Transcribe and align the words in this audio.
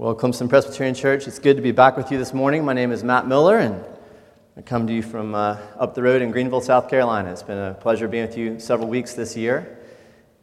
Well, 0.00 0.14
Clemson 0.14 0.48
Presbyterian 0.48 0.94
Church, 0.94 1.26
it's 1.26 1.40
good 1.40 1.56
to 1.56 1.60
be 1.60 1.72
back 1.72 1.96
with 1.96 2.12
you 2.12 2.18
this 2.18 2.32
morning. 2.32 2.64
My 2.64 2.72
name 2.72 2.92
is 2.92 3.02
Matt 3.02 3.26
Miller, 3.26 3.58
and 3.58 3.84
I 4.56 4.60
come 4.62 4.86
to 4.86 4.92
you 4.92 5.02
from 5.02 5.34
uh, 5.34 5.58
up 5.76 5.96
the 5.96 6.04
road 6.04 6.22
in 6.22 6.30
Greenville, 6.30 6.60
South 6.60 6.88
Carolina. 6.88 7.32
It's 7.32 7.42
been 7.42 7.58
a 7.58 7.74
pleasure 7.74 8.06
being 8.06 8.24
with 8.24 8.38
you 8.38 8.60
several 8.60 8.86
weeks 8.88 9.14
this 9.14 9.36
year. 9.36 9.76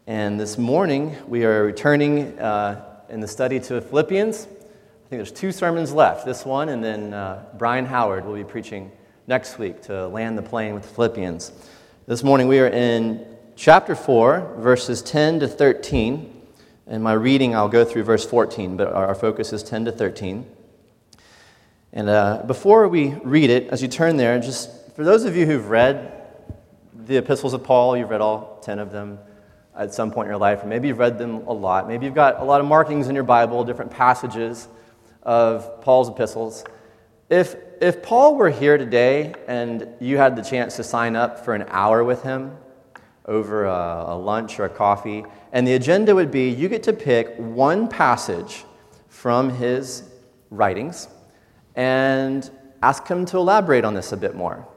And 0.07 0.37
this 0.37 0.57
morning, 0.57 1.15
we 1.25 1.45
are 1.45 1.63
returning 1.63 2.37
uh, 2.37 2.99
in 3.07 3.21
the 3.21 3.29
study 3.29 3.61
to 3.61 3.79
Philippians. 3.79 4.43
I 4.43 4.47
think 4.47 5.19
there's 5.19 5.31
two 5.31 5.53
sermons 5.53 5.93
left 5.93 6.25
this 6.25 6.43
one, 6.43 6.67
and 6.67 6.83
then 6.83 7.13
uh, 7.13 7.45
Brian 7.57 7.85
Howard 7.85 8.25
will 8.25 8.35
be 8.35 8.43
preaching 8.43 8.91
next 9.25 9.57
week 9.57 9.81
to 9.83 10.07
land 10.09 10.37
the 10.37 10.43
plane 10.43 10.73
with 10.73 10.83
the 10.83 10.89
Philippians. 10.89 11.53
This 12.07 12.25
morning, 12.25 12.49
we 12.49 12.59
are 12.59 12.67
in 12.67 13.25
chapter 13.55 13.95
4, 13.95 14.57
verses 14.59 15.01
10 15.01 15.39
to 15.39 15.47
13. 15.47 16.34
In 16.87 17.01
my 17.01 17.13
reading, 17.13 17.55
I'll 17.55 17.67
go 17.67 17.83
through 17.83 18.03
verse 18.03 18.23
14, 18.25 18.77
but 18.77 18.93
our 18.93 19.15
focus 19.15 19.51
is 19.51 19.63
10 19.63 19.85
to 19.85 19.91
13. 19.91 20.45
And 21.93 22.09
uh, 22.09 22.43
before 22.45 22.87
we 22.87 23.15
read 23.23 23.49
it, 23.49 23.69
as 23.69 23.81
you 23.81 23.87
turn 23.87 24.17
there, 24.17 24.39
just 24.39 24.93
for 24.95 25.03
those 25.03 25.25
of 25.25 25.35
you 25.35 25.47
who've 25.47 25.67
read 25.67 26.11
the 26.93 27.17
epistles 27.17 27.55
of 27.55 27.63
Paul, 27.63 27.97
you've 27.97 28.11
read 28.11 28.21
all 28.21 28.59
10 28.61 28.77
of 28.77 28.91
them 28.91 29.17
at 29.75 29.95
some 29.95 30.11
point 30.11 30.27
in 30.27 30.29
your 30.29 30.39
life, 30.39 30.63
or 30.63 30.67
maybe 30.67 30.87
you've 30.87 30.99
read 30.99 31.17
them 31.17 31.47
a 31.47 31.53
lot. 31.53 31.87
Maybe 31.87 32.05
you've 32.05 32.13
got 32.13 32.39
a 32.39 32.43
lot 32.43 32.61
of 32.61 32.67
markings 32.67 33.07
in 33.07 33.15
your 33.15 33.23
Bible, 33.23 33.63
different 33.63 33.89
passages 33.89 34.67
of 35.23 35.81
Paul's 35.81 36.09
epistles. 36.09 36.65
If, 37.31 37.55
if 37.81 38.03
Paul 38.03 38.35
were 38.35 38.51
here 38.51 38.77
today 38.77 39.33
and 39.47 39.87
you 39.99 40.17
had 40.17 40.35
the 40.35 40.43
chance 40.43 40.75
to 40.75 40.83
sign 40.83 41.15
up 41.15 41.43
for 41.43 41.55
an 41.55 41.65
hour 41.69 42.03
with 42.03 42.21
him 42.21 42.55
over 43.27 43.65
a, 43.65 44.05
a 44.07 44.17
lunch 44.17 44.59
or 44.59 44.65
a 44.65 44.69
coffee, 44.69 45.23
and 45.51 45.67
the 45.67 45.73
agenda 45.73 46.13
would 46.13 46.31
be 46.31 46.49
you 46.49 46.69
get 46.69 46.83
to 46.83 46.93
pick 46.93 47.35
one 47.37 47.87
passage 47.87 48.63
from 49.07 49.49
his 49.49 50.03
writings 50.49 51.07
and 51.75 52.51
ask 52.81 53.07
him 53.07 53.25
to 53.25 53.37
elaborate 53.37 53.83
on 53.83 53.93
this 53.93 54.11
a 54.11 54.17
bit 54.17 54.35
more, 54.35 54.67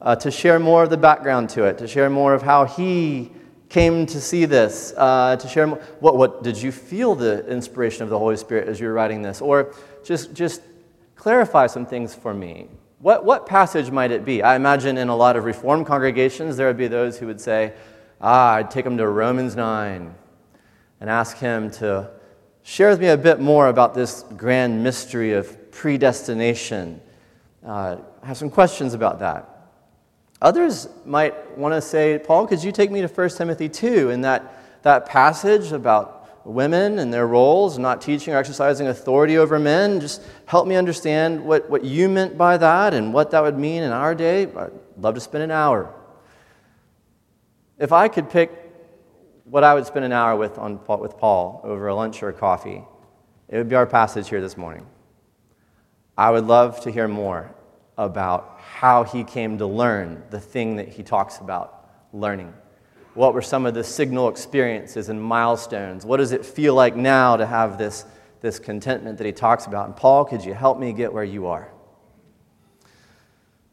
uh, 0.00 0.14
to 0.14 0.30
share 0.30 0.58
more 0.58 0.84
of 0.84 0.90
the 0.90 0.96
background 0.96 1.48
to 1.50 1.64
it, 1.64 1.78
to 1.78 1.88
share 1.88 2.08
more 2.08 2.34
of 2.34 2.42
how 2.42 2.64
he 2.64 3.32
came 3.68 4.06
to 4.06 4.20
see 4.20 4.44
this, 4.44 4.94
uh, 4.96 5.36
to 5.36 5.48
share 5.48 5.66
more, 5.66 5.78
what, 6.00 6.16
what 6.16 6.42
did 6.42 6.56
you 6.60 6.70
feel 6.70 7.14
the 7.14 7.44
inspiration 7.48 8.04
of 8.04 8.10
the 8.10 8.18
Holy 8.18 8.36
Spirit 8.36 8.68
as 8.68 8.78
you 8.78 8.86
were 8.86 8.92
writing 8.92 9.22
this, 9.22 9.40
or 9.40 9.74
just, 10.04 10.32
just 10.34 10.62
clarify 11.16 11.66
some 11.66 11.84
things 11.84 12.14
for 12.14 12.32
me. 12.32 12.68
What, 13.06 13.24
what 13.24 13.46
passage 13.46 13.92
might 13.92 14.10
it 14.10 14.24
be? 14.24 14.42
I 14.42 14.56
imagine 14.56 14.98
in 14.98 15.06
a 15.06 15.14
lot 15.14 15.36
of 15.36 15.44
Reformed 15.44 15.86
congregations, 15.86 16.56
there 16.56 16.66
would 16.66 16.76
be 16.76 16.88
those 16.88 17.16
who 17.16 17.28
would 17.28 17.40
say, 17.40 17.72
Ah, 18.20 18.54
I'd 18.54 18.68
take 18.68 18.84
him 18.84 18.96
to 18.96 19.06
Romans 19.06 19.54
9 19.54 20.12
and 21.00 21.08
ask 21.08 21.36
him 21.36 21.70
to 21.70 22.10
share 22.64 22.90
with 22.90 22.98
me 22.98 23.06
a 23.06 23.16
bit 23.16 23.38
more 23.38 23.68
about 23.68 23.94
this 23.94 24.24
grand 24.36 24.82
mystery 24.82 25.34
of 25.34 25.70
predestination. 25.70 27.00
Uh, 27.64 27.98
I 28.24 28.26
have 28.26 28.36
some 28.36 28.50
questions 28.50 28.92
about 28.92 29.20
that. 29.20 29.68
Others 30.42 30.88
might 31.04 31.56
want 31.56 31.74
to 31.74 31.80
say, 31.80 32.18
Paul, 32.18 32.48
could 32.48 32.64
you 32.64 32.72
take 32.72 32.90
me 32.90 33.02
to 33.02 33.06
1 33.06 33.28
Timothy 33.28 33.68
2 33.68 34.10
in 34.10 34.22
that, 34.22 34.82
that 34.82 35.06
passage 35.06 35.70
about 35.70 36.15
women 36.46 36.98
and 36.98 37.12
their 37.12 37.26
roles, 37.26 37.78
not 37.78 38.00
teaching 38.00 38.32
or 38.32 38.36
exercising 38.36 38.86
authority 38.88 39.36
over 39.38 39.58
men? 39.58 40.00
Just 40.00 40.22
help 40.46 40.66
me 40.66 40.76
understand 40.76 41.44
what, 41.44 41.68
what 41.68 41.84
you 41.84 42.08
meant 42.08 42.38
by 42.38 42.56
that 42.56 42.94
and 42.94 43.12
what 43.12 43.30
that 43.32 43.42
would 43.42 43.58
mean 43.58 43.82
in 43.82 43.92
our 43.92 44.14
day. 44.14 44.42
I'd 44.42 44.70
love 44.98 45.14
to 45.14 45.20
spend 45.20 45.44
an 45.44 45.50
hour 45.50 45.92
if 47.78 47.92
I 47.92 48.08
could 48.08 48.30
pick 48.30 48.50
what 49.44 49.62
I 49.62 49.74
would 49.74 49.86
spend 49.86 50.04
an 50.04 50.12
hour 50.12 50.36
with, 50.36 50.58
on, 50.58 50.80
with 50.98 51.18
Paul 51.18 51.60
over 51.62 51.88
a 51.88 51.94
lunch 51.94 52.22
or 52.22 52.28
a 52.30 52.32
coffee, 52.32 52.82
it 53.48 53.56
would 53.56 53.68
be 53.68 53.76
our 53.76 53.86
passage 53.86 54.28
here 54.28 54.40
this 54.40 54.56
morning. 54.56 54.86
I 56.18 56.30
would 56.30 56.44
love 56.44 56.80
to 56.80 56.90
hear 56.90 57.06
more 57.06 57.54
about 57.98 58.58
how 58.60 59.04
he 59.04 59.24
came 59.24 59.58
to 59.58 59.66
learn 59.66 60.22
the 60.30 60.40
thing 60.40 60.76
that 60.76 60.88
he 60.88 61.02
talks 61.02 61.38
about 61.38 61.88
learning. 62.12 62.52
What 63.16 63.32
were 63.32 63.40
some 63.40 63.64
of 63.64 63.72
the 63.72 63.82
signal 63.82 64.28
experiences 64.28 65.08
and 65.08 65.20
milestones? 65.20 66.04
What 66.04 66.18
does 66.18 66.32
it 66.32 66.44
feel 66.44 66.74
like 66.74 66.96
now 66.96 67.38
to 67.38 67.46
have 67.46 67.78
this, 67.78 68.04
this 68.42 68.58
contentment 68.58 69.16
that 69.16 69.24
he 69.24 69.32
talks 69.32 69.64
about? 69.64 69.86
And 69.86 69.96
Paul, 69.96 70.26
could 70.26 70.44
you 70.44 70.52
help 70.52 70.78
me 70.78 70.92
get 70.92 71.10
where 71.10 71.24
you 71.24 71.46
are? 71.46 71.72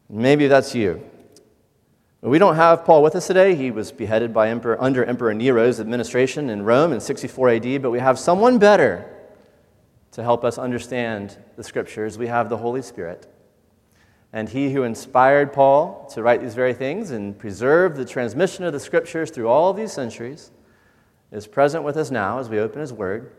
Maybe 0.08 0.46
that's 0.46 0.74
you. 0.74 1.04
We 2.22 2.38
don't 2.38 2.56
have 2.56 2.86
Paul 2.86 3.02
with 3.02 3.14
us 3.16 3.26
today. 3.26 3.54
He 3.54 3.70
was 3.70 3.92
beheaded 3.92 4.32
by 4.32 4.48
Emperor, 4.48 4.82
under 4.82 5.04
Emperor 5.04 5.34
Nero's 5.34 5.78
administration 5.78 6.48
in 6.48 6.62
Rome 6.62 6.94
in 6.94 7.00
64 7.00 7.50
AD, 7.50 7.82
but 7.82 7.90
we 7.90 7.98
have 7.98 8.18
someone 8.18 8.58
better 8.58 9.04
to 10.12 10.22
help 10.22 10.42
us 10.42 10.56
understand 10.56 11.36
the 11.56 11.62
scriptures. 11.62 12.16
We 12.16 12.28
have 12.28 12.48
the 12.48 12.56
Holy 12.56 12.80
Spirit. 12.80 13.26
And 14.34 14.48
he 14.48 14.72
who 14.72 14.82
inspired 14.82 15.52
Paul 15.52 16.10
to 16.12 16.20
write 16.20 16.42
these 16.42 16.56
very 16.56 16.74
things 16.74 17.12
and 17.12 17.38
preserve 17.38 17.96
the 17.96 18.04
transmission 18.04 18.64
of 18.64 18.72
the 18.72 18.80
scriptures 18.80 19.30
through 19.30 19.48
all 19.48 19.72
these 19.72 19.92
centuries 19.92 20.50
is 21.30 21.46
present 21.46 21.84
with 21.84 21.96
us 21.96 22.10
now 22.10 22.40
as 22.40 22.48
we 22.48 22.58
open 22.58 22.80
his 22.80 22.92
word. 22.92 23.30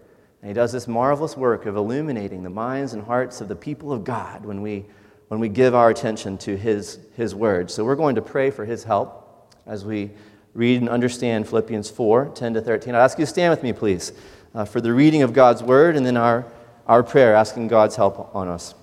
And 0.41 0.50
he 0.50 0.53
does 0.53 0.72
this 0.72 0.88
marvelous 0.88 1.35
work 1.35 1.66
of 1.66 1.75
illuminating 1.75 2.44
the 2.44 2.50
minds 2.50 2.94
and 2.94 3.03
hearts 3.03 3.41
of 3.41 3.50
the 3.50 3.57
people 3.57 3.91
of 3.91 4.06
God 4.06 4.45
when 4.45 4.61
we 4.61 4.85
when 5.28 5.39
we 5.39 5.50
give 5.50 5.73
our 5.73 5.89
attention 5.89 6.38
to 6.38 6.56
his, 6.56 7.00
his 7.16 7.33
word. 7.33 7.72
So 7.72 7.83
we're 7.83 7.95
going 7.95 8.16
to 8.16 8.22
pray 8.22 8.51
for 8.51 8.63
his 8.63 8.83
help 8.83 9.51
as 9.66 9.83
we 9.83 10.12
read 10.53 10.79
and 10.79 10.88
understand 10.88 11.47
Philippians 11.47 11.89
4 11.89 12.31
10 12.35 12.53
to 12.53 12.62
13. 12.62 12.95
i 12.95 13.00
ask 13.00 13.17
you 13.17 13.25
to 13.25 13.29
stand 13.29 13.51
with 13.51 13.63
me, 13.63 13.73
please, 13.73 14.13
uh, 14.53 14.66
for 14.66 14.79
the 14.79 14.94
reading 14.94 15.23
of 15.23 15.33
God's 15.33 15.63
word 15.63 15.97
and 15.97 16.06
then 16.06 16.16
our, 16.16 16.45
our 16.88 17.03
prayer, 17.03 17.35
asking 17.35 17.67
God's 17.67 17.95
help 17.95 18.33
on 18.35 18.47
us. 18.47 18.75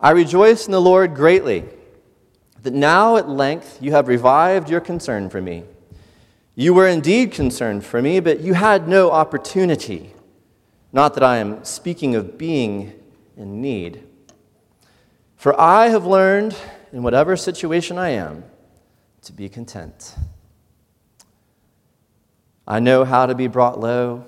I 0.00 0.10
rejoice 0.10 0.66
in 0.66 0.72
the 0.72 0.80
Lord 0.80 1.14
greatly 1.14 1.64
that 2.62 2.74
now 2.74 3.16
at 3.16 3.28
length 3.28 3.78
you 3.80 3.92
have 3.92 4.08
revived 4.08 4.68
your 4.68 4.80
concern 4.80 5.30
for 5.30 5.40
me. 5.40 5.64
You 6.54 6.74
were 6.74 6.88
indeed 6.88 7.32
concerned 7.32 7.84
for 7.84 8.02
me, 8.02 8.20
but 8.20 8.40
you 8.40 8.54
had 8.54 8.88
no 8.88 9.10
opportunity. 9.10 10.12
Not 10.92 11.14
that 11.14 11.22
I 11.22 11.36
am 11.38 11.64
speaking 11.64 12.14
of 12.14 12.38
being 12.38 12.92
in 13.36 13.60
need. 13.60 14.02
For 15.36 15.58
I 15.60 15.88
have 15.88 16.06
learned, 16.06 16.56
in 16.92 17.02
whatever 17.02 17.36
situation 17.36 17.98
I 17.98 18.10
am, 18.10 18.44
to 19.22 19.32
be 19.32 19.48
content. 19.48 20.14
I 22.66 22.80
know 22.80 23.04
how 23.04 23.26
to 23.26 23.34
be 23.34 23.46
brought 23.46 23.78
low. 23.78 24.24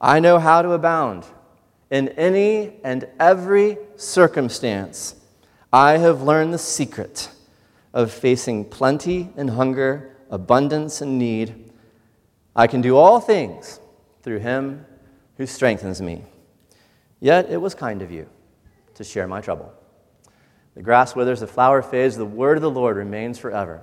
I 0.00 0.20
know 0.20 0.38
how 0.38 0.62
to 0.62 0.72
abound. 0.72 1.24
In 1.90 2.08
any 2.10 2.74
and 2.82 3.06
every 3.20 3.78
circumstance, 3.96 5.16
I 5.72 5.98
have 5.98 6.22
learned 6.22 6.54
the 6.54 6.58
secret 6.58 7.30
of 7.92 8.10
facing 8.10 8.64
plenty 8.64 9.30
and 9.36 9.50
hunger, 9.50 10.16
abundance 10.30 11.00
and 11.00 11.18
need. 11.18 11.72
I 12.56 12.66
can 12.66 12.80
do 12.80 12.96
all 12.96 13.20
things 13.20 13.80
through 14.22 14.38
him 14.38 14.86
who 15.36 15.46
strengthens 15.46 16.00
me. 16.00 16.24
Yet 17.20 17.50
it 17.50 17.56
was 17.56 17.74
kind 17.74 18.02
of 18.02 18.10
you 18.10 18.28
to 18.94 19.04
share 19.04 19.26
my 19.26 19.40
trouble. 19.40 19.72
The 20.74 20.82
grass 20.82 21.14
withers, 21.14 21.40
the 21.40 21.46
flower 21.46 21.82
fades, 21.82 22.16
the 22.16 22.24
word 22.24 22.56
of 22.56 22.62
the 22.62 22.70
Lord 22.70 22.96
remains 22.96 23.38
forever. 23.38 23.82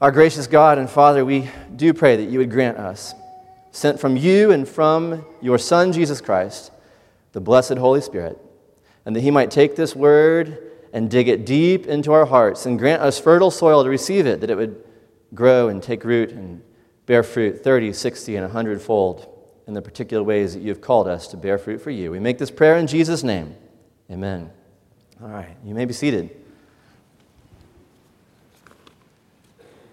Our 0.00 0.12
gracious 0.12 0.46
God 0.46 0.78
and 0.78 0.88
Father, 0.88 1.24
we 1.24 1.50
do 1.74 1.94
pray 1.94 2.16
that 2.16 2.30
you 2.30 2.38
would 2.38 2.50
grant 2.50 2.78
us, 2.78 3.14
sent 3.72 3.98
from 3.98 4.16
you 4.16 4.52
and 4.52 4.68
from 4.68 5.24
your 5.40 5.58
Son, 5.58 5.92
Jesus 5.92 6.20
Christ, 6.20 6.70
the 7.34 7.40
blessed 7.40 7.76
Holy 7.76 8.00
Spirit, 8.00 8.38
and 9.04 9.14
that 9.14 9.20
he 9.20 9.30
might 9.30 9.50
take 9.50 9.74
this 9.76 9.94
word 9.94 10.70
and 10.92 11.10
dig 11.10 11.28
it 11.28 11.44
deep 11.44 11.86
into 11.86 12.12
our 12.12 12.24
hearts 12.24 12.64
and 12.64 12.78
grant 12.78 13.02
us 13.02 13.18
fertile 13.18 13.50
soil 13.50 13.82
to 13.82 13.90
receive 13.90 14.24
it, 14.24 14.40
that 14.40 14.50
it 14.50 14.56
would 14.56 14.82
grow 15.34 15.68
and 15.68 15.82
take 15.82 16.04
root 16.04 16.30
and 16.30 16.62
bear 17.06 17.24
fruit 17.24 17.62
30, 17.62 17.92
60, 17.92 18.36
and 18.36 18.44
100 18.44 18.80
fold 18.80 19.28
in 19.66 19.74
the 19.74 19.82
particular 19.82 20.22
ways 20.22 20.54
that 20.54 20.62
you've 20.62 20.80
called 20.80 21.08
us 21.08 21.26
to 21.26 21.36
bear 21.36 21.58
fruit 21.58 21.80
for 21.80 21.90
you. 21.90 22.12
We 22.12 22.20
make 22.20 22.38
this 22.38 22.52
prayer 22.52 22.76
in 22.76 22.86
Jesus' 22.86 23.24
name. 23.24 23.56
Amen. 24.08 24.48
All 25.20 25.28
right, 25.28 25.56
you 25.64 25.74
may 25.74 25.86
be 25.86 25.92
seated. 25.92 26.30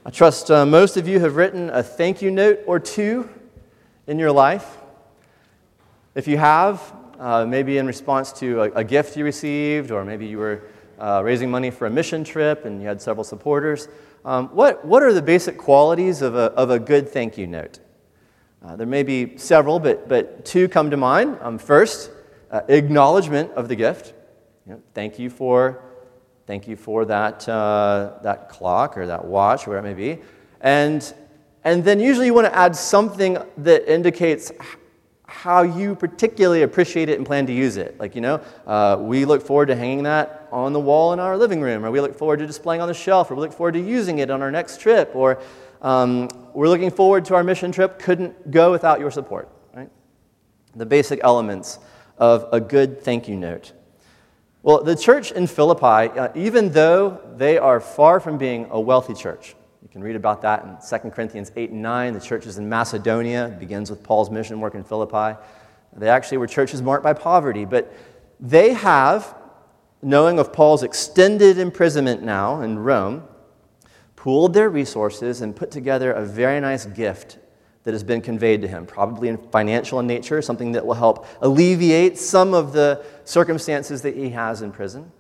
I 0.06 0.12
trust 0.12 0.52
uh, 0.52 0.64
most 0.64 0.96
of 0.96 1.08
you 1.08 1.20
have 1.20 1.38
written 1.38 1.72
a 1.72 1.82
thank 1.82 2.22
you 2.22 2.30
note 2.30 2.60
or 2.68 2.80
two 2.80 3.28
in 4.06 4.20
your 4.20 4.32
life. 4.32 4.78
If 6.14 6.28
you 6.28 6.38
have, 6.38 7.01
uh, 7.22 7.46
maybe 7.46 7.78
in 7.78 7.86
response 7.86 8.32
to 8.34 8.62
a, 8.62 8.72
a, 8.72 8.84
gift 8.84 9.16
you 9.16 9.24
received, 9.24 9.92
or 9.92 10.04
maybe 10.04 10.26
you 10.26 10.40
were 10.40 10.64
uh, 11.00 11.22
raising 11.24 11.52
money 11.52 11.70
for 11.70 11.86
a 11.86 11.90
mission 11.90 12.24
trip 12.24 12.66
and 12.66 12.82
you 12.82 12.88
had 12.88 13.00
several 13.00 13.24
supporters, 13.24 13.88
um, 14.26 14.48
what, 14.50 14.84
what 14.84 15.04
are 15.04 15.14
the 15.14 15.22
basic 15.22 15.56
qualities 15.56 16.24
of 16.24 16.36
a, 16.36 16.52
of 16.54 16.72
a 16.72 16.80
good 16.80 17.08
thank 17.08 17.38
you 17.38 17.46
note? 17.46 17.80
Uh, 18.66 18.76
there 18.76 18.88
may 18.88 19.04
be 19.04 19.38
several, 19.38 19.80
but, 19.80 20.10
but 20.10 20.44
two 20.44 20.68
come 20.68 20.90
to 20.90 20.98
mind. 20.98 21.38
Um, 21.42 21.60
first, 21.60 22.10
uh, 22.50 22.62
acknowledgement 22.68 23.52
of 23.52 23.68
the 23.68 23.76
gift. 23.76 24.14
You 24.66 24.74
know, 24.74 24.82
thank 24.96 25.20
you 25.20 25.30
for, 25.30 25.84
thank 26.48 26.68
you 26.68 26.76
for 26.76 27.06
that, 27.06 27.48
uh, 27.48 28.14
that 28.24 28.50
clock 28.50 28.98
or 28.98 29.06
that 29.06 29.24
watch, 29.24 29.68
whatever 29.68 29.88
it 29.88 29.96
may 29.96 30.16
be. 30.16 30.22
And 30.60 31.14
and 31.64 31.84
then 31.84 32.00
usually 32.00 32.26
you 32.26 32.34
want 32.34 32.48
to 32.48 32.56
add 32.56 32.76
something 32.76 33.38
that 33.58 33.92
indicates 33.92 34.52
how 35.32 35.64
you 35.64 35.96
particularly 35.96 36.62
appreciate 36.62 37.08
it 37.08 37.18
and 37.18 37.26
plan 37.26 37.48
to 37.48 37.54
use 37.54 37.78
it. 37.78 37.98
Like, 38.00 38.16
you 38.16 38.22
know, 38.22 38.42
uh, 38.68 38.98
we 39.00 39.24
look 39.24 39.42
forward 39.42 39.68
to 39.68 39.76
hanging 39.76 40.04
that 40.04 40.48
on 40.52 40.74
the 40.74 40.80
wall 40.80 41.14
in 41.14 41.20
our 41.20 41.38
living 41.38 41.62
room, 41.62 41.86
or 41.86 41.90
we 41.90 42.02
look 42.02 42.18
forward 42.18 42.40
to 42.40 42.48
displaying 42.48 42.82
on 42.82 42.88
the 42.90 42.94
shelf, 42.94 43.32
or 43.32 43.36
we 43.36 43.42
look 43.42 43.54
forward 43.54 43.72
to 43.74 43.80
using 43.80 44.20
it 44.20 44.30
on 44.30 44.42
our 44.42 44.52
next 44.52 44.82
trip, 44.82 45.16
or 45.16 45.42
um, 45.82 46.28
we're 46.54 46.68
looking 46.68 46.92
forward 46.92 47.24
to 47.26 47.36
our 47.36 47.44
mission 47.44 47.72
trip, 47.72 47.98
couldn't 47.98 48.52
go 48.52 48.72
without 48.72 49.00
your 49.00 49.10
support, 49.10 49.48
right? 49.74 49.90
The 50.76 50.86
basic 50.86 51.22
elements 51.24 51.80
of 52.18 52.48
a 52.52 52.60
good 52.60 53.02
thank 53.02 53.28
you 53.28 53.38
note. 53.38 53.72
Well, 54.64 54.84
the 54.84 54.96
church 54.96 55.32
in 55.32 55.48
Philippi, 55.48 56.20
uh, 56.20 56.30
even 56.36 56.72
though 56.72 57.22
they 57.36 57.58
are 57.58 57.80
far 57.80 58.20
from 58.20 58.38
being 58.38 58.68
a 58.70 58.80
wealthy 58.80 59.14
church, 59.14 59.56
you 59.82 59.90
can 59.90 60.04
read 60.04 60.16
about 60.16 60.42
that 60.44 60.64
in 60.64 60.78
2 60.88 61.10
Corinthians 61.10 61.52
8 61.56 61.72
and 61.72 61.82
9. 61.82 62.14
The 62.14 62.20
churches 62.20 62.58
in 62.58 62.70
Macedonia 62.70 63.56
begins 63.60 63.90
with 63.90 64.04
Paul's 64.04 64.30
mission 64.30 64.60
work 64.60 64.76
in 64.76 64.84
Philippi. 64.84 65.40
They 65.94 66.08
actually 66.08 66.38
were 66.38 66.48
churches 66.48 66.82
marked 66.82 67.04
by 67.04 67.14
poverty, 67.14 67.66
but 67.66 67.92
they 68.40 68.74
have, 68.74 69.36
knowing 70.02 70.40
of 70.40 70.54
Paul's 70.54 70.84
extended 70.84 71.58
imprisonment 71.58 72.22
now 72.22 72.62
in 72.62 72.80
Rome, 72.80 73.24
pooled 74.16 74.54
their 74.54 74.70
resources 74.70 75.42
and 75.42 75.56
put 75.56 75.72
together 75.72 76.12
a 76.12 76.24
very 76.24 76.60
nice 76.60 76.86
gift 76.86 77.40
that 77.84 77.94
has 77.94 78.04
been 78.04 78.22
conveyed 78.22 78.62
to 78.62 78.68
him, 78.68 78.86
probably 78.86 79.30
in 79.30 79.38
financial 79.38 80.00
in 80.00 80.06
nature, 80.06 80.44
something 80.44 80.74
that 80.74 80.86
will 80.86 80.94
help 80.94 81.26
alleviate 81.42 82.20
some 82.20 82.54
of 82.54 82.72
the 82.72 83.04
circumstances 83.26 84.04
that 84.04 84.16
he 84.16 84.30
has 84.30 84.62
in 84.62 84.72
prison. 84.72 85.12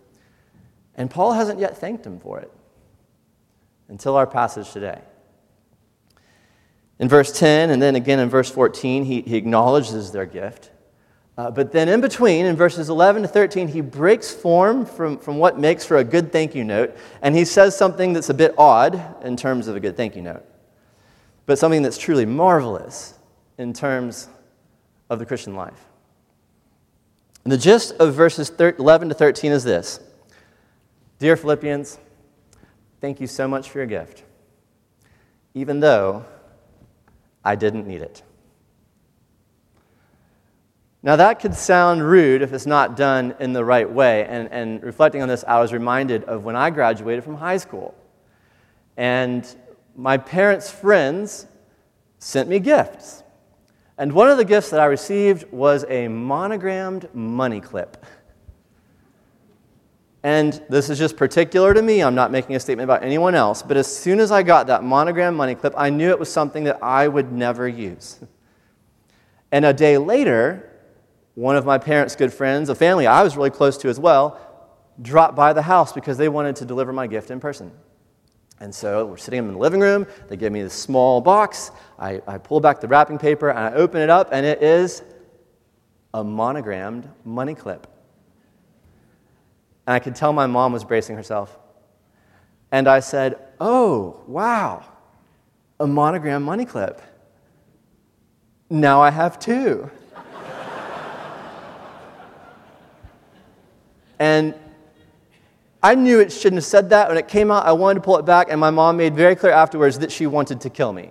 And 0.94 1.10
Paul 1.10 1.34
hasn't 1.34 1.60
yet 1.60 1.75
thanked 1.75 2.06
him 2.06 2.19
for 2.19 2.40
it 2.40 2.52
until 3.92 4.16
our 4.16 4.26
passage 4.26 4.72
today. 4.72 5.00
In 6.98 7.10
verse 7.10 7.38
10 7.38 7.70
and 7.70 7.82
then 7.82 7.96
again 7.96 8.20
in 8.20 8.30
verse 8.30 8.50
14, 8.50 9.04
he, 9.06 9.22
he 9.22 9.36
acknowledges 9.36 10.12
their 10.12 10.26
gift. 10.26 10.72
Uh, 11.38 11.52
but 11.52 11.72
then 11.72 11.90
in 11.90 12.02
between, 12.02 12.46
in 12.46 12.56
verses 12.56 12.90
11 12.90 13.24
to 13.24 13.28
13, 13.28 13.68
he 13.68 13.82
breaks 13.82 14.32
form 14.32 14.86
from, 14.86 15.18
from 15.18 15.38
what 15.38 15.60
makes 15.60 15.86
for 15.86 15.98
a 15.98 16.04
good 16.04 16.32
thank 16.32 16.56
you 16.56 16.64
note, 16.64 16.96
and 17.22 17.36
he 17.36 17.46
says 17.46 17.78
something 17.78 18.14
that's 18.14 18.30
a 18.30 18.34
bit 18.34 18.54
odd 18.58 19.02
in 19.24 19.36
terms 19.36 19.68
of 19.68 19.76
a 19.76 19.80
good 19.80 19.98
thank 19.98 20.16
you 20.16 20.22
note, 20.22 20.46
but 21.46 21.58
something 21.58 21.82
that's 21.82 21.98
truly 21.98 22.26
marvelous 22.26 23.16
in 23.58 23.74
terms 23.74 24.30
of 25.10 25.20
the 25.20 25.26
Christian 25.26 25.56
life. 25.56 25.86
And 27.44 27.52
the 27.52 27.58
gist 27.58 27.94
of 27.94 28.14
verses 28.14 28.52
11 28.60 29.10
to 29.10 29.16
13 29.16 29.52
is 29.52 29.64
this 29.64 30.00
Dear 31.18 31.36
Philippians, 31.36 31.98
thank 33.01 33.19
you 33.19 33.27
so 33.27 33.48
much 33.48 33.69
for 33.69 33.80
your 33.80 33.88
gift, 33.88 34.24
even 35.53 35.80
though 35.80 36.25
I 37.44 37.56
didn't 37.56 37.88
need 37.88 38.01
it. 38.01 38.24
Now, 41.03 41.15
that 41.15 41.39
could 41.39 41.56
sound 41.56 42.07
rude 42.07 42.44
if 42.44 42.53
it's 42.53 42.68
not 42.68 42.95
done 42.95 43.33
in 43.39 43.53
the 43.53 43.65
right 43.65 43.89
way. 43.89 44.25
And, 44.25 44.48
and 44.51 44.83
reflecting 44.83 45.24
on 45.24 45.27
this, 45.27 45.44
I 45.48 45.59
was 45.59 45.74
reminded 45.74 46.24
of 46.25 46.44
when 46.44 46.56
I 46.56 46.69
graduated 46.69 47.24
from 47.24 47.36
high 47.36 47.57
school. 47.57 47.95
And 48.98 49.48
my 49.95 50.18
parents' 50.18 50.69
friends 50.69 51.48
sent 52.19 52.48
me 52.48 52.59
gifts. 52.59 53.24
And 53.98 54.13
one 54.13 54.30
of 54.30 54.38
the 54.38 54.45
gifts 54.45 54.69
that 54.69 54.80
I 54.80 54.86
received 54.86 55.51
was 55.51 55.86
a 55.89 56.07
monogrammed 56.07 57.09
money 57.15 57.62
clip. 57.62 58.06
And 60.24 60.62
this 60.70 60.90
is 60.90 61.00
just 61.00 61.18
particular 61.18 61.74
to 61.74 61.82
me. 61.82 62.04
I'm 62.04 62.14
not 62.14 62.32
making 62.32 62.56
a 62.56 62.60
statement 62.60 62.86
about 62.86 63.04
anyone 63.04 63.34
else. 63.34 63.64
But 63.64 63.78
as 63.78 63.88
soon 63.88 64.20
as 64.20 64.32
I 64.32 64.44
got 64.44 64.68
that 64.68 64.84
monogram 64.84 65.36
money 65.36 65.56
clip, 65.56 65.74
I 65.76 65.90
knew 65.90 66.10
it 66.10 66.20
was 66.20 66.32
something 66.32 66.64
that 66.66 66.78
I 66.84 67.08
would 67.08 67.32
never 67.32 67.68
use. 67.68 68.20
And 69.52 69.66
a 69.66 69.74
day 69.74 69.98
later, 69.98 70.70
one 71.34 71.56
of 71.56 71.66
my 71.66 71.78
parents' 71.78 72.16
good 72.16 72.32
friends, 72.32 72.70
a 72.70 72.76
family 72.76 73.08
I 73.08 73.24
was 73.24 73.36
really 73.36 73.50
close 73.50 73.78
to 73.80 73.90
as 73.90 74.00
well, 74.00 74.40
dropped 75.02 75.36
by 75.36 75.54
the 75.54 75.62
house 75.64 75.92
because 75.92 76.18
they 76.18 76.30
wanted 76.30 76.56
to 76.58 76.66
deliver 76.66 76.94
my 76.94 77.08
gift 77.08 77.32
in 77.32 77.40
person. 77.40 77.72
And 78.60 78.74
so 78.74 79.08
we're 79.08 79.18
sitting 79.18 79.40
in 79.40 79.54
the 79.54 79.58
living 79.58 79.80
room. 79.80 80.06
They 80.28 80.38
give 80.38 80.54
me 80.54 80.62
this 80.62 80.76
small 80.76 81.20
box. 81.20 81.72
I, 81.98 82.22
I 82.28 82.38
pull 82.38 82.60
back 82.60 82.80
the 82.80 82.88
wrapping 82.88 83.18
paper 83.18 83.50
and 83.50 83.58
I 83.58 83.74
open 83.74 84.02
it 84.02 84.10
up, 84.12 84.30
and 84.32 84.46
it 84.46 84.62
is 84.62 85.02
a 86.14 86.24
monogrammed 86.24 87.10
money 87.26 87.56
clip. 87.56 87.88
And 89.88 89.94
I 89.94 90.00
could 90.00 90.16
tell 90.16 90.33
my 90.33 90.48
mom 90.48 90.74
was 90.74 90.83
bracing 90.83 91.16
herself. 91.16 91.57
And 92.72 92.88
I 92.88 93.00
said, 93.00 93.39
Oh, 93.60 94.22
wow, 94.28 94.86
a 95.80 95.88
monogram 95.88 96.44
money 96.44 96.66
clip. 96.66 97.01
Now 98.69 99.01
I 99.01 99.10
have 99.10 99.38
two. 99.39 99.89
And 104.22 104.54
I 105.81 105.95
knew 105.95 106.19
it 106.19 106.31
shouldn't 106.31 106.57
have 106.57 106.66
said 106.66 106.92
that. 106.92 107.07
When 107.07 107.18
it 107.18 107.27
came 107.27 107.50
out, 107.50 107.66
I 107.66 107.72
wanted 107.72 107.95
to 107.95 108.01
pull 108.01 108.18
it 108.18 108.25
back, 108.25 108.51
and 108.51 108.60
my 108.60 108.69
mom 108.69 108.98
made 108.98 109.16
very 109.16 109.36
clear 109.36 109.51
afterwards 109.51 109.98
that 109.98 110.12
she 110.12 110.27
wanted 110.27 110.62
to 110.62 110.69
kill 110.69 110.94
me. 110.94 111.10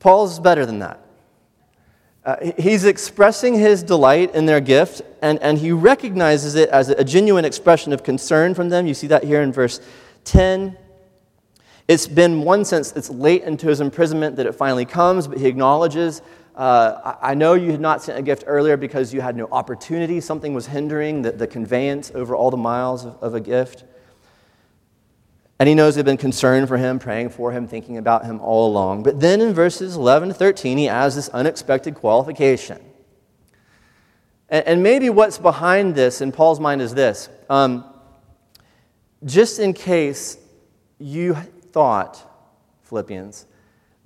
Paul's 0.00 0.40
better 0.40 0.66
than 0.66 0.80
that. 0.80 0.98
Uh, 2.24 2.52
he's 2.56 2.84
expressing 2.84 3.54
his 3.54 3.82
delight 3.82 4.34
in 4.34 4.46
their 4.46 4.60
gift, 4.60 5.02
and, 5.22 5.40
and 5.42 5.58
he 5.58 5.72
recognizes 5.72 6.54
it 6.54 6.68
as 6.68 6.88
a 6.88 7.02
genuine 7.02 7.44
expression 7.44 7.92
of 7.92 8.04
concern 8.04 8.54
from 8.54 8.68
them. 8.68 8.86
You 8.86 8.94
see 8.94 9.08
that 9.08 9.24
here 9.24 9.42
in 9.42 9.52
verse 9.52 9.80
10. 10.24 10.76
It's 11.88 12.06
been, 12.06 12.42
one 12.42 12.64
sense, 12.64 12.92
it's 12.92 13.10
late 13.10 13.42
into 13.42 13.66
his 13.66 13.80
imprisonment 13.80 14.36
that 14.36 14.46
it 14.46 14.54
finally 14.54 14.84
comes, 14.84 15.26
but 15.26 15.38
he 15.38 15.46
acknowledges 15.46 16.22
uh, 16.54 17.16
I 17.22 17.34
know 17.34 17.54
you 17.54 17.70
had 17.70 17.80
not 17.80 18.02
sent 18.02 18.18
a 18.18 18.22
gift 18.22 18.44
earlier 18.46 18.76
because 18.76 19.14
you 19.14 19.22
had 19.22 19.36
no 19.36 19.48
opportunity. 19.50 20.20
Something 20.20 20.52
was 20.52 20.66
hindering 20.66 21.22
the, 21.22 21.32
the 21.32 21.46
conveyance 21.46 22.12
over 22.14 22.36
all 22.36 22.50
the 22.50 22.58
miles 22.58 23.06
of, 23.06 23.16
of 23.22 23.34
a 23.34 23.40
gift. 23.40 23.84
And 25.58 25.68
he 25.68 25.74
knows 25.74 25.94
they've 25.94 26.04
been 26.04 26.16
concerned 26.16 26.68
for 26.68 26.76
him, 26.76 26.98
praying 26.98 27.30
for 27.30 27.52
him, 27.52 27.68
thinking 27.68 27.96
about 27.96 28.24
him 28.24 28.40
all 28.40 28.68
along. 28.68 29.04
But 29.04 29.20
then 29.20 29.40
in 29.40 29.54
verses 29.54 29.96
11 29.96 30.30
to 30.30 30.34
13, 30.34 30.78
he 30.78 30.88
adds 30.88 31.14
this 31.14 31.28
unexpected 31.28 31.94
qualification. 31.94 32.80
And, 34.48 34.66
and 34.66 34.82
maybe 34.82 35.08
what's 35.10 35.38
behind 35.38 35.94
this 35.94 36.20
in 36.20 36.32
Paul's 36.32 36.60
mind 36.60 36.82
is 36.82 36.94
this 36.94 37.28
um, 37.48 37.84
just 39.24 39.58
in 39.58 39.72
case 39.72 40.36
you 40.98 41.34
thought, 41.72 42.20
Philippians, 42.82 43.46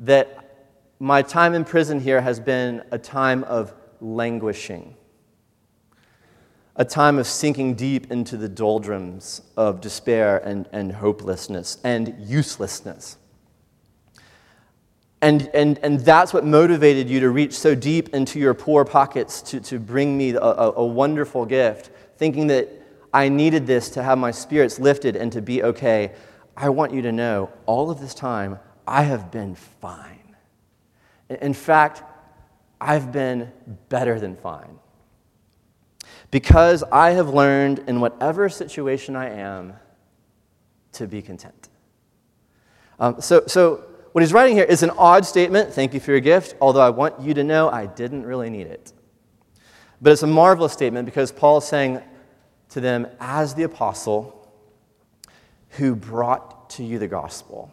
that 0.00 0.68
my 0.98 1.22
time 1.22 1.54
in 1.54 1.64
prison 1.64 2.00
here 2.00 2.20
has 2.20 2.40
been 2.40 2.82
a 2.90 2.98
time 2.98 3.44
of 3.44 3.74
languishing, 4.00 4.94
a 6.76 6.84
time 6.84 7.18
of 7.18 7.26
sinking 7.26 7.74
deep 7.74 8.12
into 8.12 8.36
the 8.36 8.48
doldrums 8.48 9.40
of 9.56 9.80
despair 9.80 10.38
and, 10.38 10.68
and 10.72 10.92
hopelessness 10.92 11.78
and 11.82 12.14
uselessness. 12.18 13.16
And, 15.22 15.50
and, 15.54 15.78
and 15.78 16.00
that's 16.00 16.34
what 16.34 16.44
motivated 16.44 17.08
you 17.08 17.20
to 17.20 17.30
reach 17.30 17.54
so 17.54 17.74
deep 17.74 18.14
into 18.14 18.38
your 18.38 18.52
poor 18.52 18.84
pockets 18.84 19.40
to, 19.42 19.60
to 19.60 19.78
bring 19.78 20.16
me 20.16 20.30
a, 20.30 20.38
a, 20.38 20.84
wonderful 20.84 21.46
gift, 21.46 21.90
thinking 22.18 22.46
that 22.48 22.68
I 23.14 23.30
needed 23.30 23.66
this 23.66 23.88
to 23.90 24.02
have 24.02 24.18
my 24.18 24.30
spirits 24.30 24.78
lifted 24.78 25.16
and 25.16 25.32
to 25.32 25.40
be 25.40 25.62
okay. 25.62 26.12
I 26.54 26.68
want 26.68 26.92
you 26.92 27.00
to 27.02 27.12
know 27.12 27.50
all 27.64 27.90
of 27.90 27.98
this 27.98 28.14
time, 28.14 28.58
I 28.86 29.02
have 29.04 29.30
been 29.30 29.54
fine. 29.54 30.36
In 31.28 31.54
fact, 31.54 32.02
I've 32.78 33.10
been 33.10 33.50
better 33.88 34.20
than 34.20 34.36
fine. 34.36 34.78
Because 36.30 36.82
I 36.90 37.10
have 37.10 37.28
learned 37.28 37.84
in 37.86 38.00
whatever 38.00 38.48
situation 38.48 39.16
I 39.16 39.30
am 39.30 39.74
to 40.92 41.06
be 41.06 41.22
content. 41.22 41.68
Um, 42.98 43.20
so, 43.20 43.44
so, 43.46 43.84
what 44.12 44.22
he's 44.22 44.32
writing 44.32 44.56
here 44.56 44.64
is 44.64 44.82
an 44.82 44.90
odd 44.90 45.26
statement. 45.26 45.72
Thank 45.72 45.92
you 45.92 46.00
for 46.00 46.10
your 46.10 46.20
gift, 46.20 46.54
although 46.60 46.80
I 46.80 46.88
want 46.88 47.20
you 47.20 47.34
to 47.34 47.44
know 47.44 47.68
I 47.68 47.84
didn't 47.84 48.24
really 48.24 48.48
need 48.48 48.66
it. 48.66 48.94
But 50.00 50.12
it's 50.12 50.22
a 50.22 50.26
marvelous 50.26 50.72
statement 50.72 51.04
because 51.04 51.30
Paul 51.30 51.58
is 51.58 51.64
saying 51.64 52.00
to 52.70 52.80
them, 52.80 53.06
as 53.20 53.54
the 53.54 53.64
apostle 53.64 54.50
who 55.70 55.94
brought 55.94 56.70
to 56.70 56.84
you 56.84 56.98
the 56.98 57.08
gospel. 57.08 57.72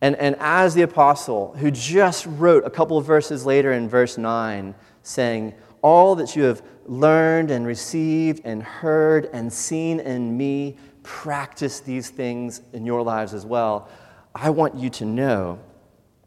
And, 0.00 0.16
and 0.16 0.36
as 0.38 0.74
the 0.74 0.82
apostle, 0.82 1.54
who 1.56 1.70
just 1.70 2.26
wrote 2.26 2.64
a 2.64 2.70
couple 2.70 2.98
of 2.98 3.06
verses 3.06 3.46
later 3.46 3.72
in 3.72 3.88
verse 3.88 4.18
9, 4.18 4.74
saying, 5.02 5.54
All 5.82 6.14
that 6.16 6.36
you 6.36 6.42
have 6.42 6.62
learned 6.86 7.50
and 7.50 7.66
received 7.66 8.42
and 8.44 8.62
heard 8.62 9.26
and 9.32 9.52
seen 9.52 10.00
in 10.00 10.36
me, 10.36 10.76
practice 11.02 11.80
these 11.80 12.10
things 12.10 12.62
in 12.72 12.86
your 12.86 13.02
lives 13.02 13.34
as 13.34 13.44
well. 13.44 13.88
I 14.34 14.50
want 14.50 14.74
you 14.74 14.90
to 14.90 15.04
know 15.04 15.58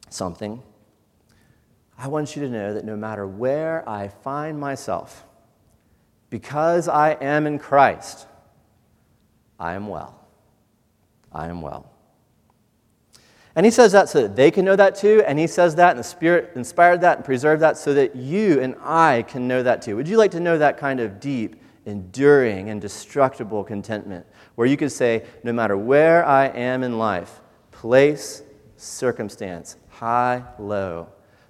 something. 0.10 0.62
I 1.98 2.08
want 2.08 2.36
you 2.36 2.44
to 2.44 2.50
know 2.50 2.74
that 2.74 2.86
no 2.86 2.96
matter 2.96 3.28
where 3.28 3.88
I 3.90 4.08
find 4.08 4.60
myself, 4.60 5.26
because 6.30 6.88
I 6.88 7.12
am 7.14 7.48
in 7.48 7.58
Christ, 7.58 8.28
I 9.60 9.74
am 9.74 9.88
well. 9.88 10.28
I 11.32 11.48
am 11.48 11.62
well. 11.62 11.92
And 13.58 13.66
he 13.66 13.72
says 13.72 13.92
that 13.94 14.08
so 14.08 14.22
that 14.22 14.36
they 14.36 14.52
can 14.52 14.66
know 14.66 14.76
that 14.76 14.94
too. 14.94 15.24
And 15.26 15.40
he 15.40 15.48
says 15.48 15.74
that, 15.76 15.90
and 15.90 16.00
the 16.00 16.04
Spirit 16.04 16.52
inspired 16.54 17.02
that 17.02 17.18
and 17.18 17.26
preserved 17.26 17.64
that 17.64 17.76
so 17.76 17.92
that 17.96 18.16
you 18.16 18.62
and 18.62 18.76
I 18.84 19.24
can 19.24 19.48
know 19.48 19.64
that 19.64 19.82
too. 19.82 19.96
Would 19.96 20.08
you 20.08 20.16
like 20.16 20.30
to 20.32 20.40
know 20.40 20.60
that 20.60 20.78
kind 20.78 21.00
of 21.00 21.20
deep, 21.20 21.60
enduring, 21.88 22.70
and 22.70 22.80
destructible 22.80 23.64
contentment 23.64 24.28
where 24.54 24.68
you 24.68 24.78
could 24.78 24.92
say, 24.92 25.26
no 25.44 25.52
matter 25.52 25.76
where 25.76 26.24
I 26.24 26.50
am 26.50 26.84
in 26.84 27.00
life, 27.00 27.42
place, 27.72 28.44
circumstance, 28.76 29.76
high, 29.90 30.44
low, 30.60 31.08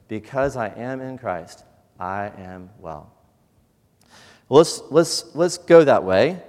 because 0.07 0.55
I 0.55 0.69
am 0.69 1.01
in 1.01 1.17
Christ, 1.17 1.65
I 1.99 2.31
am 2.37 2.69
well. 2.79 3.11
Let's, 4.47 4.81
let's, 4.91 5.35
let's 5.35 5.57
go 5.57 5.83
that 5.83 6.05
way 6.05 6.41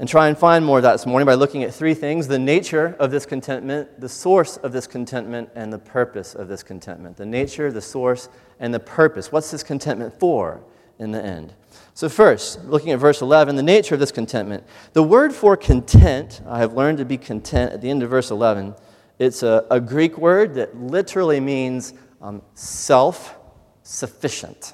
and 0.00 0.08
try 0.08 0.28
and 0.28 0.38
find 0.38 0.64
more 0.64 0.78
of 0.78 0.82
that 0.82 0.92
this 0.92 1.04
morning 1.04 1.26
by 1.26 1.34
looking 1.34 1.62
at 1.62 1.74
three 1.74 1.92
things 1.92 2.26
the 2.26 2.38
nature 2.38 2.96
of 2.98 3.10
this 3.10 3.26
contentment, 3.26 4.00
the 4.00 4.08
source 4.08 4.56
of 4.56 4.72
this 4.72 4.86
contentment, 4.86 5.50
and 5.54 5.70
the 5.70 5.78
purpose 5.78 6.34
of 6.34 6.48
this 6.48 6.62
contentment. 6.62 7.18
The 7.18 7.26
nature, 7.26 7.70
the 7.70 7.82
source, 7.82 8.30
and 8.58 8.72
the 8.72 8.80
purpose. 8.80 9.30
What's 9.30 9.50
this 9.50 9.62
contentment 9.62 10.18
for 10.18 10.62
in 10.98 11.10
the 11.10 11.22
end? 11.22 11.52
So, 11.92 12.08
first, 12.08 12.64
looking 12.64 12.92
at 12.92 12.98
verse 12.98 13.20
11, 13.20 13.56
the 13.56 13.62
nature 13.62 13.94
of 13.94 14.00
this 14.00 14.10
contentment. 14.10 14.64
The 14.94 15.02
word 15.02 15.34
for 15.34 15.54
content, 15.54 16.40
I 16.48 16.60
have 16.60 16.72
learned 16.72 16.96
to 16.96 17.04
be 17.04 17.18
content 17.18 17.74
at 17.74 17.82
the 17.82 17.90
end 17.90 18.02
of 18.02 18.08
verse 18.08 18.30
11. 18.30 18.74
It's 19.18 19.42
a, 19.42 19.66
a 19.70 19.80
Greek 19.80 20.16
word 20.16 20.54
that 20.54 20.74
literally 20.74 21.40
means 21.40 21.92
um, 22.22 22.40
self 22.54 23.36
sufficient. 23.82 24.72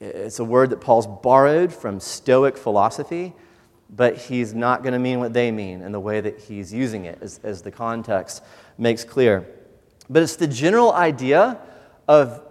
It's 0.00 0.38
a 0.38 0.44
word 0.44 0.70
that 0.70 0.80
Paul's 0.80 1.06
borrowed 1.06 1.70
from 1.70 2.00
Stoic 2.00 2.56
philosophy, 2.56 3.34
but 3.90 4.16
he's 4.16 4.54
not 4.54 4.82
going 4.82 4.92
to 4.92 4.98
mean 4.98 5.20
what 5.20 5.32
they 5.32 5.50
mean 5.50 5.82
in 5.82 5.92
the 5.92 6.00
way 6.00 6.20
that 6.20 6.40
he's 6.40 6.72
using 6.72 7.04
it, 7.04 7.18
as, 7.20 7.40
as 7.42 7.62
the 7.62 7.70
context 7.70 8.42
makes 8.78 9.04
clear. 9.04 9.46
But 10.10 10.22
it's 10.22 10.36
the 10.36 10.46
general 10.46 10.92
idea 10.92 11.58
of, 12.08 12.42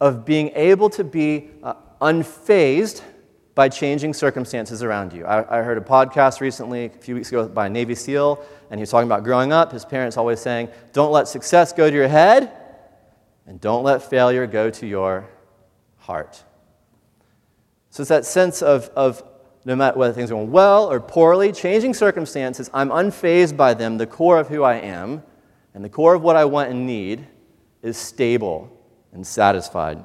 of 0.00 0.24
being 0.24 0.50
able 0.54 0.90
to 0.90 1.04
be 1.04 1.50
uh, 1.62 1.74
unfazed 2.00 3.02
by 3.54 3.68
changing 3.70 4.12
circumstances 4.12 4.82
around 4.82 5.14
you. 5.14 5.24
I, 5.24 5.60
I, 5.60 5.62
heard 5.62 5.78
a 5.78 5.80
podcast 5.80 6.40
recently, 6.40 6.86
a 6.86 6.90
few 6.90 7.14
weeks 7.14 7.28
ago, 7.28 7.48
by 7.48 7.66
a 7.66 7.70
Navy 7.70 7.94
SEAL, 7.94 8.44
and 8.70 8.78
he 8.78 8.82
was 8.82 8.90
talking 8.90 9.08
about 9.08 9.24
growing 9.24 9.50
up. 9.50 9.72
His 9.72 9.84
parents 9.84 10.18
always 10.18 10.40
saying, 10.40 10.68
Don't 10.92 11.10
let 11.10 11.26
success 11.26 11.72
go 11.72 11.88
to 11.88 11.96
your 11.96 12.08
head, 12.08 12.52
and 13.46 13.58
don't 13.58 13.82
let 13.82 14.02
failure 14.02 14.46
go 14.46 14.68
to 14.68 14.86
your 14.86 15.26
heart. 15.96 16.44
So 17.88 18.02
it's 18.02 18.10
that 18.10 18.26
sense 18.26 18.60
of, 18.60 18.90
of 18.90 19.22
no 19.66 19.74
matter 19.74 19.98
whether 19.98 20.14
things 20.14 20.30
are 20.30 20.34
going 20.34 20.52
well 20.52 20.90
or 20.90 21.00
poorly, 21.00 21.50
changing 21.50 21.92
circumstances, 21.92 22.70
I'm 22.72 22.88
unfazed 22.90 23.56
by 23.56 23.74
them. 23.74 23.98
The 23.98 24.06
core 24.06 24.38
of 24.38 24.46
who 24.46 24.62
I 24.62 24.76
am 24.76 25.24
and 25.74 25.84
the 25.84 25.88
core 25.88 26.14
of 26.14 26.22
what 26.22 26.36
I 26.36 26.44
want 26.44 26.70
and 26.70 26.86
need 26.86 27.26
is 27.82 27.96
stable 27.96 28.70
and 29.12 29.26
satisfied. 29.26 30.04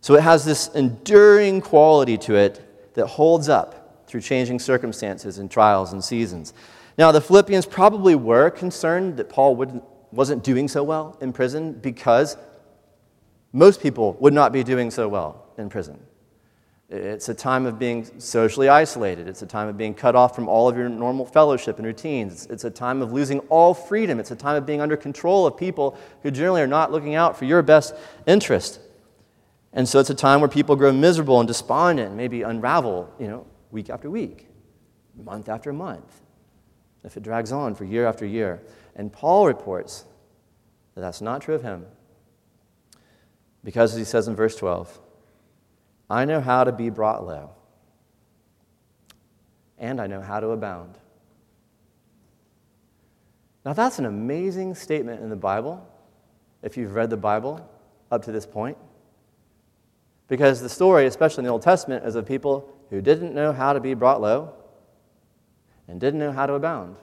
So 0.00 0.16
it 0.16 0.22
has 0.22 0.44
this 0.44 0.66
enduring 0.74 1.60
quality 1.60 2.18
to 2.18 2.34
it 2.34 2.94
that 2.94 3.06
holds 3.06 3.48
up 3.48 4.04
through 4.08 4.22
changing 4.22 4.58
circumstances 4.58 5.38
and 5.38 5.48
trials 5.48 5.92
and 5.92 6.02
seasons. 6.02 6.54
Now, 6.98 7.12
the 7.12 7.20
Philippians 7.20 7.66
probably 7.66 8.16
were 8.16 8.50
concerned 8.50 9.16
that 9.18 9.28
Paul 9.28 9.84
wasn't 10.10 10.42
doing 10.42 10.66
so 10.66 10.82
well 10.82 11.16
in 11.20 11.32
prison 11.32 11.74
because 11.74 12.36
most 13.52 13.80
people 13.80 14.14
would 14.14 14.32
not 14.32 14.52
be 14.52 14.64
doing 14.64 14.90
so 14.90 15.06
well 15.06 15.52
in 15.56 15.68
prison. 15.68 16.00
It's 16.90 17.28
a 17.28 17.34
time 17.34 17.66
of 17.66 17.78
being 17.78 18.18
socially 18.18 18.70
isolated. 18.70 19.28
It's 19.28 19.42
a 19.42 19.46
time 19.46 19.68
of 19.68 19.76
being 19.76 19.92
cut 19.92 20.16
off 20.16 20.34
from 20.34 20.48
all 20.48 20.70
of 20.70 20.76
your 20.76 20.88
normal 20.88 21.26
fellowship 21.26 21.76
and 21.76 21.86
routines. 21.86 22.46
It's 22.46 22.64
a 22.64 22.70
time 22.70 23.02
of 23.02 23.12
losing 23.12 23.40
all 23.50 23.74
freedom. 23.74 24.18
It's 24.18 24.30
a 24.30 24.36
time 24.36 24.56
of 24.56 24.64
being 24.64 24.80
under 24.80 24.96
control 24.96 25.46
of 25.46 25.54
people 25.56 25.98
who 26.22 26.30
generally 26.30 26.62
are 26.62 26.66
not 26.66 26.90
looking 26.90 27.14
out 27.14 27.36
for 27.36 27.44
your 27.44 27.60
best 27.60 27.94
interest. 28.26 28.80
And 29.74 29.86
so 29.86 29.98
it's 29.98 30.08
a 30.08 30.14
time 30.14 30.40
where 30.40 30.48
people 30.48 30.76
grow 30.76 30.90
miserable 30.90 31.40
and 31.40 31.46
despondent, 31.46 32.14
maybe 32.14 32.40
unravel, 32.40 33.12
you 33.20 33.28
know, 33.28 33.46
week 33.70 33.90
after 33.90 34.08
week, 34.08 34.48
month 35.22 35.50
after 35.50 35.74
month, 35.74 36.22
if 37.04 37.18
it 37.18 37.22
drags 37.22 37.52
on 37.52 37.74
for 37.74 37.84
year 37.84 38.06
after 38.06 38.24
year. 38.24 38.62
And 38.96 39.12
Paul 39.12 39.46
reports 39.46 40.06
that 40.94 41.02
that's 41.02 41.20
not 41.20 41.42
true 41.42 41.54
of 41.54 41.62
him. 41.62 41.84
Because, 43.62 43.92
as 43.92 43.98
he 43.98 44.04
says 44.04 44.26
in 44.26 44.34
verse 44.34 44.56
12, 44.56 44.98
I 46.10 46.24
know 46.24 46.40
how 46.40 46.64
to 46.64 46.72
be 46.72 46.90
brought 46.90 47.26
low, 47.26 47.50
and 49.78 50.00
I 50.00 50.06
know 50.06 50.20
how 50.20 50.40
to 50.40 50.48
abound. 50.48 50.96
Now, 53.64 53.74
that's 53.74 53.98
an 53.98 54.06
amazing 54.06 54.74
statement 54.74 55.20
in 55.22 55.28
the 55.28 55.36
Bible, 55.36 55.86
if 56.62 56.76
you've 56.76 56.94
read 56.94 57.10
the 57.10 57.16
Bible 57.16 57.68
up 58.10 58.24
to 58.24 58.32
this 58.32 58.46
point. 58.46 58.78
Because 60.28 60.60
the 60.60 60.68
story, 60.68 61.06
especially 61.06 61.42
in 61.42 61.46
the 61.46 61.52
Old 61.52 61.62
Testament, 61.62 62.04
is 62.04 62.14
of 62.14 62.26
people 62.26 62.72
who 62.90 63.02
didn't 63.02 63.34
know 63.34 63.52
how 63.52 63.72
to 63.72 63.80
be 63.80 63.94
brought 63.94 64.20
low 64.20 64.52
and 65.86 66.00
didn't 66.00 66.20
know 66.20 66.32
how 66.32 66.46
to 66.46 66.54
abound. 66.54 66.96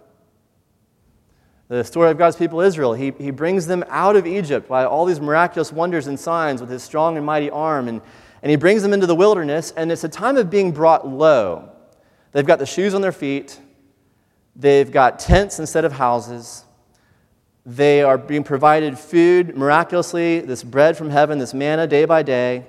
The 1.68 1.84
story 1.84 2.12
of 2.12 2.18
God's 2.20 2.36
people 2.36 2.62
Israel, 2.62 2.94
he, 2.94 3.12
he 3.18 3.32
brings 3.32 3.66
them 3.66 3.84
out 3.88 4.16
of 4.16 4.28
Egypt 4.28 4.68
by 4.68 4.86
all 4.86 5.06
these 5.06 5.20
miraculous 5.20 5.72
wonders 5.72 6.06
and 6.06 6.20
signs 6.20 6.62
with 6.62 6.70
his 6.70 6.84
strong 6.84 7.18
and 7.18 7.26
mighty 7.26 7.50
arm. 7.50 7.88
And 7.88 8.02
and 8.46 8.52
he 8.52 8.58
brings 8.58 8.84
them 8.84 8.94
into 8.94 9.08
the 9.08 9.16
wilderness, 9.16 9.74
and 9.75 9.92
it's 9.92 10.04
a 10.04 10.08
time 10.08 10.38
of 10.38 10.52
being 10.52 10.72
brought 10.72 11.08
low. 11.08 11.68
They've 12.32 12.46
got 12.46 12.60
the 12.60 12.68
shoes 12.68 12.94
on 12.94 13.02
their 13.02 13.12
feet, 13.12 13.60
they've 14.56 14.92
got 14.92 15.18
tents 15.18 15.58
instead 15.58 15.84
of 15.84 15.94
houses. 15.94 16.64
They 17.66 18.04
are 18.04 18.20
being 18.20 18.44
provided 18.44 19.00
food 19.00 19.58
miraculously, 19.58 20.42
this 20.42 20.64
bread 20.64 20.96
from 20.96 21.10
heaven, 21.10 21.40
this 21.40 21.56
manna 21.56 21.88
day 21.88 22.06
by 22.06 22.22
day. 22.22 22.68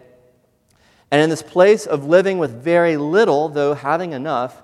And 1.10 1.20
in 1.20 1.28
this 1.28 1.42
place 1.42 1.84
of 1.84 2.06
living 2.06 2.38
with 2.38 2.52
very 2.52 2.96
little, 2.96 3.50
though 3.50 3.74
having 3.74 4.12
enough, 4.12 4.62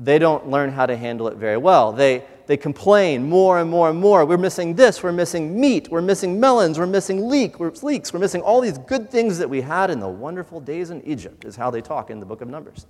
they 0.00 0.18
don't 0.18 0.48
learn 0.48 0.70
how 0.70 0.86
to 0.86 0.96
handle 0.96 1.28
it 1.28 1.36
very 1.36 1.58
well. 1.58 1.92
They, 1.92 2.24
they 2.46 2.56
complain 2.56 3.28
more 3.28 3.58
and 3.58 3.70
more 3.70 3.90
and 3.90 3.98
more. 3.98 4.24
We're 4.24 4.36
missing 4.36 4.74
this, 4.74 5.02
we're 5.02 5.12
missing 5.12 5.60
meat, 5.60 5.88
we're 5.90 6.02
missing 6.02 6.38
melons, 6.38 6.78
we're 6.78 6.86
missing 6.86 7.28
leek, 7.28 7.60
we're, 7.60 7.72
leeks, 7.82 8.12
we're 8.12 8.20
missing 8.20 8.40
all 8.40 8.60
these 8.60 8.78
good 8.78 9.10
things 9.10 9.38
that 9.38 9.48
we 9.48 9.60
had 9.60 9.90
in 9.90 10.00
the 10.00 10.08
wonderful 10.08 10.60
days 10.60 10.90
in 10.90 11.02
Egypt, 11.02 11.44
is 11.44 11.56
how 11.56 11.70
they 11.70 11.80
talk 11.80 12.10
in 12.10 12.20
the 12.20 12.26
book 12.26 12.40
of 12.40 12.48
Numbers. 12.48 12.86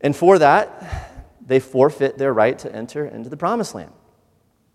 And 0.00 0.14
for 0.14 0.38
that, 0.38 1.12
they 1.46 1.60
forfeit 1.60 2.18
their 2.18 2.32
right 2.32 2.58
to 2.58 2.74
enter 2.74 3.06
into 3.06 3.30
the 3.30 3.36
promised 3.36 3.74
land. 3.74 3.92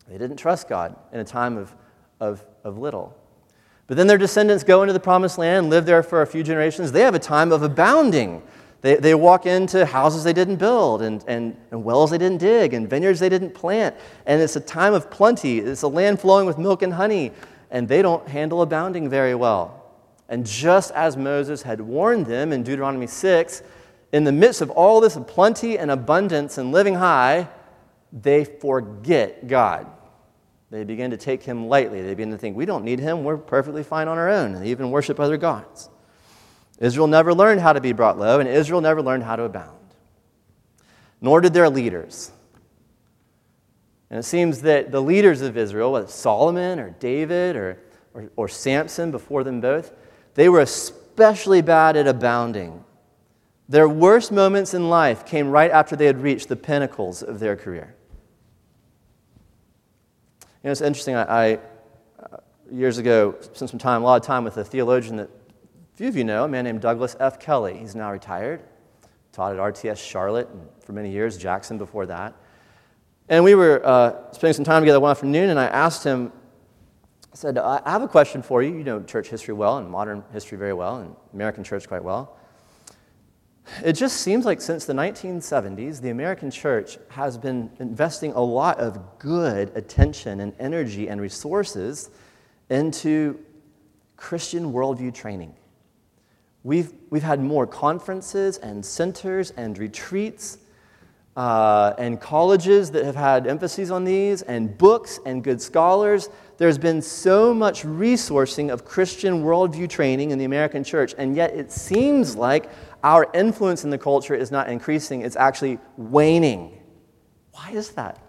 They 0.07 0.17
didn't 0.17 0.37
trust 0.37 0.67
God 0.67 0.95
in 1.13 1.19
a 1.19 1.23
time 1.23 1.57
of, 1.57 1.75
of, 2.19 2.45
of 2.63 2.77
little. 2.77 3.17
But 3.87 3.97
then 3.97 4.07
their 4.07 4.17
descendants 4.17 4.63
go 4.63 4.83
into 4.83 4.93
the 4.93 4.99
promised 4.99 5.37
land, 5.37 5.69
live 5.69 5.85
there 5.85 6.01
for 6.01 6.21
a 6.21 6.27
few 6.27 6.43
generations. 6.43 6.91
They 6.91 7.01
have 7.01 7.15
a 7.15 7.19
time 7.19 7.51
of 7.51 7.61
abounding 7.61 8.41
they, 8.81 8.95
they 8.95 9.15
walk 9.15 9.45
into 9.45 9.85
houses 9.85 10.23
they 10.23 10.33
didn't 10.33 10.55
build, 10.55 11.03
and, 11.03 11.23
and, 11.27 11.55
and 11.69 11.83
wells 11.83 12.11
they 12.11 12.17
didn't 12.17 12.39
dig, 12.39 12.73
and 12.73 12.89
vineyards 12.89 13.19
they 13.19 13.29
didn't 13.29 13.53
plant. 13.53 13.95
And 14.25 14.41
it's 14.41 14.55
a 14.55 14.59
time 14.61 14.93
of 14.93 15.11
plenty. 15.11 15.59
It's 15.59 15.83
a 15.83 15.87
land 15.87 16.19
flowing 16.19 16.47
with 16.47 16.57
milk 16.57 16.81
and 16.81 16.93
honey, 16.93 17.31
and 17.69 17.87
they 17.87 18.01
don't 18.01 18.27
handle 18.27 18.61
abounding 18.61 19.09
very 19.09 19.35
well. 19.35 19.77
And 20.29 20.45
just 20.45 20.91
as 20.91 21.15
Moses 21.15 21.61
had 21.61 21.79
warned 21.79 22.25
them 22.25 22.51
in 22.51 22.63
Deuteronomy 22.63 23.07
6, 23.07 23.63
in 24.13 24.23
the 24.23 24.31
midst 24.31 24.61
of 24.61 24.69
all 24.71 24.99
this 24.99 25.17
plenty 25.27 25.77
and 25.77 25.91
abundance 25.91 26.57
and 26.57 26.71
living 26.71 26.95
high, 26.95 27.47
they 28.11 28.45
forget 28.45 29.47
God. 29.47 29.87
They 30.69 30.85
begin 30.85 31.11
to 31.11 31.17
take 31.17 31.43
him 31.43 31.67
lightly. 31.67 32.01
They 32.01 32.13
begin 32.13 32.31
to 32.31 32.37
think, 32.37 32.55
we 32.55 32.65
don't 32.65 32.83
need 32.83 32.99
him. 32.99 33.23
We're 33.23 33.37
perfectly 33.37 33.83
fine 33.83 34.07
on 34.07 34.17
our 34.17 34.29
own. 34.29 34.55
And 34.55 34.63
they 34.63 34.69
even 34.69 34.89
worship 34.89 35.19
other 35.19 35.37
gods. 35.37 35.89
Israel 36.81 37.05
never 37.05 37.31
learned 37.33 37.61
how 37.61 37.73
to 37.73 37.79
be 37.79 37.93
brought 37.93 38.17
low, 38.17 38.39
and 38.39 38.49
Israel 38.49 38.81
never 38.81 39.03
learned 39.03 39.23
how 39.23 39.35
to 39.35 39.43
abound. 39.43 39.77
Nor 41.21 41.39
did 41.39 41.53
their 41.53 41.69
leaders. 41.69 42.31
And 44.09 44.19
it 44.19 44.23
seems 44.23 44.63
that 44.63 44.91
the 44.91 44.99
leaders 44.99 45.41
of 45.41 45.57
Israel, 45.57 45.91
whether 45.91 46.07
Solomon 46.07 46.79
or 46.79 46.89
David 46.89 47.55
or, 47.55 47.77
or, 48.15 48.31
or 48.35 48.47
Samson 48.47 49.11
before 49.11 49.43
them 49.43 49.61
both, 49.61 49.93
they 50.33 50.49
were 50.49 50.59
especially 50.59 51.61
bad 51.61 51.95
at 51.95 52.07
abounding. 52.07 52.83
Their 53.69 53.87
worst 53.87 54.31
moments 54.31 54.73
in 54.73 54.89
life 54.89 55.23
came 55.23 55.51
right 55.51 55.69
after 55.69 55.95
they 55.95 56.07
had 56.07 56.21
reached 56.21 56.49
the 56.49 56.55
pinnacles 56.55 57.21
of 57.21 57.39
their 57.39 57.55
career. 57.55 57.95
You 60.41 60.47
know, 60.67 60.71
it's 60.71 60.81
interesting. 60.81 61.13
I, 61.15 61.23
I 61.23 61.59
uh, 62.19 62.37
years 62.71 62.97
ago 62.97 63.35
spent 63.39 63.69
some 63.69 63.79
time, 63.79 64.01
a 64.01 64.05
lot 64.05 64.19
of 64.19 64.25
time 64.25 64.43
with 64.43 64.57
a 64.57 64.63
theologian 64.63 65.17
that 65.17 65.29
few 66.01 66.07
of 66.07 66.15
you 66.15 66.23
know 66.23 66.45
a 66.45 66.47
man 66.47 66.63
named 66.63 66.81
Douglas 66.81 67.15
F. 67.19 67.39
Kelly. 67.39 67.77
He's 67.77 67.93
now 67.93 68.11
retired, 68.11 68.63
taught 69.31 69.53
at 69.53 69.59
RTS 69.59 69.99
Charlotte 69.99 70.49
for 70.79 70.93
many 70.93 71.11
years, 71.11 71.37
Jackson 71.37 71.77
before 71.77 72.07
that. 72.07 72.33
And 73.29 73.43
we 73.43 73.53
were 73.53 73.85
uh, 73.85 74.31
spending 74.31 74.55
some 74.55 74.65
time 74.65 74.81
together 74.81 74.99
one 74.99 75.11
afternoon, 75.11 75.51
and 75.51 75.59
I 75.59 75.65
asked 75.65 76.03
him, 76.03 76.31
I 77.31 77.35
said, 77.35 77.59
I 77.59 77.83
have 77.85 78.01
a 78.01 78.07
question 78.07 78.41
for 78.41 78.63
you. 78.63 78.75
You 78.75 78.83
know 78.83 79.03
church 79.03 79.27
history 79.27 79.53
well 79.53 79.77
and 79.77 79.87
modern 79.87 80.23
history 80.33 80.57
very 80.57 80.73
well, 80.73 81.01
and 81.01 81.15
American 81.35 81.63
church 81.63 81.87
quite 81.87 82.03
well. 82.03 82.35
It 83.83 83.93
just 83.93 84.21
seems 84.21 84.43
like 84.43 84.59
since 84.59 84.85
the 84.85 84.93
1970s, 84.93 86.01
the 86.01 86.09
American 86.09 86.49
church 86.49 86.97
has 87.09 87.37
been 87.37 87.69
investing 87.79 88.31
a 88.31 88.41
lot 88.41 88.79
of 88.79 89.19
good 89.19 89.71
attention 89.77 90.39
and 90.39 90.53
energy 90.57 91.09
and 91.09 91.21
resources 91.21 92.09
into 92.71 93.39
Christian 94.17 94.73
worldview 94.73 95.13
training. 95.13 95.53
We've, 96.63 96.93
we've 97.09 97.23
had 97.23 97.39
more 97.39 97.65
conferences 97.65 98.57
and 98.57 98.85
centers 98.85 99.51
and 99.51 99.77
retreats 99.77 100.59
uh, 101.35 101.93
and 101.97 102.19
colleges 102.19 102.91
that 102.91 103.05
have 103.05 103.15
had 103.15 103.47
emphases 103.47 103.89
on 103.89 104.03
these, 104.03 104.41
and 104.41 104.77
books 104.77 105.19
and 105.25 105.43
good 105.43 105.61
scholars. 105.61 106.29
There's 106.57 106.77
been 106.77 107.01
so 107.01 107.53
much 107.53 107.83
resourcing 107.83 108.71
of 108.71 108.83
Christian 108.83 109.43
worldview 109.43 109.89
training 109.89 110.31
in 110.31 110.37
the 110.37 110.45
American 110.45 110.83
church, 110.83 111.15
and 111.17 111.35
yet 111.35 111.55
it 111.55 111.71
seems 111.71 112.35
like 112.35 112.69
our 113.03 113.27
influence 113.33 113.83
in 113.83 113.89
the 113.89 113.97
culture 113.97 114.35
is 114.35 114.51
not 114.51 114.69
increasing, 114.69 115.21
it's 115.21 115.37
actually 115.37 115.79
waning. 115.97 116.77
Why 117.53 117.71
is 117.71 117.91
that? 117.91 118.19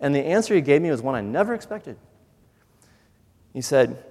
And 0.00 0.14
the 0.14 0.20
answer 0.20 0.54
he 0.54 0.60
gave 0.60 0.82
me 0.82 0.90
was 0.90 1.00
one 1.00 1.14
I 1.14 1.22
never 1.22 1.54
expected. 1.54 1.96
He 3.54 3.60
said, 3.60 4.04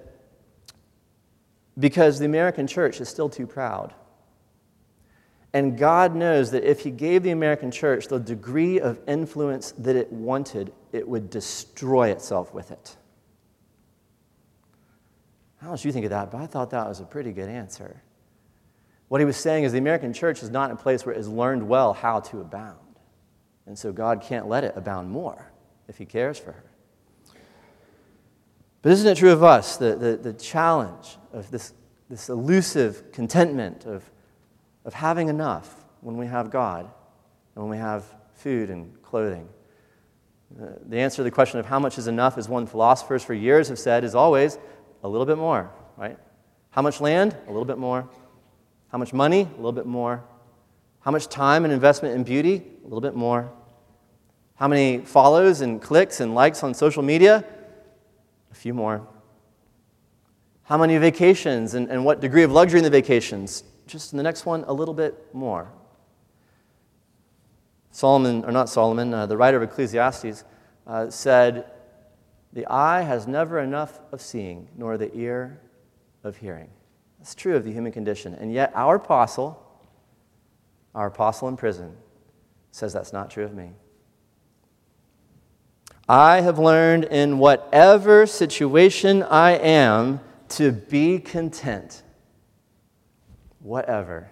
Because 1.78 2.18
the 2.18 2.26
American 2.26 2.66
church 2.66 3.00
is 3.00 3.08
still 3.08 3.28
too 3.28 3.46
proud. 3.46 3.94
And 5.54 5.76
God 5.76 6.14
knows 6.14 6.50
that 6.52 6.64
if 6.64 6.80
He 6.80 6.90
gave 6.90 7.22
the 7.22 7.30
American 7.30 7.70
church 7.70 8.08
the 8.08 8.18
degree 8.18 8.80
of 8.80 9.00
influence 9.06 9.72
that 9.78 9.96
it 9.96 10.12
wanted, 10.12 10.72
it 10.92 11.06
would 11.06 11.30
destroy 11.30 12.10
itself 12.10 12.54
with 12.54 12.70
it. 12.70 12.96
I 15.60 15.66
don't 15.66 15.72
much 15.72 15.84
you 15.84 15.92
think 15.92 16.04
of 16.04 16.10
that? 16.10 16.30
But 16.30 16.40
I 16.40 16.46
thought 16.46 16.70
that 16.70 16.88
was 16.88 17.00
a 17.00 17.04
pretty 17.04 17.32
good 17.32 17.48
answer. 17.48 18.02
What 19.08 19.20
he 19.20 19.24
was 19.24 19.36
saying 19.36 19.64
is 19.64 19.72
the 19.72 19.78
American 19.78 20.12
church 20.12 20.42
is 20.42 20.50
not 20.50 20.70
in 20.70 20.76
a 20.76 20.80
place 20.80 21.04
where 21.04 21.14
it 21.14 21.18
has 21.18 21.28
learned 21.28 21.68
well 21.68 21.92
how 21.92 22.20
to 22.20 22.40
abound. 22.40 22.78
And 23.66 23.78
so 23.78 23.92
God 23.92 24.22
can't 24.22 24.48
let 24.48 24.64
it 24.64 24.72
abound 24.74 25.10
more 25.10 25.52
if 25.86 25.98
He 25.98 26.04
cares 26.04 26.38
for 26.38 26.52
her. 26.52 26.64
But 28.80 28.92
isn't 28.92 29.06
it 29.06 29.16
true 29.16 29.30
of 29.30 29.44
us? 29.44 29.76
The, 29.76 29.94
the, 29.94 30.16
the 30.16 30.32
challenge 30.32 31.16
of 31.32 31.50
this, 31.50 31.72
this 32.08 32.28
elusive 32.28 33.12
contentment 33.12 33.84
of 33.86 34.08
of 34.84 34.94
having 34.94 35.28
enough 35.28 35.84
when 36.00 36.16
we 36.16 36.26
have 36.26 36.50
God 36.50 36.90
and 37.54 37.64
when 37.64 37.70
we 37.70 37.76
have 37.76 38.04
food 38.34 38.70
and 38.70 39.00
clothing. 39.02 39.48
Uh, 40.60 40.66
the 40.86 40.98
answer 40.98 41.16
to 41.16 41.22
the 41.22 41.30
question 41.30 41.60
of 41.60 41.66
how 41.66 41.78
much 41.78 41.98
is 41.98 42.08
enough, 42.08 42.36
as 42.36 42.48
one 42.48 42.66
philosophers 42.66 43.22
for 43.22 43.34
years 43.34 43.68
have 43.68 43.78
said, 43.78 44.04
is 44.04 44.14
always 44.14 44.58
a 45.02 45.08
little 45.08 45.26
bit 45.26 45.38
more, 45.38 45.70
right? 45.96 46.18
How 46.70 46.82
much 46.82 47.00
land? 47.00 47.36
A 47.46 47.50
little 47.50 47.64
bit 47.64 47.78
more. 47.78 48.08
How 48.90 48.98
much 48.98 49.12
money? 49.12 49.42
A 49.42 49.56
little 49.56 49.72
bit 49.72 49.86
more. 49.86 50.22
How 51.00 51.10
much 51.10 51.28
time 51.28 51.64
and 51.64 51.72
investment 51.72 52.14
in 52.14 52.22
beauty? 52.22 52.62
A 52.82 52.84
little 52.84 53.00
bit 53.00 53.14
more. 53.14 53.50
How 54.56 54.68
many 54.68 54.98
follows 54.98 55.60
and 55.60 55.80
clicks 55.80 56.20
and 56.20 56.34
likes 56.34 56.62
on 56.62 56.74
social 56.74 57.02
media? 57.02 57.44
A 58.50 58.54
few 58.54 58.74
more. 58.74 59.06
How 60.64 60.78
many 60.78 60.96
vacations 60.98 61.74
and, 61.74 61.88
and 61.90 62.04
what 62.04 62.20
degree 62.20 62.42
of 62.42 62.52
luxury 62.52 62.78
in 62.78 62.84
the 62.84 62.90
vacations? 62.90 63.64
just 63.86 64.12
in 64.12 64.16
the 64.16 64.22
next 64.22 64.46
one, 64.46 64.64
a 64.66 64.72
little 64.72 64.94
bit 64.94 65.34
more. 65.34 65.70
Solomon, 67.90 68.44
or 68.44 68.52
not 68.52 68.68
Solomon, 68.68 69.12
uh, 69.12 69.26
the 69.26 69.36
writer 69.36 69.58
of 69.58 69.62
Ecclesiastes 69.62 70.44
uh, 70.86 71.10
said, 71.10 71.66
The 72.52 72.66
eye 72.66 73.02
has 73.02 73.26
never 73.26 73.60
enough 73.60 74.00
of 74.10 74.20
seeing, 74.20 74.68
nor 74.76 74.96
the 74.96 75.14
ear 75.14 75.60
of 76.24 76.38
hearing. 76.38 76.70
That's 77.18 77.34
true 77.34 77.54
of 77.54 77.64
the 77.64 77.72
human 77.72 77.92
condition. 77.92 78.34
And 78.34 78.52
yet, 78.52 78.72
our 78.74 78.96
apostle, 78.96 79.62
our 80.94 81.08
apostle 81.08 81.48
in 81.48 81.56
prison, 81.56 81.96
says 82.70 82.92
that's 82.92 83.12
not 83.12 83.30
true 83.30 83.44
of 83.44 83.54
me. 83.54 83.72
I 86.08 86.40
have 86.40 86.58
learned 86.58 87.04
in 87.04 87.38
whatever 87.38 88.26
situation 88.26 89.22
I 89.22 89.52
am 89.52 90.20
to 90.56 90.72
be 90.72 91.18
content 91.18 92.02
whatever. 93.60 94.30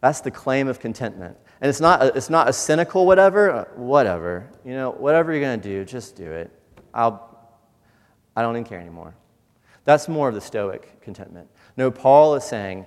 That's 0.00 0.20
the 0.20 0.30
claim 0.30 0.68
of 0.68 0.78
contentment. 0.78 1.36
And 1.60 1.68
it's 1.68 1.80
not 1.80 2.02
a, 2.02 2.16
it's 2.16 2.30
not 2.30 2.48
a 2.48 2.52
cynical 2.52 3.06
whatever, 3.06 3.50
uh, 3.50 3.64
whatever. 3.76 4.50
You 4.64 4.74
know, 4.74 4.90
whatever 4.90 5.32
you're 5.32 5.40
going 5.40 5.60
to 5.60 5.68
do, 5.68 5.84
just 5.84 6.16
do 6.16 6.30
it. 6.30 6.50
I'll, 6.92 7.50
I 8.36 8.42
don't 8.42 8.54
even 8.54 8.64
care 8.64 8.80
anymore. 8.80 9.14
That's 9.84 10.08
more 10.08 10.28
of 10.28 10.34
the 10.34 10.40
Stoic 10.40 11.00
contentment. 11.00 11.48
No, 11.76 11.90
Paul 11.90 12.34
is 12.34 12.44
saying 12.44 12.86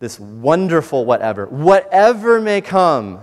this 0.00 0.18
wonderful 0.18 1.04
whatever, 1.04 1.46
whatever 1.46 2.40
may 2.40 2.60
come, 2.60 3.20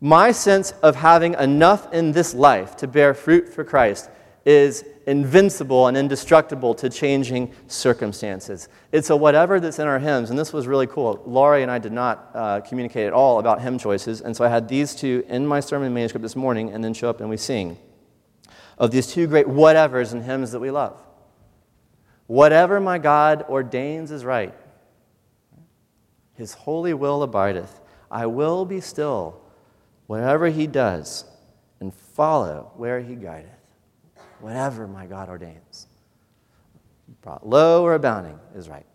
my 0.00 0.32
sense 0.32 0.72
of 0.82 0.96
having 0.96 1.34
enough 1.34 1.92
in 1.92 2.12
this 2.12 2.34
life 2.34 2.76
to 2.76 2.86
bear 2.86 3.14
fruit 3.14 3.48
for 3.48 3.64
Christ 3.64 4.10
is 4.44 4.84
invincible 5.06 5.88
and 5.88 5.96
indestructible 5.96 6.74
to 6.74 6.88
changing 6.88 7.52
circumstances. 7.66 8.68
It's 8.92 9.10
a 9.10 9.16
whatever 9.16 9.60
that's 9.60 9.78
in 9.78 9.86
our 9.86 9.98
hymns, 9.98 10.30
and 10.30 10.38
this 10.38 10.52
was 10.52 10.66
really 10.66 10.86
cool. 10.86 11.22
Laurie 11.26 11.62
and 11.62 11.70
I 11.70 11.78
did 11.78 11.92
not 11.92 12.30
uh, 12.34 12.60
communicate 12.60 13.06
at 13.06 13.12
all 13.12 13.38
about 13.38 13.60
hymn 13.60 13.78
choices, 13.78 14.20
and 14.20 14.36
so 14.36 14.44
I 14.44 14.48
had 14.48 14.68
these 14.68 14.94
two 14.94 15.24
in 15.28 15.46
my 15.46 15.60
sermon 15.60 15.92
manuscript 15.94 16.22
this 16.22 16.36
morning, 16.36 16.70
and 16.70 16.82
then 16.82 16.94
show 16.94 17.08
up 17.10 17.20
and 17.20 17.28
we 17.28 17.36
sing 17.36 17.78
of 18.78 18.90
these 18.90 19.06
two 19.06 19.26
great 19.26 19.46
whatevers 19.46 20.12
and 20.12 20.22
hymns 20.22 20.52
that 20.52 20.60
we 20.60 20.70
love. 20.70 21.00
Whatever 22.26 22.80
my 22.80 22.98
God 22.98 23.44
ordains 23.48 24.10
is 24.10 24.24
right. 24.24 24.54
His 26.34 26.54
holy 26.54 26.94
will 26.94 27.22
abideth. 27.22 27.80
I 28.10 28.26
will 28.26 28.64
be 28.64 28.80
still, 28.80 29.40
whatever 30.06 30.48
he 30.48 30.66
does, 30.66 31.24
and 31.80 31.94
follow 31.94 32.72
where 32.76 33.00
he 33.00 33.14
guideth 33.14 33.61
whatever 34.42 34.86
my 34.86 35.06
God 35.06 35.28
ordains. 35.28 35.86
Brought 37.22 37.48
low 37.48 37.84
or 37.84 37.94
abounding 37.94 38.38
is 38.54 38.68
right. 38.68 38.86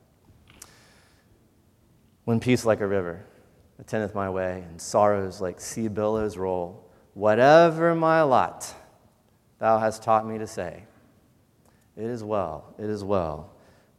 When 2.25 2.39
peace 2.39 2.65
like 2.65 2.81
a 2.81 2.87
river 2.87 3.23
attendeth 3.79 4.13
my 4.13 4.29
way, 4.29 4.63
and 4.67 4.81
sorrows 4.81 5.39
like 5.39 5.61
sea 5.61 5.87
billows 5.87 6.35
roll, 6.35 6.89
whatever 7.13 7.95
my 7.95 8.21
lot, 8.23 8.73
thou 9.59 9.79
hast 9.79 10.03
taught 10.03 10.27
me 10.27 10.37
to 10.37 10.47
say, 10.47 10.83
It 11.95 12.05
is 12.05 12.23
well, 12.23 12.73
it 12.77 12.89
is 12.89 13.03
well 13.03 13.51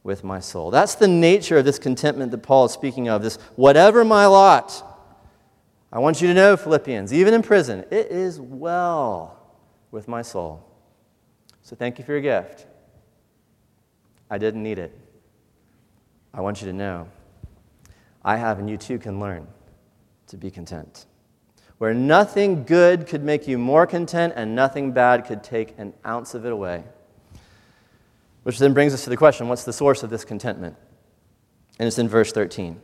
with 0.03 0.25
my 0.25 0.41
soul. 0.41 0.71
That's 0.71 0.95
the 0.95 1.09
nature 1.09 1.57
of 1.59 1.65
this 1.65 1.79
contentment 1.79 2.31
that 2.33 2.39
Paul 2.39 2.67
is 2.67 2.73
speaking 2.73 3.09
of, 3.09 3.23
this 3.23 3.37
whatever 3.57 4.05
my 4.05 4.27
lot. 4.27 4.85
I 5.91 6.01
want 6.01 6.21
you 6.21 6.29
to 6.29 6.35
know, 6.35 6.57
Philippians, 6.57 7.15
even 7.15 7.33
in 7.33 7.43
prison, 7.43 7.87
it 7.91 8.11
is 8.11 8.39
well 8.39 9.39
with 9.91 10.07
my 10.07 10.21
soul. 10.21 10.68
So 11.69 11.77
thank 11.77 11.99
you 11.99 12.05
for 12.07 12.13
your 12.13 12.23
gift. 12.23 12.65
I 14.31 14.39
didn't 14.39 14.63
need 14.63 14.79
it. 14.79 14.91
I 16.33 16.41
want 16.41 16.63
you 16.63 16.67
to 16.69 16.73
know 16.73 17.09
I 18.25 18.39
have, 18.39 18.59
and 18.59 18.71
you 18.71 18.79
too 18.79 18.99
can 18.99 19.21
learn 19.21 19.47
to 20.29 20.39
be 20.39 20.51
content. 20.51 21.05
Where 21.77 21.93
nothing 21.93 22.65
good 22.65 23.07
could 23.07 23.23
make 23.23 23.47
you 23.47 23.59
more 23.59 23.87
content, 23.87 24.33
and 24.35 24.55
nothing 24.55 24.93
bad 24.93 25.27
could 25.27 25.45
take 25.45 25.75
an 25.77 25.93
ounce 26.07 26.33
of 26.33 26.47
it 26.47 26.53
away. 26.53 26.85
Which 28.45 28.59
then 28.59 28.73
brings 28.73 28.95
us 28.95 29.05
to 29.05 29.11
the 29.11 29.19
question 29.19 29.47
what's 29.49 29.65
the 29.65 29.73
source 29.75 30.03
of 30.03 30.09
this 30.09 30.25
contentment? 30.25 30.75
And 31.79 31.87
it's 31.87 31.99
in 31.99 32.09
verse 32.09 32.33
13. 32.33 32.81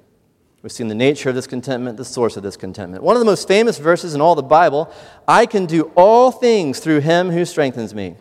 We've 0.62 0.70
seen 0.70 0.88
the 0.88 0.94
nature 0.94 1.30
of 1.30 1.34
this 1.34 1.46
contentment, 1.46 1.96
the 1.96 2.04
source 2.04 2.36
of 2.36 2.42
this 2.42 2.58
contentment. 2.58 3.02
One 3.02 3.16
of 3.16 3.20
the 3.20 3.26
most 3.26 3.48
famous 3.48 3.78
verses 3.78 4.14
in 4.14 4.20
all 4.20 4.34
the 4.34 4.42
Bible 4.42 4.92
I 5.26 5.46
can 5.46 5.64
do 5.64 5.90
all 5.96 6.30
things 6.30 6.80
through 6.80 7.00
him 7.00 7.30
who 7.30 7.46
strengthens 7.46 7.94
me. 7.94 8.16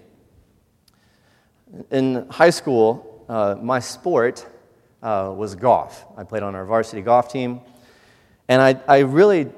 In 1.91 2.27
high 2.29 2.49
school, 2.49 3.25
uh, 3.29 3.55
my 3.61 3.79
sport 3.79 4.45
uh, 5.01 5.33
was 5.35 5.55
golf. 5.55 6.05
I 6.17 6.23
played 6.23 6.43
on 6.43 6.55
our 6.55 6.65
varsity 6.65 7.01
golf 7.01 7.31
team. 7.31 7.61
And 8.47 8.61
I, 8.61 8.79
I 8.87 8.99
really, 8.99 9.49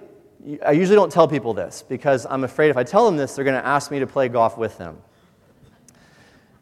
I 0.66 0.72
usually 0.72 0.96
don't 0.96 1.12
tell 1.12 1.28
people 1.28 1.54
this 1.54 1.84
because 1.88 2.26
I'm 2.30 2.44
afraid 2.44 2.70
if 2.70 2.78
I 2.78 2.84
tell 2.84 3.06
them 3.06 3.18
this, 3.18 3.36
they're 3.36 3.46
going 3.46 3.60
to 3.60 3.66
ask 3.66 3.92
me 3.92 4.00
to 4.00 4.08
play 4.08 4.28
golf 4.28 4.58
with 4.58 4.78
them. 4.78 4.98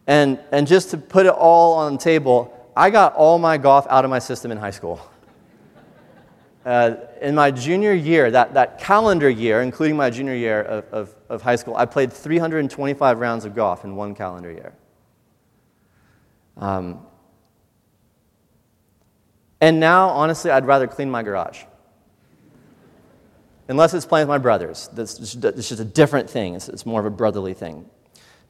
And, 0.08 0.39
and 0.52 0.68
just 0.68 0.89
to 0.92 0.98
put 0.98 1.26
it 1.26 1.34
all 1.34 1.74
on 1.76 1.94
the 1.94 2.00
table, 2.00 2.72
I 2.76 2.89
got 2.89 3.13
all 3.16 3.39
my 3.39 3.58
golf 3.58 3.88
out 3.89 4.04
of 4.04 4.10
my 4.10 4.20
system 4.20 4.52
in 4.52 4.58
high 4.58 4.72
school. 4.72 5.00
Uh, 6.66 6.96
in 7.20 7.36
my 7.36 7.52
junior 7.52 7.92
year, 7.92 8.32
that, 8.32 8.54
that 8.54 8.80
calendar 8.80 9.30
year, 9.30 9.62
including 9.62 9.98
my 9.98 10.10
junior 10.10 10.34
year 10.34 10.62
of, 10.62 10.86
of, 10.94 11.16
of 11.28 11.42
high 11.42 11.58
school, 11.58 11.76
I 11.76 11.86
played 11.86 12.13
325 12.13 13.20
rounds 13.20 13.44
of 13.44 13.54
golf 13.54 13.84
in 13.84 13.98
one 13.98 14.16
calendar 14.16 14.50
year. 14.50 14.74
Um, 16.58 17.06
and 19.62 19.80
now, 19.80 20.10
honestly, 20.10 20.52
I'd 20.52 20.66
rather 20.66 20.88
clean 20.88 21.10
my 21.10 21.24
garage. 21.24 21.63
Unless 23.70 23.94
it's 23.94 24.06
playing 24.06 24.28
with 24.28 24.34
my 24.34 24.38
brothers. 24.38 24.89
That's 24.94 25.18
just, 25.18 25.44
it's 25.44 25.70
just 25.70 25.82
a 25.82 25.86
different 25.86 26.30
thing. 26.30 26.56
It's, 26.56 26.68
it's 26.68 26.86
more 26.86 27.00
of 27.00 27.06
a 27.06 27.10
brotherly 27.10 27.54
thing. 27.54 27.89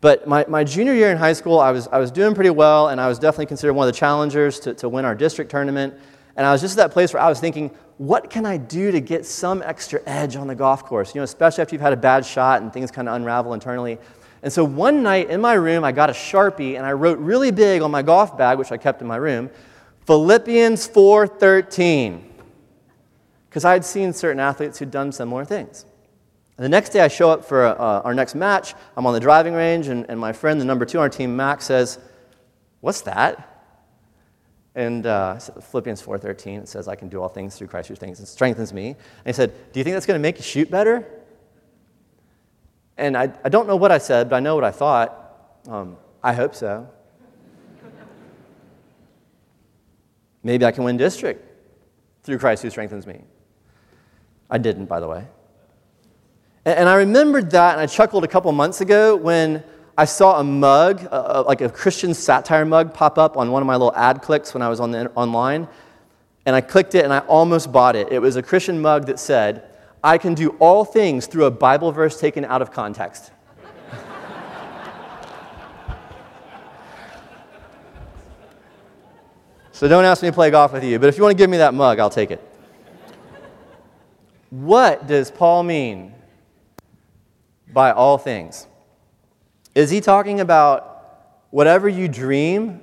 But 0.02 0.28
my, 0.28 0.44
my 0.50 0.64
junior 0.64 0.94
year 0.94 1.12
in 1.12 1.18
high 1.18 1.34
school, 1.34 1.60
I 1.60 1.72
was, 1.72 1.88
I 1.88 1.98
was 2.00 2.12
doing 2.12 2.34
pretty 2.36 2.50
well, 2.50 2.90
and 2.90 3.00
I 3.00 3.08
was 3.08 3.20
definitely 3.20 3.46
considered 3.46 3.74
one 3.74 3.88
of 3.88 3.94
the 3.94 3.98
challengers 3.98 4.60
to, 4.62 4.74
to 4.74 4.90
win 4.90 5.06
our 5.06 5.16
district 5.16 5.52
tournament. 5.52 5.94
and 6.36 6.46
I 6.46 6.52
was 6.52 6.62
just 6.62 6.78
at 6.78 6.88
that 6.88 6.92
place 6.92 7.14
where 7.14 7.22
I 7.22 7.30
was 7.30 7.40
thinking, 7.40 7.70
what 8.00 8.30
can 8.30 8.46
I 8.46 8.58
do 8.58 8.92
to 8.92 9.00
get 9.00 9.26
some 9.26 9.62
extra 9.62 10.02
edge 10.06 10.36
on 10.36 10.48
the 10.48 10.56
golf 10.56 10.84
course? 10.84 11.14
You 11.14 11.20
know, 11.20 11.24
especially 11.24 11.62
after 11.62 11.76
you've 11.76 11.82
had 11.82 11.94
a 11.94 11.98
bad 11.98 12.26
shot 12.26 12.62
and 12.64 12.74
things 12.74 12.92
kind 12.92 13.08
of 13.08 13.16
unravel 13.16 13.54
internally. 13.54 14.00
And 14.44 14.52
so 14.52 14.66
one 14.66 15.02
night 15.02 15.30
in 15.30 15.42
my 15.42 15.54
room, 15.54 15.86
I 15.86 15.94
got 15.94 16.10
a 16.10 16.14
Sharpie 16.14 16.76
and 16.76 16.86
I 16.86 16.92
wrote 16.92 17.18
really 17.18 17.50
big 17.50 17.82
on 17.82 17.90
my 17.90 18.02
golf 18.02 18.38
bag, 18.38 18.58
which 18.58 18.72
I 18.72 18.78
kept 18.78 19.02
in 19.02 19.08
my 19.08 19.16
room, 19.16 19.50
Philippians 20.06 20.88
4:13. 20.90 22.22
Because 23.50 23.66
I 23.66 23.72
had 23.72 23.86
seen 23.86 24.12
certain 24.14 24.40
athletes 24.40 24.80
who'd 24.80 24.92
done 24.92 25.12
similar 25.12 25.46
things. 25.46 25.86
And 26.58 26.66
the 26.66 26.70
next 26.70 26.90
day 26.90 27.00
I 27.00 27.08
show 27.08 27.32
up 27.32 27.46
for 27.46 27.66
uh, 27.66 28.02
our 28.02 28.14
next 28.14 28.36
match. 28.36 28.76
I'm 28.98 29.06
on 29.06 29.14
the 29.14 29.20
driving 29.20 29.54
range, 29.54 29.88
and, 29.88 30.06
and 30.10 30.20
my 30.20 30.34
friend, 30.34 30.60
the 30.60 30.66
number 30.66 30.86
two 30.86 30.98
on 30.98 31.04
our 31.04 31.10
team, 31.10 31.36
Max, 31.36 31.66
says, 31.66 32.00
What's 32.82 33.02
that? 33.02 33.50
And 34.76 35.06
uh, 35.06 35.38
Philippians 35.38 36.02
4.13, 36.02 36.64
it 36.64 36.68
says, 36.68 36.88
I 36.88 36.96
can 36.96 37.08
do 37.08 37.22
all 37.22 37.30
things 37.30 37.56
through 37.56 37.68
Christ 37.68 37.90
who 37.90 37.96
strengthens 38.26 38.74
me. 38.74 38.88
And 38.90 38.98
he 39.26 39.34
said, 39.34 39.54
do 39.72 39.80
you 39.80 39.84
think 39.84 39.94
that's 39.94 40.08
going 40.08 40.20
to 40.20 40.22
make 40.22 40.38
you 40.38 40.44
shoot 40.44 40.72
better? 40.72 41.08
And 42.98 43.18
I, 43.18 43.32
I 43.44 43.50
don't 43.50 43.68
know 43.68 43.76
what 43.76 43.92
I 43.92 43.98
said, 43.98 44.30
but 44.30 44.36
I 44.36 44.40
know 44.40 44.56
what 44.56 44.64
I 44.64 44.72
thought. 44.72 45.60
Um, 45.68 45.98
I 46.22 46.34
hope 46.34 46.56
so. 46.56 46.88
Maybe 50.44 50.66
I 50.66 50.72
can 50.72 50.84
win 50.84 50.98
district 50.98 51.50
through 52.24 52.38
Christ 52.38 52.64
who 52.64 52.70
strengthens 52.70 53.08
me. 53.08 53.22
I 54.50 54.58
didn't, 54.58 54.86
by 54.86 55.00
the 55.00 55.08
way. 55.08 55.26
And, 56.66 56.80
and 56.80 56.90
I 56.90 56.96
remembered 56.96 57.52
that, 57.52 57.74
and 57.74 57.82
I 57.82 57.88
chuckled 57.88 58.24
a 58.24 58.28
couple 58.28 58.52
months 58.52 58.82
ago 58.82 59.16
when 59.16 59.64
I 59.98 60.06
saw 60.06 60.40
a 60.40 60.44
mug, 60.44 61.04
like 61.48 61.62
a 61.62 61.70
Christian 61.70 62.14
satire 62.14 62.66
mug, 62.66 62.94
pop 62.94 63.18
up 63.18 63.38
on 63.38 63.52
one 63.52 63.62
of 63.62 63.68
my 63.68 63.74
little 63.74 63.96
ad 63.96 64.22
clicks 64.22 64.54
when 64.54 64.62
I 64.62 64.70
was 64.70 64.80
on 64.80 64.92
the, 64.92 65.12
online. 65.12 65.68
And 66.46 66.56
I 66.56 66.62
clicked 66.62 66.94
it 66.94 67.06
and 67.06 67.14
I 67.14 67.20
almost 67.20 67.72
bought 67.72 67.96
it. 67.96 68.12
It 68.12 68.20
was 68.20 68.36
a 68.36 68.44
Christian 68.44 68.82
mug 68.82 69.06
that 69.06 69.20
said, 69.20 69.70
I 70.04 70.18
can 70.18 70.34
do 70.34 70.50
all 70.60 70.84
things 70.84 71.28
through 71.28 71.46
a 71.46 71.52
Bible 71.52 71.94
verse 71.94 72.20
taken 72.20 72.44
out 72.44 72.62
of 72.62 72.72
context. 72.72 73.32
so 79.72 79.88
don't 79.88 80.04
ask 80.04 80.22
me 80.22 80.28
to 80.30 80.34
play 80.34 80.52
golf 80.52 80.74
with 80.74 80.84
you, 80.84 81.00
but 81.00 81.08
if 81.08 81.16
you 81.16 81.24
want 81.24 81.32
to 81.38 81.42
give 81.42 81.50
me 81.50 81.56
that 81.58 81.74
mug, 81.74 82.00
I'll 82.00 82.10
take 82.10 82.32
it. 82.32 82.42
What 84.50 85.08
does 85.08 85.32
Paul 85.32 85.64
mean 85.64 86.14
by 87.72 87.92
all 87.92 88.18
things? 88.18 88.68
Is 89.74 89.90
he 89.90 90.02
talking 90.02 90.42
about 90.42 91.40
whatever 91.50 91.88
you 91.88 92.08
dream, 92.08 92.82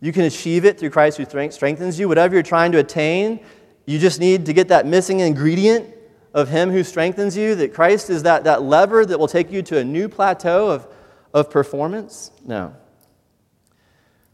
you 0.00 0.12
can 0.12 0.24
achieve 0.24 0.64
it 0.64 0.78
through 0.78 0.90
Christ 0.90 1.16
who 1.16 1.24
strengthens 1.50 1.98
you? 1.98 2.06
Whatever 2.06 2.34
you're 2.34 2.42
trying 2.42 2.70
to 2.72 2.78
attain, 2.78 3.40
you 3.86 3.98
just 3.98 4.20
need 4.20 4.46
to 4.46 4.52
get 4.52 4.68
that 4.68 4.86
missing 4.86 5.20
ingredient 5.20 5.94
of 6.32 6.48
Him 6.48 6.70
who 6.70 6.84
strengthens 6.84 7.36
you, 7.36 7.54
that 7.56 7.74
Christ 7.74 8.10
is 8.10 8.22
that, 8.22 8.44
that 8.44 8.62
lever 8.62 9.04
that 9.04 9.18
will 9.18 9.28
take 9.28 9.50
you 9.50 9.62
to 9.62 9.78
a 9.78 9.84
new 9.84 10.08
plateau 10.08 10.70
of, 10.70 10.86
of 11.34 11.50
performance? 11.50 12.30
No. 12.44 12.74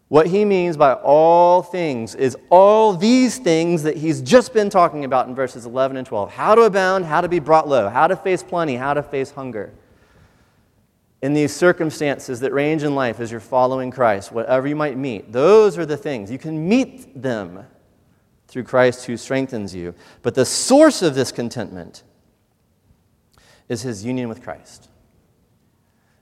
What 0.09 0.29
he 0.29 0.45
means 0.45 0.77
by 0.77 0.93
all 0.93 1.63
things 1.63 2.15
is 2.15 2.37
all 2.49 2.93
these 2.93 3.39
things 3.39 3.83
that 3.83 3.97
he's 3.97 4.23
just 4.23 4.55
been 4.55 4.71
talking 4.71 5.05
about 5.05 5.27
in 5.27 5.35
verses 5.35 5.67
11 5.67 5.97
and 5.97 6.07
12 6.07 6.31
how 6.31 6.55
to 6.55 6.63
abound, 6.63 7.05
how 7.07 7.21
to 7.21 7.29
be 7.29 7.41
brought 7.41 7.67
low, 7.67 7.89
how 7.89 8.07
to 8.07 8.15
face 8.15 8.41
plenty, 8.41 8.77
how 8.77 8.95
to 8.95 9.03
face 9.03 9.33
hunger 9.33 9.73
in 11.23 11.35
these 11.35 11.53
circumstances 11.55 12.41
that 12.41 12.53
range 12.53 12.83
in 12.83 12.95
life 12.95 13.21
as 13.21 13.31
you're 13.31 13.41
following 13.41 13.91
Christ, 13.91 14.33
whatever 14.33 14.69
you 14.69 14.77
might 14.77 14.97
meet, 14.97 15.33
those 15.33 15.79
are 15.79 15.87
the 15.87 15.97
things. 15.97 16.31
You 16.31 16.39
can 16.39 16.69
meet 16.69 17.21
them 17.21 17.65
through 18.49 18.65
Christ 18.65 19.07
who 19.07 19.17
strengthens 19.17 19.75
you. 19.75 19.95
But 20.23 20.35
the 20.35 20.45
source 20.45 21.03
of 21.03 21.15
this 21.15 21.33
contentment 21.33 22.03
is 23.69 23.83
his 23.83 24.05
union 24.05 24.29
with 24.29 24.43
Christ. 24.43 24.89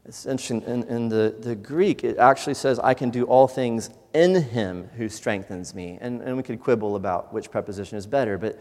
It's 0.06 0.26
interesting. 0.26 0.62
In, 0.62 0.82
in 0.84 1.08
the, 1.08 1.34
the 1.38 1.54
Greek, 1.54 2.04
it 2.04 2.18
actually 2.18 2.54
says, 2.54 2.78
I 2.78 2.94
can 2.94 3.10
do 3.10 3.24
all 3.24 3.48
things 3.48 3.90
in 4.12 4.34
him 4.34 4.88
who 4.96 5.08
strengthens 5.08 5.74
me. 5.74 5.98
And, 6.00 6.20
and 6.22 6.36
we 6.36 6.42
could 6.42 6.60
quibble 6.60 6.96
about 6.96 7.32
which 7.32 7.50
preposition 7.50 7.96
is 7.96 8.06
better, 8.06 8.36
but, 8.36 8.60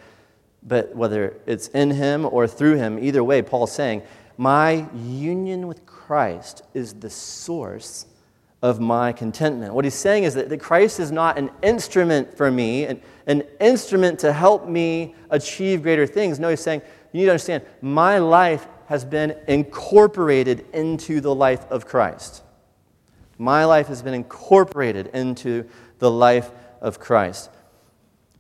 but 0.62 0.96
whether 0.96 1.36
it's 1.46 1.68
in 1.70 1.92
him 1.92 2.26
or 2.26 2.48
through 2.48 2.78
him, 2.78 2.98
either 2.98 3.24
way, 3.24 3.42
Paul's 3.42 3.74
saying, 3.74 4.04
My 4.38 4.88
union 4.96 5.68
with 5.68 5.86
Christ 5.86 6.64
is 6.74 6.94
the 6.94 7.10
source 7.10 8.06
of 8.62 8.80
my 8.80 9.12
contentment. 9.12 9.74
What 9.74 9.84
he's 9.84 9.94
saying 9.94 10.24
is 10.24 10.36
that, 10.36 10.48
that 10.48 10.60
Christ 10.62 11.02
is 11.02 11.12
not 11.12 11.38
an 11.38 11.52
instrument 11.62 12.38
for 12.38 12.50
me, 12.50 12.86
an, 12.86 13.02
an 13.28 13.44
instrument 13.60 14.20
to 14.20 14.34
help 14.34 14.68
me 14.68 15.16
achieve 15.30 15.82
greater 15.82 16.06
things. 16.06 16.40
No, 16.40 16.50
he's 16.50 16.60
saying, 16.60 16.82
you 17.12 17.20
need 17.20 17.26
to 17.26 17.32
understand, 17.32 17.64
my 17.82 18.18
life 18.18 18.68
has 18.88 19.06
been 19.06 19.36
incorporated 19.48 20.66
into 20.74 21.22
the 21.22 21.34
life 21.34 21.66
of 21.72 21.86
Christ. 21.86 22.44
My 23.38 23.66
life 23.66 23.88
has 23.88 24.02
been 24.02 24.14
incorporated 24.14 25.08
into 25.08 25.66
the 26.00 26.12
life 26.12 26.52
of 26.82 27.00
Christ. 27.00 27.50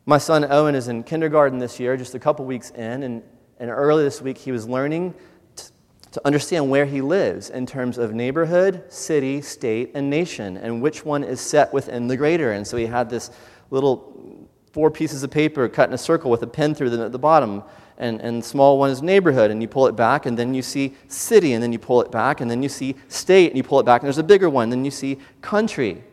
My 0.05 0.17
son 0.17 0.45
Owen 0.49 0.75
is 0.75 0.89
in 0.89 1.03
kindergarten 1.03 1.59
this 1.59 1.79
year, 1.79 1.95
just 1.95 2.13
a 2.13 2.19
couple 2.19 2.45
weeks 2.45 2.71
in, 2.71 3.03
and, 3.03 3.23
and 3.57 3.69
early 3.69 4.03
this 4.03 4.21
week 4.21 4.37
he 4.37 4.51
was 4.51 4.67
learning 4.67 5.13
to 6.11 6.21
understand 6.25 6.69
where 6.69 6.85
he 6.85 7.01
lives 7.01 7.49
in 7.49 7.65
terms 7.65 7.97
of 7.97 8.13
neighborhood, 8.13 8.83
city, 8.91 9.41
state, 9.41 9.91
and 9.95 10.09
nation, 10.09 10.57
and 10.57 10.79
which 10.79 11.03
one 11.03 11.23
is 11.23 11.41
set 11.41 11.73
within 11.73 12.07
the 12.07 12.15
greater. 12.15 12.51
And 12.51 12.67
so 12.67 12.77
he 12.77 12.85
had 12.85 13.09
this 13.09 13.31
little 13.71 14.12
four 14.73 14.89
pieces 14.91 15.23
of 15.23 15.29
paper 15.29 15.69
cut 15.69 15.87
in 15.87 15.93
a 15.93 15.97
circle 15.97 16.29
with 16.29 16.41
a 16.41 16.47
pen 16.47 16.73
through 16.75 16.89
them 16.89 17.01
at 17.01 17.11
the 17.11 17.19
bottom. 17.19 17.63
And, 17.99 18.19
and 18.21 18.43
small 18.43 18.79
one 18.79 18.89
is 18.89 19.03
neighborhood, 19.03 19.51
and 19.51 19.61
you 19.61 19.67
pull 19.67 19.85
it 19.85 19.95
back, 19.95 20.25
and 20.25 20.37
then 20.37 20.55
you 20.55 20.63
see 20.63 20.95
city, 21.07 21.53
and 21.53 21.61
then 21.61 21.71
you 21.71 21.77
pull 21.77 22.01
it 22.01 22.11
back, 22.11 22.41
and 22.41 22.49
then 22.49 22.63
you 22.63 22.67
see 22.67 22.95
state, 23.07 23.49
and 23.49 23.57
you 23.57 23.63
pull 23.63 23.79
it 23.79 23.85
back, 23.85 24.01
and 24.01 24.07
there's 24.07 24.17
a 24.17 24.23
bigger 24.23 24.49
one, 24.49 24.63
and 24.63 24.71
then 24.71 24.83
you 24.83 24.91
see 24.91 25.19
country. 25.41 26.03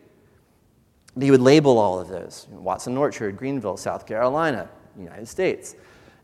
He 1.19 1.31
would 1.31 1.41
label 1.41 1.79
all 1.79 1.99
of 1.99 2.09
those 2.09 2.47
Watson 2.51 2.99
Orchard, 2.99 3.39
Greenville, 3.39 3.79
South 3.79 4.07
Carolina, 4.07 4.69
United 4.97 5.27
States. 5.27 5.75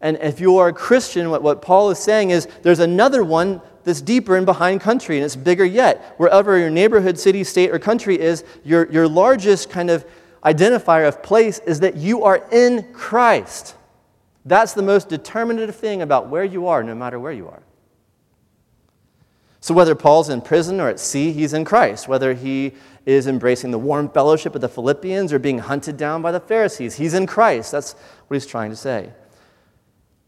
And 0.02 0.18
if 0.20 0.40
you 0.40 0.58
are 0.58 0.68
a 0.68 0.72
Christian, 0.74 1.30
what, 1.30 1.42
what 1.42 1.62
Paul 1.62 1.90
is 1.90 1.98
saying 1.98 2.30
is 2.30 2.46
there's 2.60 2.80
another 2.80 3.24
one 3.24 3.62
that's 3.84 4.02
deeper 4.02 4.36
and 4.36 4.44
behind 4.44 4.82
country, 4.82 5.16
and 5.16 5.24
it's 5.24 5.36
bigger 5.36 5.64
yet. 5.64 6.14
Wherever 6.18 6.58
your 6.58 6.70
neighborhood, 6.70 7.18
city, 7.18 7.44
state, 7.44 7.70
or 7.70 7.78
country 7.78 8.20
is, 8.20 8.44
your, 8.62 8.92
your 8.92 9.08
largest 9.08 9.70
kind 9.70 9.88
of 9.88 10.04
identifier 10.46 11.08
of 11.08 11.22
place 11.22 11.58
is 11.60 11.80
that 11.80 11.96
you 11.96 12.22
are 12.22 12.46
in 12.52 12.92
Christ. 12.92 13.74
That's 14.44 14.74
the 14.74 14.82
most 14.82 15.08
determinative 15.08 15.74
thing 15.74 16.02
about 16.02 16.28
where 16.28 16.44
you 16.44 16.68
are, 16.68 16.82
no 16.84 16.94
matter 16.94 17.18
where 17.18 17.32
you 17.32 17.48
are. 17.48 17.62
So, 19.60 19.74
whether 19.74 19.96
Paul's 19.96 20.28
in 20.28 20.42
prison 20.42 20.80
or 20.80 20.88
at 20.88 21.00
sea, 21.00 21.32
he's 21.32 21.52
in 21.52 21.64
Christ. 21.64 22.06
Whether 22.06 22.34
he 22.34 22.72
is 23.04 23.26
embracing 23.26 23.72
the 23.72 23.78
warm 23.78 24.08
fellowship 24.08 24.54
of 24.54 24.60
the 24.60 24.68
Philippians 24.68 25.32
or 25.32 25.40
being 25.40 25.58
hunted 25.58 25.96
down 25.96 26.22
by 26.22 26.30
the 26.30 26.38
Pharisees, 26.38 26.94
he's 26.94 27.14
in 27.14 27.26
Christ. 27.26 27.72
That's 27.72 27.94
what 28.28 28.36
he's 28.36 28.46
trying 28.46 28.70
to 28.70 28.76
say. 28.76 29.10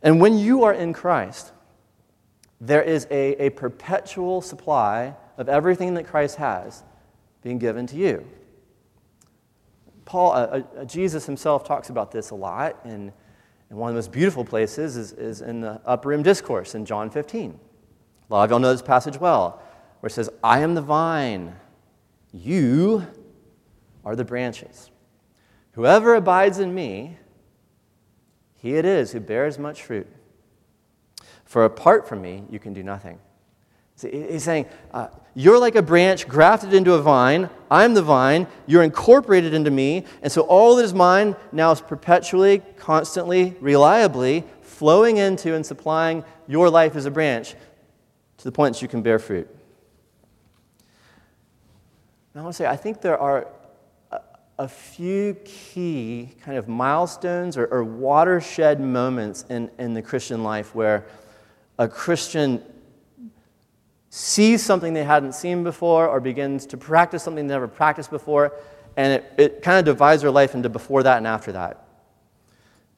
And 0.02 0.20
when 0.20 0.37
you 0.38 0.64
are 0.64 0.74
in 0.74 0.92
Christ, 0.92 1.52
there 2.61 2.83
is 2.83 3.07
a, 3.12 3.46
a 3.46 3.50
perpetual 3.50 4.40
supply 4.40 5.14
of 5.37 5.48
everything 5.48 5.94
that 5.94 6.09
Christ 6.09 6.37
has 6.37 6.83
being 7.42 7.59
given 7.59 7.87
to 7.87 7.96
you. 7.96 8.26
Paul, 10.09 10.33
uh, 10.33 10.62
uh, 10.79 10.85
Jesus 10.87 11.27
himself 11.27 11.64
talks 11.64 11.90
about 11.90 12.11
this 12.11 12.31
a 12.31 12.35
lot, 12.35 12.79
and, 12.85 13.12
and 13.68 13.79
one 13.79 13.90
of 13.90 13.94
the 13.94 13.99
most 13.99 14.11
beautiful 14.11 14.42
places 14.42 14.97
is, 14.97 15.12
is 15.12 15.42
in 15.42 15.61
the 15.61 15.83
Upper 15.85 16.09
Room 16.09 16.23
Discourse 16.23 16.75
in 16.75 16.87
John 16.87 17.11
15. 17.11 17.51
A 18.31 18.33
lot 18.33 18.44
of 18.44 18.51
y'all 18.51 18.59
know 18.59 18.73
this 18.73 18.81
passage 18.81 19.21
well, 19.21 19.62
where 20.01 20.09
it 20.09 20.12
says, 20.14 20.31
I 20.42 20.61
am 20.61 20.75
the 20.75 20.81
vine, 20.81 21.55
you 22.33 23.07
are 24.03 24.16
the 24.16 24.25
branches. 24.25 24.90
Whoever 25.73 26.14
abides 26.14 26.59
in 26.59 26.75
me, 26.75 27.18
he 28.57 28.77
it 28.77 28.87
is 28.87 29.12
who 29.12 29.21
bears 29.21 29.59
much 29.59 29.83
fruit. 29.83 30.09
For 31.44 31.66
apart 31.66 32.09
from 32.09 32.23
me, 32.23 32.44
you 32.49 32.59
can 32.59 32.73
do 32.73 32.83
nothing. 32.83 33.18
He's 34.00 34.44
saying, 34.44 34.66
uh, 34.92 35.08
You're 35.34 35.58
like 35.58 35.74
a 35.74 35.82
branch 35.82 36.28
grafted 36.28 36.72
into 36.72 36.94
a 36.94 37.02
vine. 37.02 37.50
I'm 37.70 37.94
the 37.94 38.02
vine. 38.02 38.46
You're 38.66 38.82
incorporated 38.82 39.54
into 39.54 39.70
me. 39.70 40.04
And 40.22 40.30
so 40.30 40.42
all 40.42 40.76
that 40.76 40.84
is 40.84 40.94
mine 40.94 41.37
now 41.52 41.72
is 41.72 41.80
perpetually, 41.80 42.62
constantly, 42.76 43.56
reliably 43.61 44.44
flowing 44.62 45.16
into 45.16 45.54
and 45.54 45.66
supplying 45.66 46.24
your 46.46 46.70
life 46.70 46.94
as 46.94 47.04
a 47.04 47.11
branch 47.11 47.56
to 48.37 48.44
the 48.44 48.52
point 48.52 48.76
that 48.76 48.82
you 48.82 48.87
can 48.87 49.02
bear 49.02 49.18
fruit. 49.18 49.48
Now, 52.32 52.42
I 52.42 52.44
want 52.44 52.54
to 52.54 52.58
say, 52.58 52.66
I 52.66 52.76
think 52.76 53.00
there 53.00 53.18
are 53.18 53.48
a 54.58 54.68
few 54.68 55.34
key 55.44 56.30
kind 56.44 56.56
of 56.56 56.68
milestones 56.68 57.56
or, 57.56 57.66
or, 57.66 57.84
watershed 57.84 58.80
moments 58.80 59.44
in, 59.48 59.70
in 59.78 59.94
the 59.94 60.02
Christian 60.02 60.42
life 60.42 60.74
where 60.74 61.06
a 61.78 61.87
Christian 61.87 62.62
sees 64.11 64.64
something 64.64 64.94
they 64.94 65.05
hadn't 65.05 65.35
seen 65.35 65.62
before 65.62 66.09
or 66.09 66.21
begins 66.21 66.66
to 66.66 66.77
practice 66.77 67.23
something 67.23 67.47
they 67.47 67.55
never 67.55 67.68
practiced 67.68 68.11
before, 68.11 68.53
and 68.97 69.12
it, 69.12 69.33
it 69.37 69.62
kind 69.62 69.79
of 69.79 69.85
divides 69.85 70.23
their 70.23 70.31
life 70.31 70.55
into 70.55 70.68
before 70.68 71.03
that 71.03 71.18
and 71.18 71.27
after 71.27 71.53
that. 71.53 71.87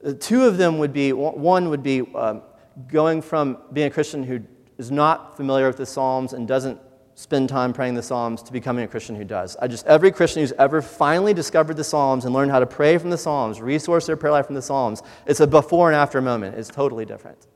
Uh, 0.05 0.13
two 0.19 0.45
of 0.45 0.57
them 0.57 0.79
would 0.79 0.93
be 0.93 1.13
one 1.13 1.69
would 1.69 1.83
be 1.83 2.03
um, 2.15 2.43
going 2.89 3.21
from 3.21 3.59
being 3.73 3.89
a 3.89 3.91
Christian 3.91 4.23
who 4.23 4.41
is 4.79 4.91
not 4.91 5.37
familiar 5.37 5.67
with 5.67 5.77
the 5.77 5.87
Psalms 5.87 6.33
and 6.33 6.49
doesn't 6.49 6.81
spend 7.15 7.51
time 7.51 7.73
praying 7.73 7.95
the 7.95 8.03
Psalms 8.03 8.43
to 8.45 8.53
becoming 8.53 8.85
a 8.85 8.89
Christian 8.89 9.15
who 9.15 9.25
does. 9.25 9.57
I 9.61 9.67
just 9.67 9.87
every 9.87 10.11
Christian 10.11 10.43
who's 10.43 10.53
ever 10.53 10.81
finally 10.81 11.35
discovered 11.35 11.77
the 11.77 11.85
Psalms 11.85 12.25
and 12.25 12.33
learned 12.33 12.51
how 12.51 12.61
to 12.61 12.67
pray 12.67 12.97
from 12.97 13.11
the 13.11 13.19
Psalms, 13.19 13.61
resource 13.61 14.07
their 14.07 14.17
prayer 14.17 14.33
life 14.33 14.47
from 14.47 14.55
the 14.55 14.63
Psalms, 14.63 15.03
it's 15.27 15.41
a 15.41 15.47
before 15.47 15.89
and 15.89 15.97
after 15.97 16.23
moment. 16.23 16.57
It's 16.57 16.71
totally 16.71 17.05
different. 17.05 17.47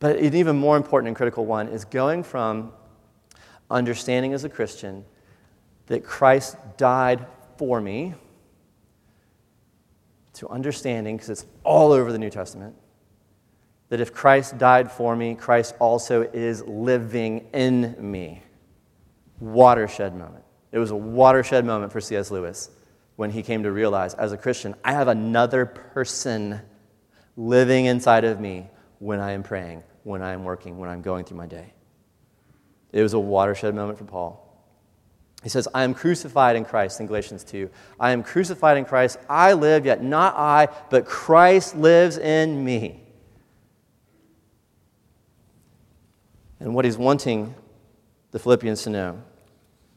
But 0.00 0.16
an 0.16 0.34
even 0.34 0.56
more 0.56 0.76
important 0.76 1.08
and 1.08 1.16
critical 1.16 1.46
one 1.46 1.68
is 1.68 1.84
going 1.84 2.24
from 2.24 2.72
understanding 3.70 4.32
as 4.32 4.42
a 4.44 4.48
Christian 4.48 5.04
that 5.86 6.04
Christ 6.04 6.56
died 6.76 7.26
for 7.56 7.80
me 7.80 8.14
to 10.34 10.48
understanding, 10.48 11.16
because 11.16 11.28
it's 11.28 11.46
all 11.64 11.92
over 11.92 12.12
the 12.12 12.18
New 12.18 12.30
Testament, 12.30 12.74
that 13.90 14.00
if 14.00 14.14
Christ 14.14 14.56
died 14.56 14.90
for 14.90 15.14
me, 15.14 15.34
Christ 15.34 15.74
also 15.78 16.22
is 16.22 16.62
living 16.62 17.48
in 17.52 17.94
me. 17.98 18.42
Watershed 19.40 20.14
moment. 20.14 20.44
It 20.72 20.78
was 20.78 20.92
a 20.92 20.96
watershed 20.96 21.64
moment 21.64 21.92
for 21.92 22.00
C.S. 22.00 22.30
Lewis 22.30 22.70
when 23.16 23.30
he 23.30 23.42
came 23.42 23.64
to 23.64 23.72
realize, 23.72 24.14
as 24.14 24.32
a 24.32 24.38
Christian, 24.38 24.74
I 24.84 24.92
have 24.92 25.08
another 25.08 25.66
person 25.66 26.60
living 27.36 27.84
inside 27.86 28.24
of 28.24 28.40
me 28.40 28.68
when 28.98 29.18
I 29.20 29.32
am 29.32 29.42
praying, 29.42 29.82
when 30.02 30.22
I 30.22 30.32
am 30.32 30.44
working, 30.44 30.78
when 30.78 30.88
I'm 30.88 31.02
going 31.02 31.24
through 31.24 31.36
my 31.36 31.46
day. 31.46 31.72
It 32.92 33.02
was 33.02 33.12
a 33.12 33.18
watershed 33.18 33.74
moment 33.74 33.98
for 33.98 34.04
Paul. 34.04 34.46
He 35.42 35.48
says, 35.48 35.66
I 35.72 35.84
am 35.84 35.94
crucified 35.94 36.56
in 36.56 36.64
Christ 36.64 37.00
in 37.00 37.06
Galatians 37.06 37.44
2. 37.44 37.70
I 37.98 38.10
am 38.10 38.22
crucified 38.22 38.76
in 38.76 38.84
Christ. 38.84 39.18
I 39.28 39.54
live, 39.54 39.86
yet 39.86 40.02
not 40.02 40.34
I, 40.36 40.68
but 40.90 41.06
Christ 41.06 41.76
lives 41.76 42.18
in 42.18 42.62
me. 42.62 43.02
And 46.58 46.74
what 46.74 46.84
he's 46.84 46.98
wanting 46.98 47.54
the 48.32 48.38
Philippians 48.38 48.82
to 48.82 48.90
know 48.90 49.22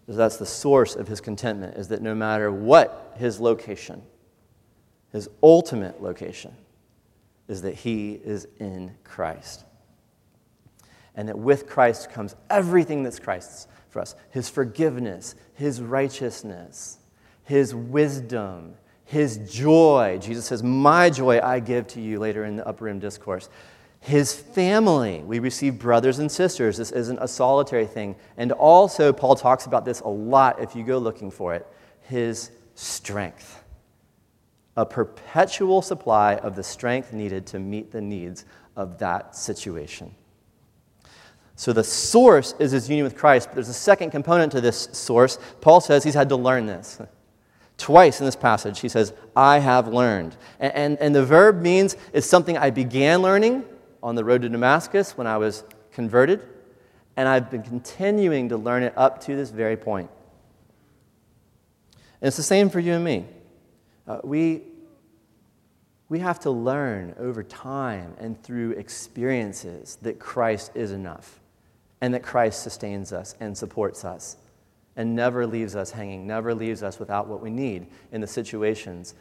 is 0.08 0.16
that's 0.16 0.38
the 0.38 0.46
source 0.46 0.96
of 0.96 1.08
his 1.08 1.20
contentment, 1.20 1.78
is 1.78 1.90
that 1.90 2.02
no 2.02 2.16
matter 2.16 2.52
what 2.52 3.14
his 3.18 3.40
location, 3.42 4.02
his 5.12 5.30
ultimate 5.42 6.02
location, 6.02 6.56
is 7.50 7.62
that 7.64 7.76
he 7.76 8.14
is 8.14 8.48
in 8.60 8.96
Christ. 9.04 9.66
And 11.16 11.28
that 11.30 11.38
with 11.38 11.68
Christ 11.68 12.12
comes 12.12 12.36
everything 12.50 13.04
that's 13.04 13.20
Christ's 13.20 13.68
for 13.90 14.02
us 14.02 14.16
his 14.32 14.50
forgiveness, 14.50 15.36
his 15.54 15.80
righteousness, 15.80 16.98
his 17.44 17.74
wisdom, 17.74 18.74
his 19.06 19.38
joy. 19.54 20.20
Jesus 20.22 20.46
says, 20.46 20.64
My 20.64 21.10
joy 21.10 21.40
I 21.40 21.60
give 21.60 21.88
to 21.90 22.02
you 22.02 22.20
later 22.20 22.44
in 22.44 22.56
the 22.56 22.68
upper 22.68 22.86
room 22.86 23.00
discourse. 23.00 23.50
His 24.00 24.34
family. 24.34 25.22
We 25.22 25.40
receive 25.40 25.80
brothers 25.80 26.20
and 26.20 26.30
sisters. 26.30 26.76
This 26.76 26.92
isn't 26.92 27.20
a 27.22 27.28
solitary 27.28 27.86
thing. 27.86 28.18
And 28.36 28.52
also, 28.52 29.14
Paul 29.14 29.36
talks 29.36 29.66
about 29.66 29.86
this 29.86 30.02
a 30.02 30.10
lot 30.10 30.60
if 30.62 30.76
you 30.76 30.84
go 30.84 30.98
looking 30.98 31.32
for 31.32 31.54
it 31.54 31.66
his 32.02 32.52
strength. 32.76 33.64
A 34.76 34.86
perpetual 34.86 35.82
supply 35.82 36.36
of 36.36 36.56
the 36.56 36.64
strength 36.64 37.14
needed 37.14 37.46
to 37.48 37.60
meet 37.60 37.92
the 37.92 38.02
needs 38.02 38.44
of 38.76 38.98
that 38.98 39.36
situation. 39.36 40.14
So 41.56 41.72
the 41.72 41.84
source 41.84 42.56
is 42.60 42.72
his 42.72 42.90
union 42.90 43.04
with 43.04 43.16
Christ, 43.16 43.50
but 43.50 43.56
there's 43.56 43.70
a 43.70 43.74
second 43.74 44.12
component 44.12 44.52
to 44.54 44.62
this 44.62 44.90
source. 44.92 45.38
Paul 45.62 45.82
says 45.82 46.04
he's 46.04 46.16
had 46.16 46.30
to 46.30 46.36
learn 46.36 46.66
this. 46.66 47.00
Twice 47.78 48.20
in 48.20 48.26
this 48.26 48.36
passage, 48.36 48.80
he 48.80 48.90
says, 48.90 49.14
I 49.36 49.60
have 49.60 49.88
learned. 49.88 50.36
And, 50.60 50.74
and, 50.74 50.98
and, 51.00 51.16
the 51.16 51.26
verb 51.26 51.62
means 51.62 51.96
it's 52.12 52.28
something 52.28 52.58
I 52.58 52.70
began 52.70 53.22
learning 53.22 53.66
on 54.02 54.16
the 54.16 54.24
road 54.24 54.44
to 54.44 54.50
Damascus 54.50 55.18
when 55.18 55.28
I 55.28 55.38
was 55.38 55.64
converted, 55.92 56.42
and 57.18 57.28
I've 57.28 57.50
been 57.50 57.64
continuing 57.64 58.50
to 58.50 58.58
learn 58.58 58.84
it 58.84 58.94
up 58.96 59.22
to 59.22 59.36
this 59.36 59.50
very 59.50 59.78
point. 59.78 60.10
And 62.22 62.28
it's 62.28 62.38
the 62.38 62.44
same 62.44 62.70
for 62.70 62.80
you 62.80 62.94
and 62.94 63.04
me. 63.04 63.26
Uh, 64.08 64.20
we, 64.24 64.62
we 66.10 66.20
have 66.20 66.40
to 66.42 66.52
learn 66.52 67.16
over 67.18 67.44
time 67.44 68.16
and 68.20 68.42
through 68.44 68.72
experiences 68.72 69.98
that 70.02 70.20
Christ 70.20 70.72
is 70.76 70.92
enough 70.92 71.40
and 72.04 72.14
that 72.14 72.22
Christ 72.22 72.64
sustains 72.64 73.14
us 73.14 73.34
and 73.40 73.58
supports 73.58 74.04
us 74.04 74.36
and 74.98 75.16
never 75.16 75.48
leaves 75.48 75.74
us 75.74 75.90
hanging, 75.90 76.28
never 76.28 76.54
leaves 76.54 76.84
us 76.84 77.00
without 77.00 77.30
what 77.30 77.42
we 77.42 77.50
need 77.50 77.88
in 78.12 78.20
the 78.20 78.28
situations, 78.28 79.16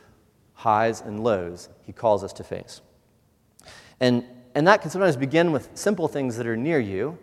highs 0.55 1.01
and 1.01 1.23
lows, 1.23 1.69
he 1.85 1.93
calls 1.93 2.25
us 2.25 2.33
to 2.33 2.43
face. 2.43 2.81
And, 4.01 4.25
and 4.57 4.67
that 4.67 4.83
can 4.83 4.91
sometimes 4.91 5.17
begin 5.17 5.53
with 5.53 5.71
simple 5.75 6.09
things 6.09 6.37
that 6.39 6.47
are 6.49 6.57
near 6.57 6.81
you. 6.81 7.17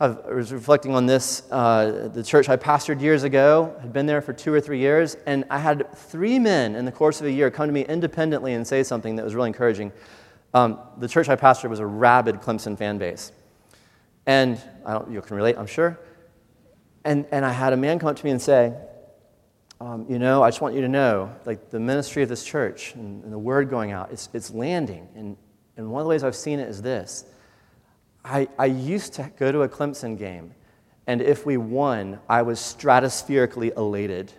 I 0.00 0.08
was 0.08 0.52
reflecting 0.52 0.96
on 0.96 1.06
this. 1.06 1.44
Uh, 1.52 2.10
the 2.12 2.24
church 2.24 2.48
I 2.48 2.56
pastored 2.56 3.00
years 3.00 3.22
ago 3.22 3.76
had 3.80 3.92
been 3.92 4.06
there 4.06 4.20
for 4.20 4.32
two 4.32 4.52
or 4.52 4.60
three 4.60 4.80
years, 4.80 5.16
and 5.26 5.44
I 5.48 5.60
had 5.60 5.96
three 5.96 6.40
men 6.40 6.74
in 6.74 6.84
the 6.86 6.92
course 6.92 7.20
of 7.20 7.28
a 7.28 7.30
year 7.30 7.52
come 7.52 7.68
to 7.68 7.72
me 7.72 7.84
independently 7.84 8.54
and 8.54 8.66
say 8.66 8.82
something 8.82 9.14
that 9.14 9.24
was 9.24 9.36
really 9.36 9.46
encouraging. 9.46 9.92
Um, 10.54 10.80
the 10.98 11.06
church 11.06 11.28
I 11.28 11.36
pastored 11.36 11.70
was 11.70 11.78
a 11.78 11.86
rabid 11.86 12.40
Clemson 12.40 12.76
fan 12.76 12.98
base. 12.98 13.30
And 14.30 14.62
you 15.10 15.20
can 15.22 15.36
relate, 15.36 15.58
I'm 15.58 15.66
sure. 15.66 15.98
And, 17.04 17.26
and 17.32 17.44
I 17.44 17.50
had 17.50 17.72
a 17.72 17.76
man 17.76 17.98
come 17.98 18.10
up 18.10 18.14
to 18.14 18.24
me 18.24 18.30
and 18.30 18.40
say, 18.40 18.72
um, 19.80 20.06
You 20.08 20.20
know, 20.20 20.44
I 20.44 20.50
just 20.50 20.60
want 20.60 20.76
you 20.76 20.82
to 20.82 20.88
know, 20.88 21.34
like 21.46 21.70
the 21.70 21.80
ministry 21.80 22.22
of 22.22 22.28
this 22.28 22.44
church 22.44 22.94
and, 22.94 23.24
and 23.24 23.32
the 23.32 23.38
word 23.38 23.68
going 23.68 23.90
out, 23.90 24.12
it's, 24.12 24.28
it's 24.32 24.52
landing. 24.52 25.08
And, 25.16 25.36
and 25.76 25.90
one 25.90 26.00
of 26.00 26.04
the 26.04 26.10
ways 26.10 26.22
I've 26.22 26.36
seen 26.36 26.60
it 26.60 26.68
is 26.68 26.80
this 26.80 27.24
I, 28.24 28.46
I 28.56 28.66
used 28.66 29.14
to 29.14 29.32
go 29.36 29.50
to 29.50 29.62
a 29.62 29.68
Clemson 29.68 30.16
game, 30.16 30.54
and 31.08 31.20
if 31.20 31.44
we 31.44 31.56
won, 31.56 32.20
I 32.28 32.42
was 32.42 32.60
stratospherically 32.60 33.76
elated. 33.76 34.32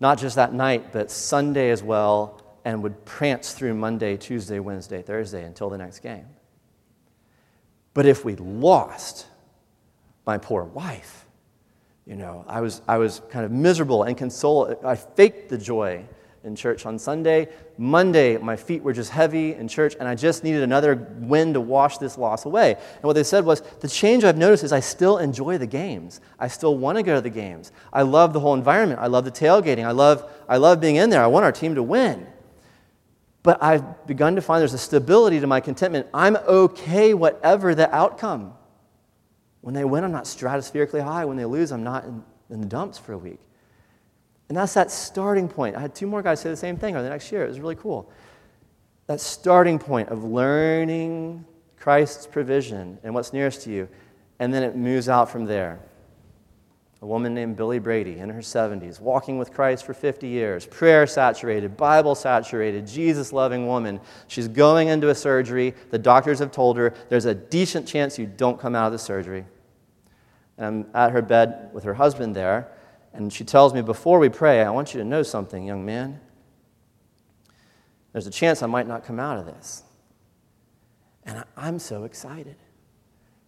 Not 0.00 0.16
just 0.16 0.36
that 0.36 0.54
night, 0.54 0.90
but 0.90 1.10
Sunday 1.10 1.68
as 1.68 1.82
well, 1.82 2.40
and 2.64 2.82
would 2.82 3.04
prance 3.04 3.52
through 3.52 3.74
Monday, 3.74 4.16
Tuesday, 4.16 4.58
Wednesday, 4.58 5.02
Thursday 5.02 5.44
until 5.44 5.68
the 5.68 5.76
next 5.76 5.98
game. 5.98 6.24
But 7.94 8.06
if 8.06 8.24
we 8.24 8.36
lost, 8.36 9.26
my 10.26 10.38
poor 10.38 10.64
wife, 10.64 11.26
you 12.06 12.16
know, 12.16 12.44
I 12.48 12.60
was, 12.60 12.82
I 12.88 12.98
was 12.98 13.20
kind 13.30 13.44
of 13.44 13.52
miserable 13.52 14.02
and 14.02 14.16
console. 14.16 14.76
I 14.84 14.96
faked 14.96 15.50
the 15.50 15.58
joy 15.58 16.04
in 16.44 16.56
church 16.56 16.86
on 16.86 16.98
Sunday. 16.98 17.48
Monday, 17.78 18.36
my 18.36 18.56
feet 18.56 18.82
were 18.82 18.92
just 18.92 19.10
heavy 19.10 19.54
in 19.54 19.68
church, 19.68 19.94
and 19.98 20.08
I 20.08 20.14
just 20.14 20.42
needed 20.42 20.62
another 20.62 20.94
win 21.20 21.52
to 21.54 21.60
wash 21.60 21.98
this 21.98 22.18
loss 22.18 22.44
away. 22.44 22.74
And 22.74 23.04
what 23.04 23.12
they 23.12 23.22
said 23.22 23.44
was 23.44 23.60
the 23.80 23.88
change 23.88 24.24
I've 24.24 24.36
noticed 24.36 24.64
is 24.64 24.72
I 24.72 24.80
still 24.80 25.18
enjoy 25.18 25.58
the 25.58 25.66
games. 25.66 26.20
I 26.38 26.48
still 26.48 26.76
want 26.76 26.98
to 26.98 27.02
go 27.04 27.14
to 27.14 27.20
the 27.20 27.30
games. 27.30 27.70
I 27.92 28.02
love 28.02 28.32
the 28.32 28.40
whole 28.40 28.54
environment. 28.54 29.00
I 29.00 29.06
love 29.06 29.24
the 29.24 29.30
tailgating. 29.30 29.84
I 29.84 29.92
love, 29.92 30.28
I 30.48 30.56
love 30.56 30.80
being 30.80 30.96
in 30.96 31.10
there. 31.10 31.22
I 31.22 31.28
want 31.28 31.44
our 31.44 31.52
team 31.52 31.76
to 31.76 31.82
win. 31.82 32.26
But 33.42 33.62
I've 33.62 34.06
begun 34.06 34.36
to 34.36 34.42
find 34.42 34.60
there's 34.60 34.74
a 34.74 34.78
stability 34.78 35.40
to 35.40 35.46
my 35.46 35.60
contentment. 35.60 36.06
I'm 36.14 36.36
okay, 36.36 37.12
whatever 37.12 37.74
the 37.74 37.92
outcome. 37.94 38.54
When 39.62 39.74
they 39.74 39.84
win, 39.84 40.04
I'm 40.04 40.12
not 40.12 40.24
stratospherically 40.24 41.02
high. 41.02 41.24
When 41.24 41.36
they 41.36 41.44
lose, 41.44 41.72
I'm 41.72 41.82
not 41.82 42.04
in, 42.04 42.22
in 42.50 42.60
the 42.60 42.66
dumps 42.66 42.98
for 42.98 43.12
a 43.12 43.18
week. 43.18 43.40
And 44.48 44.56
that's 44.56 44.74
that 44.74 44.90
starting 44.90 45.48
point. 45.48 45.76
I 45.76 45.80
had 45.80 45.94
two 45.94 46.06
more 46.06 46.22
guys 46.22 46.40
say 46.40 46.50
the 46.50 46.56
same 46.56 46.76
thing 46.76 46.94
over 46.94 47.02
the 47.02 47.10
next 47.10 47.32
year. 47.32 47.44
It 47.44 47.48
was 47.48 47.60
really 47.60 47.76
cool. 47.76 48.10
That 49.06 49.20
starting 49.20 49.78
point 49.78 50.08
of 50.10 50.24
learning 50.24 51.44
Christ's 51.78 52.26
provision 52.26 52.98
and 53.02 53.14
what's 53.14 53.32
nearest 53.32 53.62
to 53.62 53.70
you, 53.70 53.88
and 54.38 54.52
then 54.52 54.62
it 54.62 54.76
moves 54.76 55.08
out 55.08 55.30
from 55.30 55.46
there 55.46 55.80
a 57.02 57.06
woman 57.06 57.34
named 57.34 57.56
Billy 57.56 57.80
Brady 57.80 58.18
in 58.18 58.30
her 58.30 58.40
70s, 58.40 59.00
walking 59.00 59.36
with 59.36 59.52
Christ 59.52 59.84
for 59.84 59.92
50 59.92 60.28
years, 60.28 60.66
prayer 60.66 61.04
saturated, 61.04 61.76
Bible 61.76 62.14
saturated, 62.14 62.86
Jesus 62.86 63.32
loving 63.32 63.66
woman. 63.66 64.00
She's 64.28 64.46
going 64.46 64.86
into 64.86 65.08
a 65.08 65.14
surgery. 65.14 65.74
The 65.90 65.98
doctors 65.98 66.38
have 66.38 66.52
told 66.52 66.76
her 66.76 66.94
there's 67.08 67.24
a 67.24 67.34
decent 67.34 67.88
chance 67.88 68.20
you 68.20 68.26
don't 68.26 68.58
come 68.58 68.76
out 68.76 68.86
of 68.86 68.92
the 68.92 69.00
surgery. 69.00 69.44
And 70.56 70.66
I'm 70.66 70.86
at 70.94 71.10
her 71.10 71.22
bed 71.22 71.70
with 71.72 71.82
her 71.82 71.94
husband 71.94 72.36
there, 72.36 72.70
and 73.12 73.32
she 73.32 73.42
tells 73.42 73.74
me, 73.74 73.82
Before 73.82 74.20
we 74.20 74.28
pray, 74.28 74.62
I 74.62 74.70
want 74.70 74.94
you 74.94 75.00
to 75.00 75.04
know 75.04 75.24
something, 75.24 75.66
young 75.66 75.84
man. 75.84 76.20
There's 78.12 78.28
a 78.28 78.30
chance 78.30 78.62
I 78.62 78.66
might 78.66 78.86
not 78.86 79.04
come 79.04 79.18
out 79.18 79.38
of 79.38 79.46
this. 79.46 79.82
And 81.24 81.42
I'm 81.56 81.80
so 81.80 82.04
excited. 82.04 82.56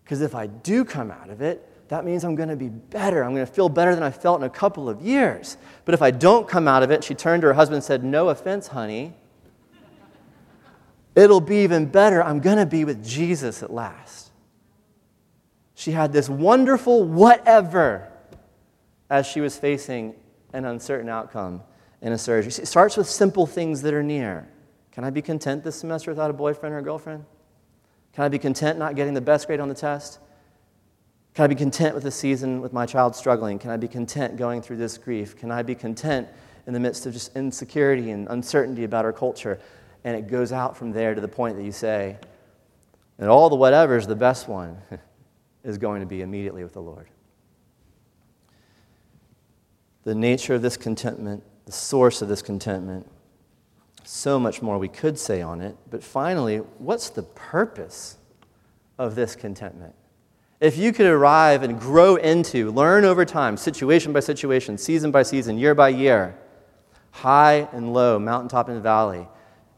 Because 0.02 0.22
if 0.22 0.34
I 0.34 0.48
do 0.48 0.84
come 0.84 1.12
out 1.12 1.30
of 1.30 1.40
it, 1.40 1.70
that 1.88 2.04
means 2.04 2.24
I'm 2.24 2.34
going 2.34 2.48
to 2.48 2.56
be 2.56 2.68
better. 2.68 3.22
I'm 3.22 3.34
going 3.34 3.46
to 3.46 3.52
feel 3.52 3.68
better 3.68 3.94
than 3.94 4.02
I 4.02 4.10
felt 4.10 4.40
in 4.40 4.44
a 4.44 4.50
couple 4.50 4.88
of 4.88 5.02
years. 5.02 5.56
But 5.84 5.94
if 5.94 6.02
I 6.02 6.10
don't 6.10 6.48
come 6.48 6.66
out 6.66 6.82
of 6.82 6.90
it, 6.90 7.04
she 7.04 7.14
turned 7.14 7.42
to 7.42 7.48
her 7.48 7.54
husband 7.54 7.76
and 7.76 7.84
said, 7.84 8.02
No 8.02 8.30
offense, 8.30 8.68
honey. 8.68 9.12
It'll 11.14 11.40
be 11.40 11.58
even 11.58 11.86
better. 11.86 12.22
I'm 12.22 12.40
going 12.40 12.56
to 12.56 12.66
be 12.66 12.84
with 12.84 13.04
Jesus 13.04 13.62
at 13.62 13.72
last. 13.72 14.30
She 15.74 15.92
had 15.92 16.12
this 16.12 16.28
wonderful 16.28 17.04
whatever 17.04 18.10
as 19.10 19.26
she 19.26 19.40
was 19.40 19.56
facing 19.56 20.14
an 20.52 20.64
uncertain 20.64 21.08
outcome 21.08 21.62
in 22.00 22.12
a 22.12 22.18
surgery. 22.18 22.48
It 22.48 22.66
starts 22.66 22.96
with 22.96 23.08
simple 23.08 23.46
things 23.46 23.82
that 23.82 23.94
are 23.94 24.02
near. 24.02 24.48
Can 24.92 25.04
I 25.04 25.10
be 25.10 25.22
content 25.22 25.62
this 25.62 25.76
semester 25.76 26.10
without 26.10 26.30
a 26.30 26.32
boyfriend 26.32 26.74
or 26.74 26.78
a 26.78 26.82
girlfriend? 26.82 27.24
Can 28.12 28.24
I 28.24 28.28
be 28.28 28.38
content 28.38 28.78
not 28.78 28.94
getting 28.94 29.14
the 29.14 29.20
best 29.20 29.46
grade 29.46 29.60
on 29.60 29.68
the 29.68 29.74
test? 29.74 30.20
Can 31.34 31.42
I 31.42 31.46
be 31.48 31.56
content 31.56 31.94
with 31.94 32.04
the 32.04 32.12
season 32.12 32.60
with 32.60 32.72
my 32.72 32.86
child 32.86 33.16
struggling? 33.16 33.58
Can 33.58 33.70
I 33.70 33.76
be 33.76 33.88
content 33.88 34.36
going 34.36 34.62
through 34.62 34.76
this 34.76 34.96
grief? 34.96 35.36
Can 35.36 35.50
I 35.50 35.62
be 35.62 35.74
content 35.74 36.28
in 36.66 36.72
the 36.72 36.78
midst 36.78 37.06
of 37.06 37.12
just 37.12 37.34
insecurity 37.36 38.12
and 38.12 38.28
uncertainty 38.30 38.84
about 38.84 39.04
our 39.04 39.12
culture? 39.12 39.58
And 40.04 40.16
it 40.16 40.28
goes 40.28 40.52
out 40.52 40.76
from 40.76 40.92
there 40.92 41.12
to 41.12 41.20
the 41.20 41.28
point 41.28 41.56
that 41.56 41.64
you 41.64 41.72
say, 41.72 42.18
and 43.18 43.28
all 43.28 43.48
the 43.48 43.56
whatevers, 43.56 44.06
the 44.06 44.14
best 44.14 44.48
one 44.48 44.78
is 45.64 45.76
going 45.76 46.00
to 46.00 46.06
be 46.06 46.22
immediately 46.22 46.62
with 46.62 46.72
the 46.72 46.82
Lord. 46.82 47.08
The 50.04 50.14
nature 50.14 50.54
of 50.54 50.62
this 50.62 50.76
contentment, 50.76 51.42
the 51.66 51.72
source 51.72 52.22
of 52.22 52.28
this 52.28 52.42
contentment, 52.42 53.10
so 54.04 54.38
much 54.38 54.62
more 54.62 54.78
we 54.78 54.88
could 54.88 55.18
say 55.18 55.42
on 55.42 55.60
it. 55.60 55.76
But 55.90 56.04
finally, 56.04 56.58
what's 56.58 57.08
the 57.08 57.22
purpose 57.22 58.18
of 58.98 59.16
this 59.16 59.34
contentment? 59.34 59.94
If 60.64 60.78
you 60.78 60.94
could 60.94 61.04
arrive 61.04 61.62
and 61.62 61.78
grow 61.78 62.16
into, 62.16 62.70
learn 62.70 63.04
over 63.04 63.26
time, 63.26 63.58
situation 63.58 64.14
by 64.14 64.20
situation, 64.20 64.78
season 64.78 65.10
by 65.10 65.22
season, 65.22 65.58
year 65.58 65.74
by 65.74 65.90
year, 65.90 66.38
high 67.10 67.68
and 67.72 67.92
low, 67.92 68.18
mountaintop 68.18 68.70
and 68.70 68.82
valley, 68.82 69.28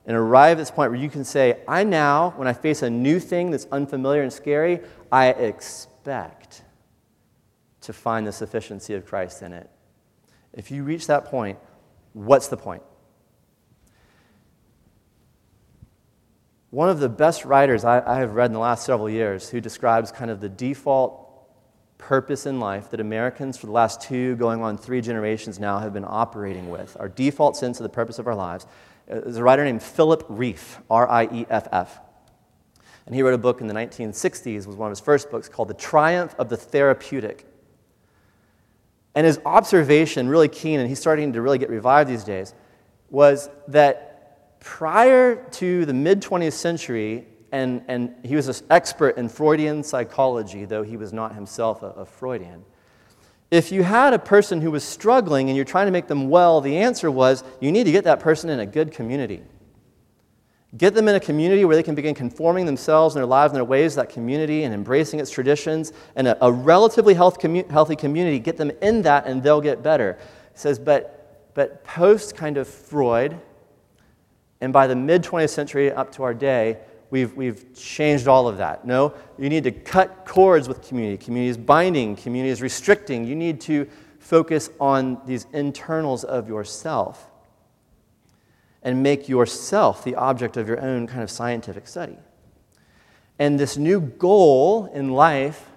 and 0.06 0.16
arrive 0.16 0.58
at 0.58 0.58
this 0.58 0.70
point 0.70 0.92
where 0.92 1.00
you 1.00 1.10
can 1.10 1.24
say, 1.24 1.58
I 1.66 1.82
now, 1.82 2.34
when 2.36 2.46
I 2.46 2.52
face 2.52 2.82
a 2.82 2.88
new 2.88 3.18
thing 3.18 3.50
that's 3.50 3.66
unfamiliar 3.72 4.22
and 4.22 4.32
scary, 4.32 4.78
I 5.10 5.30
expect 5.30 6.62
to 7.80 7.92
find 7.92 8.24
the 8.24 8.30
sufficiency 8.30 8.94
of 8.94 9.04
Christ 9.04 9.42
in 9.42 9.52
it. 9.52 9.68
If 10.52 10.70
you 10.70 10.84
reach 10.84 11.08
that 11.08 11.24
point, 11.24 11.58
what's 12.12 12.46
the 12.46 12.56
point? 12.56 12.84
One 16.70 16.88
of 16.88 16.98
the 16.98 17.08
best 17.08 17.44
writers 17.44 17.84
I, 17.84 18.02
I, 18.06 18.18
have 18.18 18.32
read 18.34 18.46
in 18.46 18.52
the 18.52 18.58
last 18.58 18.84
several 18.84 19.08
years 19.08 19.48
who 19.48 19.60
describes 19.60 20.10
kind 20.10 20.30
of 20.30 20.40
the 20.40 20.48
default 20.48 21.22
purpose 21.96 22.44
in 22.44 22.58
life 22.58 22.90
that 22.90 23.00
Americans 23.00 23.56
for 23.56 23.66
the 23.66 23.72
last 23.72 24.00
two, 24.00 24.34
going 24.36 24.62
on 24.62 24.76
three 24.76 25.00
generations 25.00 25.60
now, 25.60 25.78
have 25.78 25.92
been 25.92 26.04
operating 26.06 26.68
with, 26.68 26.96
our 26.98 27.08
default 27.08 27.56
sense 27.56 27.78
of 27.78 27.84
the 27.84 27.88
purpose 27.88 28.18
of 28.18 28.26
our 28.26 28.34
lives, 28.34 28.66
uh, 29.10 29.16
is 29.22 29.36
a 29.36 29.42
writer 29.42 29.64
named 29.64 29.82
Philip 29.82 30.26
Rieff, 30.28 30.82
R 30.90 31.08
I 31.08 31.24
E 31.32 31.46
F 31.48 31.68
F. 31.70 32.00
And 33.06 33.14
he 33.14 33.22
wrote 33.22 33.34
a 33.34 33.38
book 33.38 33.60
in 33.60 33.68
the 33.68 33.74
1960s, 33.74 34.66
was 34.66 34.74
one 34.74 34.88
of 34.88 34.90
his 34.90 35.00
first 35.00 35.30
books, 35.30 35.48
called 35.48 35.68
The 35.68 35.74
Triumph 35.74 36.34
of 36.36 36.48
the 36.48 36.56
Therapeutic. 36.56 37.46
And 39.14 39.24
his 39.24 39.38
observation, 39.46 40.28
really 40.28 40.48
keen, 40.48 40.80
and 40.80 40.88
he's 40.88 40.98
starting 40.98 41.32
to 41.34 41.40
really 41.40 41.58
get 41.58 41.70
revived 41.70 42.10
these 42.10 42.24
days, 42.24 42.52
was 43.08 43.48
that 43.68 44.15
prior 44.60 45.36
to 45.52 45.84
the 45.84 45.94
mid 45.94 46.22
20th 46.22 46.52
century, 46.52 47.26
and, 47.52 47.82
and 47.88 48.14
he 48.24 48.36
was 48.36 48.48
an 48.48 48.66
expert 48.70 49.16
in 49.16 49.28
Freudian 49.28 49.82
psychology, 49.82 50.64
though 50.64 50.82
he 50.82 50.96
was 50.96 51.12
not 51.12 51.34
himself 51.34 51.82
a, 51.82 51.86
a 51.86 52.04
Freudian. 52.04 52.64
If 53.50 53.70
you 53.70 53.84
had 53.84 54.12
a 54.12 54.18
person 54.18 54.60
who 54.60 54.70
was 54.70 54.82
struggling 54.82 55.48
and 55.48 55.56
you're 55.56 55.64
trying 55.64 55.86
to 55.86 55.92
make 55.92 56.08
them 56.08 56.28
well, 56.28 56.60
the 56.60 56.78
answer 56.78 57.10
was 57.10 57.44
you 57.60 57.70
need 57.70 57.84
to 57.84 57.92
get 57.92 58.04
that 58.04 58.18
person 58.18 58.50
in 58.50 58.58
a 58.58 58.66
good 58.66 58.90
community. 58.90 59.42
Get 60.76 60.94
them 60.94 61.06
in 61.06 61.14
a 61.14 61.20
community 61.20 61.64
where 61.64 61.76
they 61.76 61.82
can 61.82 61.94
begin 61.94 62.14
conforming 62.14 62.66
themselves 62.66 63.14
and 63.14 63.20
their 63.20 63.26
lives 63.26 63.52
and 63.52 63.56
their 63.56 63.64
ways 63.64 63.92
to 63.92 64.00
that 64.00 64.10
community 64.10 64.64
and 64.64 64.74
embracing 64.74 65.20
its 65.20 65.30
traditions 65.30 65.92
and 66.16 66.26
a, 66.26 66.44
a 66.44 66.50
relatively 66.50 67.14
health 67.14 67.38
commu- 67.38 67.70
healthy 67.70 67.94
community. 67.94 68.40
Get 68.40 68.56
them 68.56 68.72
in 68.82 69.02
that 69.02 69.26
and 69.26 69.42
they'll 69.42 69.60
get 69.60 69.82
better. 69.82 70.18
He 70.52 70.58
says, 70.58 70.78
but, 70.78 71.52
but 71.54 71.84
post 71.84 72.36
kind 72.36 72.58
of 72.58 72.66
Freud, 72.66 73.40
and 74.60 74.72
by 74.72 74.86
the 74.86 74.96
mid 74.96 75.22
20th 75.22 75.50
century 75.50 75.92
up 75.92 76.12
to 76.12 76.22
our 76.22 76.34
day, 76.34 76.78
we've, 77.10 77.34
we've 77.34 77.74
changed 77.74 78.26
all 78.28 78.48
of 78.48 78.58
that. 78.58 78.86
No, 78.86 79.14
you 79.38 79.48
need 79.48 79.64
to 79.64 79.70
cut 79.70 80.24
cords 80.26 80.68
with 80.68 80.86
community. 80.86 81.22
Community 81.22 81.50
is 81.50 81.56
binding, 81.56 82.16
community 82.16 82.50
is 82.50 82.62
restricting. 82.62 83.26
You 83.26 83.36
need 83.36 83.60
to 83.62 83.88
focus 84.18 84.70
on 84.80 85.20
these 85.26 85.46
internals 85.52 86.24
of 86.24 86.48
yourself 86.48 87.28
and 88.82 89.02
make 89.02 89.28
yourself 89.28 90.04
the 90.04 90.14
object 90.14 90.56
of 90.56 90.68
your 90.68 90.80
own 90.80 91.06
kind 91.06 91.22
of 91.22 91.30
scientific 91.30 91.86
study. 91.86 92.16
And 93.38 93.60
this 93.60 93.76
new 93.76 94.00
goal 94.00 94.86
in 94.86 95.10
life 95.12 95.70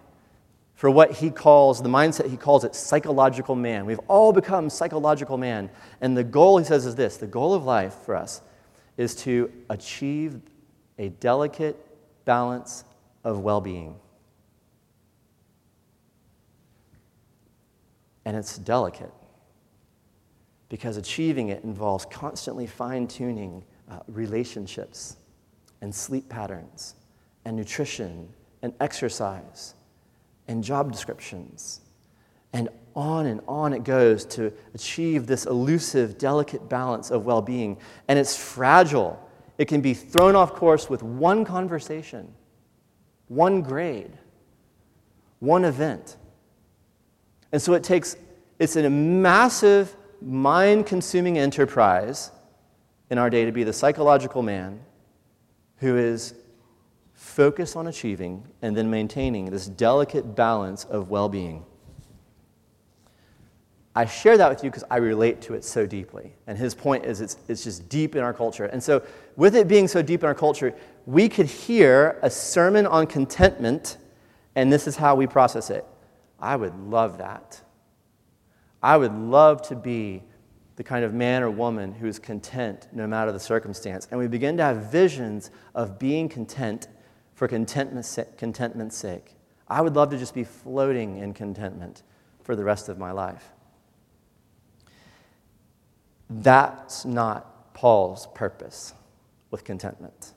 for 0.75 0.89
what 0.89 1.11
he 1.11 1.29
calls, 1.29 1.81
the 1.81 1.89
mindset 1.89 2.29
he 2.29 2.37
calls 2.37 2.63
it 2.63 2.73
psychological 2.73 3.55
man. 3.55 3.85
We've 3.85 3.99
all 4.07 4.31
become 4.31 4.69
psychological 4.69 5.37
man. 5.37 5.69
And 5.99 6.15
the 6.15 6.23
goal, 6.23 6.57
he 6.57 6.63
says, 6.63 6.85
is 6.85 6.95
this 6.95 7.17
the 7.17 7.27
goal 7.27 7.53
of 7.53 7.65
life 7.65 7.95
for 8.05 8.15
us 8.15 8.41
is 8.99 9.15
to 9.15 9.49
achieve 9.69 10.41
a 10.97 11.07
delicate 11.07 11.77
balance 12.25 12.83
of 13.23 13.39
well 13.39 13.61
being. 13.61 13.95
And 18.25 18.35
it's 18.35 18.57
delicate 18.57 19.13
because 20.67 20.97
achieving 20.97 21.47
it 21.47 21.63
involves 21.63 22.05
constantly 22.11 22.67
fine 22.67 23.07
tuning 23.07 23.63
uh, 23.89 23.99
relationships 24.09 25.15
and 25.79 25.95
sleep 25.95 26.27
patterns 26.27 26.95
and 27.45 27.55
nutrition 27.55 28.27
and 28.63 28.73
exercise 28.81 29.75
and 30.49 30.61
job 30.61 30.91
descriptions 30.91 31.79
and 32.53 32.69
on 32.95 33.27
and 33.27 33.41
on 33.47 33.73
it 33.73 33.83
goes 33.83 34.25
to 34.25 34.51
achieve 34.73 35.27
this 35.27 35.45
elusive, 35.45 36.17
delicate 36.17 36.67
balance 36.67 37.11
of 37.11 37.25
well 37.25 37.41
being. 37.41 37.77
And 38.07 38.19
it's 38.19 38.35
fragile. 38.35 39.19
It 39.57 39.65
can 39.65 39.81
be 39.81 39.93
thrown 39.93 40.35
off 40.35 40.53
course 40.53 40.89
with 40.89 41.03
one 41.03 41.45
conversation, 41.45 42.33
one 43.27 43.61
grade, 43.61 44.17
one 45.39 45.65
event. 45.65 46.17
And 47.51 47.61
so 47.61 47.73
it 47.73 47.83
takes, 47.83 48.15
it's 48.57 48.75
a 48.75 48.89
massive, 48.89 49.95
mind 50.21 50.85
consuming 50.85 51.37
enterprise 51.37 52.31
in 53.09 53.17
our 53.17 53.29
day 53.29 53.45
to 53.45 53.51
be 53.51 53.63
the 53.63 53.73
psychological 53.73 54.41
man 54.41 54.81
who 55.77 55.97
is 55.97 56.33
focused 57.13 57.75
on 57.75 57.87
achieving 57.87 58.45
and 58.61 58.75
then 58.75 58.89
maintaining 58.89 59.45
this 59.45 59.67
delicate 59.67 60.35
balance 60.35 60.83
of 60.85 61.09
well 61.09 61.29
being. 61.29 61.65
I 63.99 64.05
share 64.05 64.37
that 64.37 64.47
with 64.47 64.63
you 64.63 64.69
because 64.69 64.85
I 64.89 64.95
relate 64.95 65.41
to 65.41 65.55
it 65.55 65.65
so 65.65 65.85
deeply. 65.85 66.33
And 66.47 66.57
his 66.57 66.73
point 66.73 67.03
is 67.03 67.19
it's, 67.19 67.35
it's 67.49 67.65
just 67.65 67.89
deep 67.89 68.15
in 68.15 68.23
our 68.23 68.33
culture. 68.33 68.63
And 68.63 68.81
so, 68.81 69.03
with 69.35 69.57
it 69.57 69.67
being 69.67 69.89
so 69.89 70.01
deep 70.01 70.21
in 70.21 70.25
our 70.25 70.33
culture, 70.33 70.73
we 71.05 71.27
could 71.27 71.47
hear 71.47 72.17
a 72.21 72.29
sermon 72.29 72.87
on 72.87 73.07
contentment, 73.07 73.97
and 74.55 74.71
this 74.71 74.87
is 74.87 74.95
how 74.95 75.15
we 75.15 75.27
process 75.27 75.69
it. 75.69 75.85
I 76.39 76.55
would 76.55 76.73
love 76.79 77.17
that. 77.17 77.59
I 78.81 78.95
would 78.95 79.11
love 79.11 79.63
to 79.63 79.75
be 79.75 80.23
the 80.77 80.83
kind 80.85 81.03
of 81.03 81.13
man 81.13 81.43
or 81.43 81.51
woman 81.51 81.91
who 81.91 82.07
is 82.07 82.19
content 82.19 82.87
no 82.93 83.05
matter 83.05 83.33
the 83.33 83.39
circumstance. 83.39 84.07
And 84.11 84.17
we 84.17 84.27
begin 84.27 84.55
to 84.55 84.63
have 84.63 84.89
visions 84.89 85.51
of 85.75 85.99
being 85.99 86.29
content 86.29 86.87
for 87.35 87.49
contentment's 87.49 88.07
sake. 88.95 89.35
I 89.67 89.81
would 89.81 89.97
love 89.97 90.09
to 90.11 90.17
just 90.17 90.33
be 90.33 90.45
floating 90.45 91.17
in 91.17 91.33
contentment 91.33 92.03
for 92.43 92.55
the 92.55 92.63
rest 92.63 92.87
of 92.87 92.97
my 92.97 93.11
life. 93.11 93.51
That's 96.29 97.05
not 97.05 97.73
Paul's 97.73 98.27
purpose 98.35 98.93
with 99.51 99.63
contentment. 99.63 100.33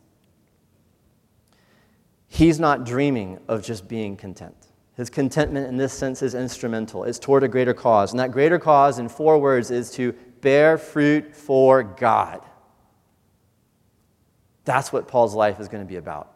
He's 2.28 2.58
not 2.58 2.84
dreaming 2.84 3.38
of 3.46 3.62
just 3.62 3.88
being 3.88 4.16
content. 4.16 4.56
His 4.94 5.10
contentment 5.10 5.68
in 5.68 5.76
this 5.76 5.92
sense 5.92 6.22
is 6.22 6.34
instrumental. 6.34 7.04
It's 7.04 7.18
toward 7.18 7.42
a 7.42 7.48
greater 7.48 7.74
cause. 7.74 8.12
And 8.12 8.20
that 8.20 8.30
greater 8.30 8.58
cause, 8.58 8.98
in 8.98 9.08
four 9.08 9.38
words, 9.38 9.70
is 9.70 9.90
to 9.92 10.12
bear 10.40 10.78
fruit 10.78 11.34
for 11.34 11.82
God. 11.82 12.40
That's 14.64 14.92
what 14.92 15.08
Paul's 15.08 15.34
life 15.34 15.60
is 15.60 15.68
going 15.68 15.82
to 15.82 15.88
be 15.88 15.96
about. 15.96 16.32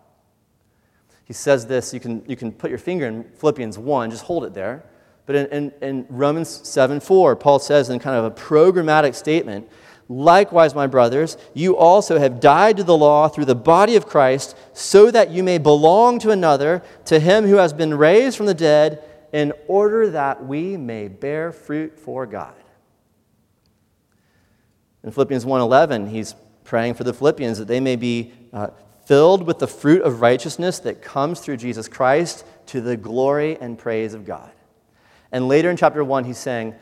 He 1.24 1.32
says 1.32 1.66
this, 1.66 1.92
you 1.92 2.00
can, 2.00 2.24
you 2.26 2.36
can 2.36 2.52
put 2.52 2.70
your 2.70 2.78
finger 2.78 3.06
in 3.06 3.24
Philippians 3.24 3.78
1, 3.78 4.10
just 4.10 4.24
hold 4.24 4.44
it 4.44 4.54
there. 4.54 4.84
But 5.26 5.34
in, 5.34 5.46
in, 5.46 5.72
in 5.82 6.06
Romans 6.08 6.48
7 6.48 7.00
4, 7.00 7.36
Paul 7.36 7.58
says 7.58 7.90
in 7.90 7.98
kind 7.98 8.16
of 8.16 8.24
a 8.24 8.30
programmatic 8.30 9.14
statement, 9.14 9.68
Likewise, 10.08 10.72
my 10.72 10.86
brothers, 10.86 11.36
you 11.52 11.76
also 11.76 12.18
have 12.18 12.38
died 12.38 12.76
to 12.76 12.84
the 12.84 12.96
law 12.96 13.26
through 13.26 13.46
the 13.46 13.56
body 13.56 13.96
of 13.96 14.06
Christ, 14.06 14.56
so 14.72 15.10
that 15.10 15.30
you 15.30 15.42
may 15.42 15.58
belong 15.58 16.20
to 16.20 16.30
another, 16.30 16.82
to 17.06 17.18
him 17.18 17.44
who 17.44 17.56
has 17.56 17.72
been 17.72 17.92
raised 17.94 18.36
from 18.36 18.46
the 18.46 18.54
dead, 18.54 19.02
in 19.32 19.52
order 19.66 20.10
that 20.10 20.46
we 20.46 20.76
may 20.76 21.08
bear 21.08 21.50
fruit 21.50 21.98
for 21.98 22.24
God. 22.24 22.54
In 25.02 25.10
Philippians 25.10 25.44
1:11, 25.44 26.08
he's 26.08 26.36
praying 26.62 26.94
for 26.94 27.04
the 27.04 27.12
Philippians 27.12 27.58
that 27.58 27.68
they 27.68 27.80
may 27.80 27.96
be 27.96 28.32
uh, 28.52 28.68
filled 29.06 29.44
with 29.44 29.58
the 29.58 29.68
fruit 29.68 30.02
of 30.02 30.20
righteousness 30.20 30.78
that 30.80 31.02
comes 31.02 31.40
through 31.40 31.56
Jesus 31.56 31.88
Christ 31.88 32.44
to 32.66 32.80
the 32.80 32.96
glory 32.96 33.56
and 33.60 33.78
praise 33.78 34.14
of 34.14 34.24
God. 34.24 34.50
And 35.32 35.48
later 35.48 35.70
in 35.70 35.76
chapter 35.76 36.02
1, 36.04 36.24
he's 36.24 36.38
saying, 36.38 36.74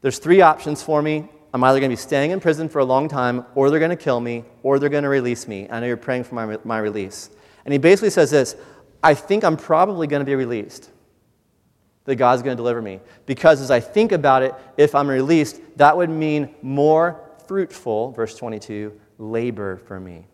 There's 0.00 0.18
three 0.18 0.40
options 0.40 0.82
for 0.82 1.02
me. 1.02 1.28
I'm 1.52 1.64
either 1.64 1.80
going 1.80 1.90
to 1.90 1.96
be 1.96 2.00
staying 2.00 2.30
in 2.30 2.40
prison 2.40 2.68
for 2.68 2.80
a 2.80 2.84
long 2.84 3.08
time, 3.08 3.46
or 3.54 3.70
they're 3.70 3.78
going 3.78 3.90
to 3.90 3.96
kill 3.96 4.20
me, 4.20 4.44
or 4.62 4.78
they're 4.78 4.90
going 4.90 5.04
to 5.04 5.08
release 5.08 5.48
me. 5.48 5.66
I 5.70 5.80
know 5.80 5.86
you're 5.86 5.96
praying 5.96 6.24
for 6.24 6.34
my, 6.34 6.58
my 6.64 6.78
release. 6.78 7.30
And 7.64 7.72
he 7.72 7.78
basically 7.78 8.10
says 8.10 8.30
this 8.30 8.56
I 9.02 9.14
think 9.14 9.44
I'm 9.44 9.56
probably 9.56 10.06
going 10.06 10.20
to 10.20 10.26
be 10.26 10.34
released, 10.34 10.90
that 12.04 12.16
God's 12.16 12.42
going 12.42 12.56
to 12.56 12.60
deliver 12.60 12.82
me. 12.82 13.00
Because 13.26 13.60
as 13.60 13.70
I 13.70 13.80
think 13.80 14.12
about 14.12 14.42
it, 14.42 14.54
if 14.76 14.94
I'm 14.94 15.08
released, 15.08 15.60
that 15.76 15.96
would 15.96 16.10
mean 16.10 16.54
more 16.62 17.20
fruitful, 17.46 18.12
verse 18.12 18.34
22, 18.36 18.98
labor 19.18 19.78
for 19.78 19.98
me. 19.98 20.26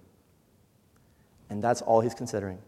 And 1.50 1.62
that's 1.62 1.82
all 1.82 2.00
he's 2.00 2.14
considering. 2.14 2.58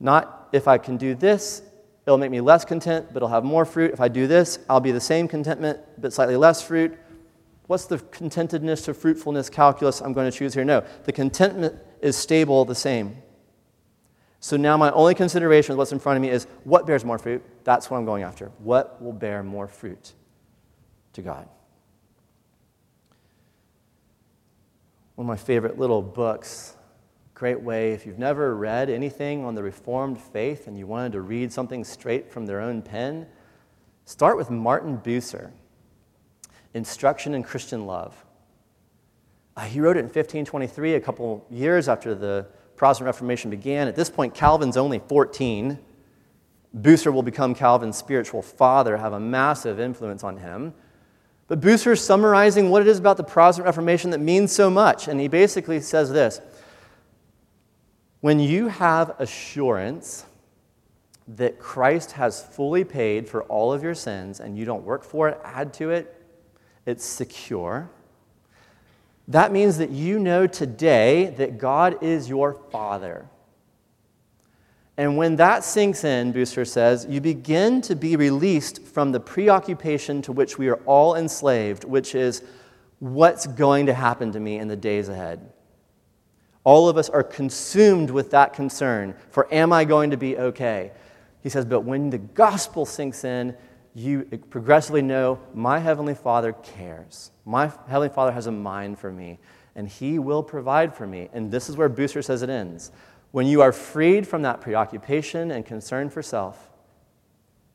Not 0.00 0.48
if 0.52 0.68
I 0.68 0.78
can 0.78 0.96
do 0.96 1.14
this, 1.14 1.62
it'll 2.08 2.16
make 2.16 2.30
me 2.30 2.40
less 2.40 2.64
content, 2.64 3.08
but 3.12 3.18
it'll 3.18 3.28
have 3.28 3.44
more 3.44 3.66
fruit. 3.66 3.92
If 3.92 4.00
I 4.00 4.08
do 4.08 4.26
this, 4.26 4.58
I'll 4.70 4.80
be 4.80 4.92
the 4.92 5.00
same 5.00 5.28
contentment, 5.28 5.78
but 5.98 6.10
slightly 6.10 6.36
less 6.36 6.62
fruit. 6.62 6.98
What's 7.66 7.84
the 7.84 7.98
contentedness 7.98 8.86
to 8.86 8.94
fruitfulness 8.94 9.50
calculus 9.50 10.00
I'm 10.00 10.14
going 10.14 10.30
to 10.30 10.34
choose 10.34 10.54
here? 10.54 10.64
No, 10.64 10.82
the 11.04 11.12
contentment 11.12 11.76
is 12.00 12.16
stable 12.16 12.64
the 12.64 12.74
same. 12.74 13.18
So 14.40 14.56
now 14.56 14.78
my 14.78 14.90
only 14.92 15.14
consideration 15.14 15.74
with 15.74 15.78
what's 15.78 15.92
in 15.92 15.98
front 15.98 16.16
of 16.16 16.22
me 16.22 16.30
is 16.30 16.46
what 16.64 16.86
bears 16.86 17.04
more 17.04 17.18
fruit? 17.18 17.44
That's 17.64 17.90
what 17.90 17.98
I'm 17.98 18.06
going 18.06 18.22
after. 18.22 18.52
What 18.60 19.02
will 19.02 19.12
bear 19.12 19.42
more 19.42 19.68
fruit 19.68 20.14
to 21.12 21.20
God? 21.20 21.46
One 25.16 25.26
of 25.26 25.28
my 25.28 25.36
favorite 25.36 25.78
little 25.78 26.00
books 26.00 26.74
great 27.38 27.60
way. 27.60 27.92
If 27.92 28.04
you've 28.04 28.18
never 28.18 28.56
read 28.56 28.90
anything 28.90 29.44
on 29.44 29.54
the 29.54 29.62
Reformed 29.62 30.20
faith 30.20 30.66
and 30.66 30.76
you 30.76 30.88
wanted 30.88 31.12
to 31.12 31.20
read 31.20 31.52
something 31.52 31.84
straight 31.84 32.32
from 32.32 32.46
their 32.46 32.60
own 32.60 32.82
pen, 32.82 33.28
start 34.06 34.36
with 34.36 34.50
Martin 34.50 34.98
Bucer, 34.98 35.52
Instruction 36.74 37.34
in 37.34 37.44
Christian 37.44 37.86
Love. 37.86 38.24
Uh, 39.56 39.60
he 39.62 39.80
wrote 39.80 39.96
it 39.96 40.00
in 40.00 40.06
1523, 40.06 40.94
a 40.94 41.00
couple 41.00 41.46
years 41.48 41.88
after 41.88 42.12
the 42.12 42.44
Protestant 42.74 43.06
Reformation 43.06 43.50
began. 43.50 43.86
At 43.86 43.94
this 43.94 44.10
point, 44.10 44.34
Calvin's 44.34 44.76
only 44.76 44.98
14. 44.98 45.78
Bucer 46.76 47.12
will 47.12 47.22
become 47.22 47.54
Calvin's 47.54 47.96
spiritual 47.96 48.42
father, 48.42 48.96
have 48.96 49.12
a 49.12 49.20
massive 49.20 49.78
influence 49.78 50.24
on 50.24 50.38
him. 50.38 50.74
But 51.46 51.60
Bucer 51.60 51.92
is 51.92 52.00
summarizing 52.00 52.68
what 52.68 52.82
it 52.82 52.88
is 52.88 52.98
about 52.98 53.16
the 53.16 53.24
Protestant 53.24 53.66
Reformation 53.66 54.10
that 54.10 54.18
means 54.18 54.50
so 54.50 54.68
much. 54.68 55.06
And 55.06 55.20
he 55.20 55.28
basically 55.28 55.80
says 55.80 56.10
this 56.10 56.40
when 58.20 58.40
you 58.40 58.68
have 58.68 59.14
assurance 59.18 60.26
that 61.36 61.58
Christ 61.58 62.12
has 62.12 62.42
fully 62.42 62.84
paid 62.84 63.28
for 63.28 63.42
all 63.44 63.72
of 63.72 63.82
your 63.82 63.94
sins 63.94 64.40
and 64.40 64.56
you 64.56 64.64
don't 64.64 64.84
work 64.84 65.04
for 65.04 65.28
it, 65.28 65.38
add 65.44 65.72
to 65.74 65.90
it, 65.90 66.14
it's 66.86 67.04
secure. 67.04 67.90
That 69.28 69.52
means 69.52 69.76
that 69.78 69.90
you 69.90 70.18
know 70.18 70.46
today 70.46 71.34
that 71.36 71.58
God 71.58 72.02
is 72.02 72.28
your 72.28 72.54
Father. 72.54 73.26
And 74.96 75.16
when 75.16 75.36
that 75.36 75.62
sinks 75.62 76.02
in, 76.02 76.32
Bucer 76.32 76.66
says, 76.66 77.06
you 77.08 77.20
begin 77.20 77.80
to 77.82 77.94
be 77.94 78.16
released 78.16 78.82
from 78.82 79.12
the 79.12 79.20
preoccupation 79.20 80.22
to 80.22 80.32
which 80.32 80.58
we 80.58 80.68
are 80.68 80.80
all 80.86 81.14
enslaved, 81.14 81.84
which 81.84 82.14
is 82.16 82.42
what's 82.98 83.46
going 83.46 83.86
to 83.86 83.94
happen 83.94 84.32
to 84.32 84.40
me 84.40 84.58
in 84.58 84.66
the 84.66 84.74
days 84.74 85.08
ahead. 85.08 85.52
All 86.68 86.86
of 86.86 86.98
us 86.98 87.08
are 87.08 87.22
consumed 87.22 88.10
with 88.10 88.30
that 88.32 88.52
concern 88.52 89.14
for 89.30 89.48
am 89.50 89.72
I 89.72 89.86
going 89.86 90.10
to 90.10 90.18
be 90.18 90.36
okay? 90.36 90.92
He 91.40 91.48
says, 91.48 91.64
but 91.64 91.80
when 91.80 92.10
the 92.10 92.18
gospel 92.18 92.84
sinks 92.84 93.24
in, 93.24 93.56
you 93.94 94.24
progressively 94.50 95.00
know 95.00 95.40
my 95.54 95.78
Heavenly 95.78 96.14
Father 96.14 96.52
cares. 96.52 97.30
My 97.46 97.72
Heavenly 97.86 98.10
Father 98.10 98.32
has 98.32 98.48
a 98.48 98.52
mind 98.52 98.98
for 98.98 99.10
me, 99.10 99.38
and 99.76 99.88
He 99.88 100.18
will 100.18 100.42
provide 100.42 100.94
for 100.94 101.06
me. 101.06 101.30
And 101.32 101.50
this 101.50 101.70
is 101.70 101.78
where 101.78 101.88
Bucer 101.88 102.22
says 102.22 102.42
it 102.42 102.50
ends. 102.50 102.92
When 103.30 103.46
you 103.46 103.62
are 103.62 103.72
freed 103.72 104.28
from 104.28 104.42
that 104.42 104.60
preoccupation 104.60 105.50
and 105.50 105.64
concern 105.64 106.10
for 106.10 106.20
self, 106.20 106.70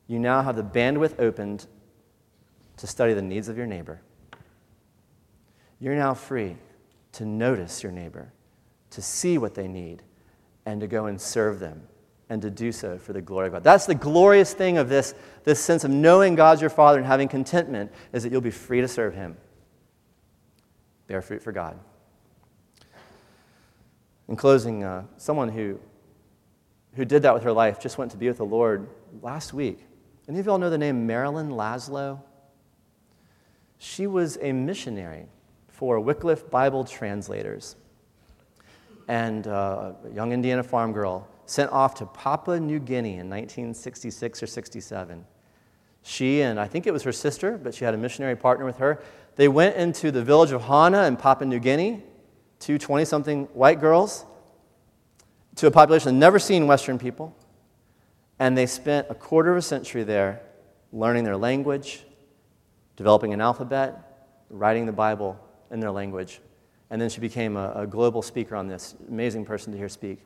you 0.05 0.19
now 0.19 0.43
have 0.43 0.55
the 0.55 0.63
bandwidth 0.63 1.19
opened 1.19 1.65
to 2.77 2.85
study 2.85 3.15
the 3.15 3.23
needs 3.23 3.49
of 3.49 3.57
your 3.57 3.65
neighbor. 3.65 4.01
You're 5.79 5.95
now 5.95 6.13
free 6.13 6.57
to 7.13 7.25
notice 7.25 7.81
your 7.81 7.91
neighbor 7.91 8.31
to 8.93 9.01
see 9.01 9.37
what 9.37 9.55
they 9.55 9.67
need 9.67 10.01
and 10.65 10.81
to 10.81 10.87
go 10.87 11.07
and 11.07 11.19
serve 11.19 11.59
them 11.59 11.83
and 12.29 12.41
to 12.41 12.49
do 12.49 12.71
so 12.71 12.97
for 12.97 13.13
the 13.13 13.21
glory 13.21 13.47
of 13.47 13.53
God. 13.53 13.63
That's 13.63 13.85
the 13.85 13.95
glorious 13.95 14.53
thing 14.53 14.77
of 14.77 14.89
this, 14.89 15.13
this 15.43 15.59
sense 15.59 15.83
of 15.83 15.91
knowing 15.91 16.35
God's 16.35 16.61
your 16.61 16.69
Father 16.69 16.97
and 16.97 17.05
having 17.05 17.27
contentment 17.27 17.91
is 18.13 18.23
that 18.23 18.31
you'll 18.31 18.41
be 18.41 18.51
free 18.51 18.81
to 18.81 18.87
serve 18.87 19.13
Him. 19.13 19.37
Bear 21.07 21.21
fruit 21.21 21.43
for 21.43 21.51
God. 21.51 21.77
In 24.27 24.35
closing, 24.35 24.83
uh, 24.83 25.03
someone 25.17 25.49
who, 25.49 25.79
who 26.95 27.03
did 27.03 27.23
that 27.23 27.33
with 27.33 27.43
her 27.43 27.51
life 27.51 27.79
just 27.79 27.97
went 27.97 28.11
to 28.11 28.17
be 28.17 28.27
with 28.27 28.37
the 28.37 28.45
Lord 28.45 28.87
last 29.21 29.53
week. 29.53 29.79
Any 30.29 30.39
of 30.39 30.45
y'all 30.45 30.57
know 30.57 30.69
the 30.69 30.77
name 30.77 31.05
Marilyn 31.05 31.49
Laszlo? 31.49 32.21
She 33.77 34.07
was 34.07 34.37
a 34.41 34.53
missionary 34.53 35.25
for 35.67 35.99
Wycliffe 35.99 36.49
Bible 36.49 36.85
translators 36.85 37.75
and 39.07 39.47
uh, 39.47 39.93
a 40.05 40.13
young 40.13 40.31
Indiana 40.31 40.63
farm 40.63 40.93
girl 40.93 41.27
sent 41.45 41.71
off 41.71 41.95
to 41.95 42.05
Papua 42.05 42.59
New 42.59 42.79
Guinea 42.79 43.17
in 43.17 43.29
1966 43.29 44.43
or 44.43 44.47
67. 44.47 45.25
She 46.03 46.41
and 46.41 46.59
I 46.59 46.67
think 46.67 46.87
it 46.87 46.91
was 46.91 47.03
her 47.03 47.11
sister, 47.11 47.57
but 47.57 47.73
she 47.73 47.85
had 47.85 47.93
a 47.93 47.97
missionary 47.97 48.35
partner 48.35 48.65
with 48.65 48.77
her. 48.77 49.01
They 49.35 49.47
went 49.47 49.75
into 49.75 50.11
the 50.11 50.23
village 50.23 50.51
of 50.51 50.61
Hauna 50.63 51.07
in 51.07 51.17
Papua 51.17 51.47
New 51.47 51.59
Guinea, 51.59 52.03
two 52.59 52.77
20 52.77 53.05
something 53.05 53.45
white 53.53 53.79
girls, 53.79 54.25
to 55.55 55.67
a 55.67 55.71
population 55.71 56.13
that 56.13 56.19
never 56.19 56.39
seen 56.39 56.67
Western 56.67 56.99
people. 56.99 57.35
And 58.39 58.57
they 58.57 58.65
spent 58.65 59.07
a 59.09 59.15
quarter 59.15 59.51
of 59.51 59.57
a 59.57 59.61
century 59.61 60.03
there 60.03 60.41
learning 60.91 61.23
their 61.23 61.37
language, 61.37 62.03
developing 62.95 63.33
an 63.33 63.41
alphabet, 63.41 64.43
writing 64.49 64.85
the 64.85 64.91
Bible 64.91 65.39
in 65.71 65.79
their 65.79 65.91
language. 65.91 66.41
And 66.93 67.01
then 67.01 67.09
she 67.09 67.21
became 67.21 67.57
a, 67.57 67.73
a 67.75 67.87
global 67.87 68.21
speaker 68.21 68.55
on 68.55 68.67
this. 68.67 68.93
Amazing 69.09 69.45
person 69.45 69.71
to 69.71 69.79
hear 69.79 69.89
speak. 69.89 70.19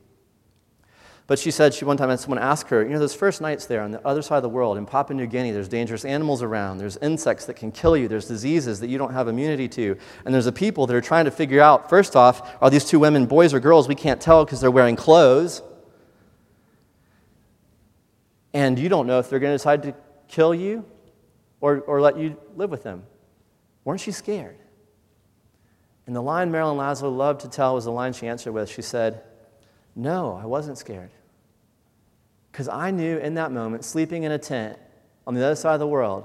But 1.26 1.38
she 1.38 1.50
said 1.50 1.72
she 1.72 1.86
one 1.86 1.96
time 1.96 2.10
had 2.10 2.20
someone 2.20 2.38
ask 2.38 2.66
her, 2.66 2.82
you 2.82 2.90
know, 2.90 2.98
those 2.98 3.14
first 3.14 3.40
nights 3.40 3.64
there 3.64 3.80
on 3.80 3.90
the 3.90 4.06
other 4.06 4.20
side 4.20 4.36
of 4.36 4.42
the 4.42 4.50
world 4.50 4.76
in 4.76 4.84
Papua 4.84 5.16
New 5.16 5.26
Guinea, 5.26 5.50
there's 5.50 5.66
dangerous 5.66 6.04
animals 6.04 6.42
around, 6.42 6.76
there's 6.76 6.98
insects 6.98 7.46
that 7.46 7.54
can 7.54 7.72
kill 7.72 7.96
you, 7.96 8.06
there's 8.06 8.28
diseases 8.28 8.80
that 8.80 8.88
you 8.88 8.98
don't 8.98 9.14
have 9.14 9.28
immunity 9.28 9.66
to, 9.66 9.96
and 10.26 10.34
there's 10.34 10.44
a 10.44 10.52
people 10.52 10.86
that 10.86 10.94
are 10.94 11.00
trying 11.00 11.24
to 11.24 11.30
figure 11.30 11.62
out, 11.62 11.88
first 11.88 12.14
off, 12.14 12.54
are 12.60 12.68
these 12.68 12.84
two 12.84 12.98
women 12.98 13.24
boys 13.24 13.54
or 13.54 13.60
girls? 13.60 13.88
We 13.88 13.94
can't 13.94 14.20
tell 14.20 14.44
because 14.44 14.60
they're 14.60 14.70
wearing 14.70 14.96
clothes. 14.96 15.62
And 18.52 18.78
you 18.78 18.90
don't 18.90 19.06
know 19.06 19.20
if 19.20 19.30
they're 19.30 19.38
going 19.38 19.54
to 19.54 19.58
decide 19.58 19.84
to 19.84 19.94
kill 20.28 20.54
you 20.54 20.84
or, 21.62 21.80
or 21.80 22.02
let 22.02 22.18
you 22.18 22.36
live 22.56 22.68
with 22.68 22.82
them. 22.82 23.04
Weren't 23.84 24.06
you 24.06 24.12
scared? 24.12 24.58
And 26.08 26.16
the 26.16 26.22
line 26.22 26.50
Marilyn 26.50 26.78
Laszlo 26.78 27.14
loved 27.14 27.42
to 27.42 27.50
tell 27.50 27.74
was 27.74 27.84
the 27.84 27.92
line 27.92 28.14
she 28.14 28.26
answered 28.26 28.52
with. 28.52 28.70
She 28.70 28.80
said, 28.80 29.22
No, 29.94 30.40
I 30.42 30.46
wasn't 30.46 30.78
scared. 30.78 31.10
Because 32.50 32.66
I 32.66 32.90
knew 32.90 33.18
in 33.18 33.34
that 33.34 33.52
moment, 33.52 33.84
sleeping 33.84 34.22
in 34.22 34.32
a 34.32 34.38
tent 34.38 34.78
on 35.26 35.34
the 35.34 35.44
other 35.44 35.54
side 35.54 35.74
of 35.74 35.80
the 35.80 35.86
world, 35.86 36.24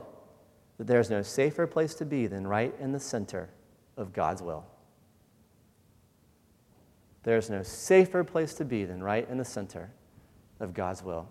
that 0.78 0.88
there's 0.88 1.10
no 1.10 1.22
safer 1.22 1.68
place 1.68 1.96
to 1.96 2.06
be 2.06 2.28
than 2.28 2.48
right 2.48 2.74
in 2.80 2.94
the 2.94 3.00
center 3.00 3.50
of 3.98 4.14
God's 4.14 4.42
will. 4.42 4.66
There's 7.24 7.50
no 7.50 7.62
safer 7.62 8.24
place 8.24 8.54
to 8.54 8.64
be 8.64 8.86
than 8.86 9.04
right 9.04 9.30
in 9.30 9.38
the 9.38 9.44
center 9.44 9.92
of 10.62 10.74
God's 10.74 11.04
will. 11.04 11.28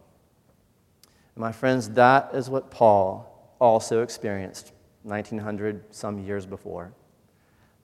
My 1.36 1.52
friends, 1.52 1.88
that 1.92 2.34
is 2.34 2.50
what 2.50 2.70
Paul 2.70 3.54
also 3.58 4.02
experienced 4.02 4.72
1900 5.04 5.94
some 5.94 6.18
years 6.18 6.44
before. 6.44 6.92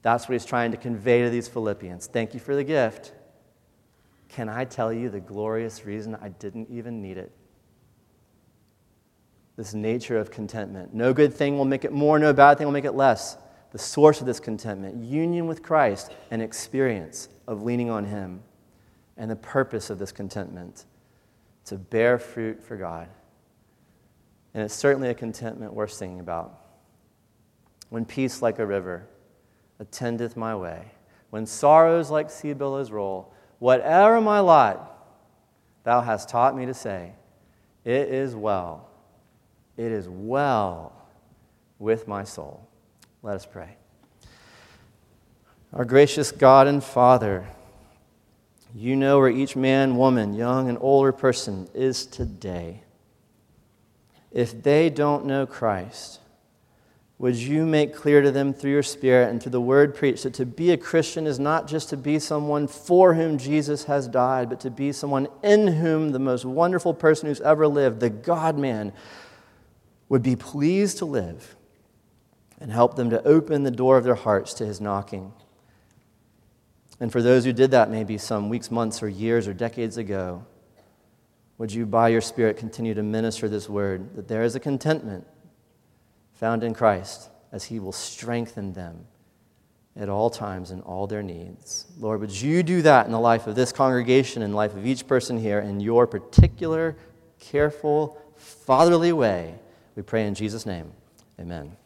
That's 0.03 0.29
what 0.29 0.35
he's 0.35 0.45
trying 0.45 0.71
to 0.71 0.77
convey 0.77 1.23
to 1.23 1.31
these 1.31 1.49
Philippians. 1.49 2.07
Thank 2.07 2.35
you 2.35 2.41
for 2.41 2.55
the 2.55 2.65
gift. 2.65 3.13
Can 4.29 4.49
I 4.49 4.65
tell 4.65 4.93
you 4.93 5.09
the 5.09 5.21
glorious 5.21 5.85
reason 5.85 6.17
I 6.21 6.29
didn't 6.29 6.69
even 6.71 7.03
need 7.03 7.19
it? 7.19 7.33
This 9.57 9.75
nature 9.75 10.19
of 10.19 10.31
contentment. 10.31 10.95
No 10.95 11.13
good 11.13 11.35
thing 11.35 11.59
will 11.59 11.65
make 11.65 11.85
it 11.85 11.93
more, 11.93 12.19
no 12.19 12.33
bad 12.33 12.59
thing 12.59 12.67
will 12.67 12.73
make 12.73 12.85
it 12.85 12.95
less. 12.95 13.37
The 13.73 13.79
source 13.79 14.21
of 14.21 14.27
this 14.27 14.41
contentment, 14.41 15.03
union 15.03 15.47
with 15.47 15.63
Christ, 15.63 16.13
and 16.31 16.41
experience 16.41 17.29
of 17.47 17.63
leaning 17.63 17.91
on 17.91 18.05
Him. 18.05 18.43
And 19.17 19.31
the 19.31 19.37
purpose 19.37 19.91
of 19.91 19.99
this 19.99 20.13
contentment 20.13 20.85
to 21.65 21.77
bear 21.77 22.19
fruit 22.19 22.63
for 22.63 22.77
God. 22.77 23.09
And 24.55 24.63
it's 24.63 24.75
certainly 24.75 25.09
a 25.09 25.15
contentment 25.15 25.75
worth 25.75 25.93
singing 25.93 26.21
about. 26.21 26.65
When 27.91 28.05
peace 28.05 28.41
like 28.41 28.59
a 28.59 28.67
river 28.67 29.09
attendeth 29.79 30.37
my 30.37 30.55
way. 30.55 30.93
When 31.31 31.47
sorrows 31.47 32.11
like 32.11 32.31
sea 32.31 32.53
billows 32.53 32.91
roll, 32.91 33.33
whatever 33.59 34.21
my 34.21 34.41
lot, 34.41 35.07
thou 35.85 36.01
hast 36.01 36.29
taught 36.29 36.57
me 36.57 36.67
to 36.67 36.75
say, 36.75 37.13
It 37.85 38.09
is 38.09 38.35
well 38.35 38.89
It 39.77 39.93
is 39.93 40.09
well 40.09 40.93
with 41.79 42.09
my 42.09 42.25
soul. 42.25 42.67
Let 43.23 43.37
us 43.37 43.47
pray. 43.47 43.77
Our 45.73 45.85
gracious 45.85 46.33
God 46.33 46.67
and 46.67 46.83
Father, 46.83 47.47
you 48.75 48.97
know 48.97 49.19
where 49.19 49.29
each 49.29 49.55
man, 49.55 49.97
woman, 49.97 50.35
young 50.35 50.69
and 50.69 50.79
older 50.81 51.13
person 51.13 51.69
is 51.75 52.07
today. 52.07 52.83
If 54.31 54.63
they 54.63 54.91
don't 54.91 55.27
know 55.27 55.47
Christ, 55.47 56.21
would 57.19 57.35
you 57.35 57.67
make 57.67 57.95
clear 57.95 58.23
to 58.23 58.31
them 58.31 58.53
through 58.53 58.71
your 58.71 58.83
Spirit 58.83 59.31
and 59.31 59.43
through 59.43 59.51
the 59.51 59.61
word 59.61 59.95
preached 59.95 60.23
that 60.23 60.35
to 60.35 60.47
be 60.47 60.71
a 60.71 60.77
Christian 60.77 61.27
is 61.27 61.41
not 61.41 61.67
just 61.67 61.89
to 61.89 61.97
be 61.97 62.21
someone 62.21 62.69
for 62.69 63.15
whom 63.15 63.39
Jesus 63.39 63.85
has 63.85 64.07
died, 64.07 64.49
but 64.49 64.61
to 64.61 64.71
be 64.71 64.93
someone 64.93 65.27
in 65.43 65.67
whom 65.67 66.13
the 66.13 66.21
most 66.21 66.45
wonderful 66.45 66.95
person 66.95 67.29
who's 67.29 67.41
ever 67.41 67.67
lived, 67.67 67.99
the 67.99 68.11
God 68.11 68.57
man, 68.57 68.93
would 70.09 70.23
be 70.23 70.37
pleased 70.37 70.99
to 70.99 71.05
live 71.05 71.57
and 72.61 72.71
help 72.71 72.95
them 72.95 73.11
to 73.11 73.23
open 73.25 73.65
the 73.65 73.71
door 73.71 73.97
of 73.97 74.05
their 74.05 74.15
hearts 74.15 74.55
to 74.55 74.67
his 74.67 74.81
knocking. 74.81 75.33
And 77.01 77.11
for 77.11 77.21
those 77.21 77.45
who 77.45 77.53
did 77.53 77.73
that 77.73 77.91
maybe 77.91 78.17
some 78.17 78.49
weeks, 78.49 78.71
months, 78.71 79.03
or 79.03 79.09
years, 79.09 79.49
or 79.49 79.55
decades 79.55 79.97
ago, 79.97 80.45
would 81.59 81.73
you, 81.73 81.85
by 81.85 82.09
your 82.09 82.21
Spirit, 82.21 82.57
continue 82.57 82.95
to 82.95 83.03
minister 83.03 83.49
this 83.49 83.69
word 83.69 84.15
that 84.15 84.29
there 84.29 84.45
is 84.45 84.55
a 84.55 84.61
contentment 84.61 85.27
found 86.39 86.63
in 86.63 86.73
Christ 86.73 87.31
as 87.51 87.65
He 87.65 87.81
will 87.81 87.93
strengthen 87.93 88.73
them 88.73 89.07
at 89.97 90.09
all 90.09 90.31
times 90.31 90.71
in 90.71 90.81
all 90.83 91.09
their 91.09 91.23
needs. 91.23 91.87
Lord, 91.99 92.21
would 92.21 92.41
you 92.41 92.63
do 92.63 92.83
that 92.83 93.07
in 93.07 93.13
the 93.13 93.19
life 93.19 93.49
of 93.49 93.57
this 93.57 93.73
congregation 93.73 94.43
and 94.43 94.55
life 94.55 94.77
of 94.77 94.87
each 94.87 95.07
person 95.09 95.37
here 95.37 95.59
in 95.59 95.81
your 95.81 96.07
particular, 96.07 96.97
careful, 97.41 98.23
fatherly 98.37 99.13
way? 99.13 99.57
We 99.97 100.03
pray 100.03 100.27
in 100.27 100.35
Jesus' 100.35 100.65
name. 100.65 100.93
Amen. 101.41 101.77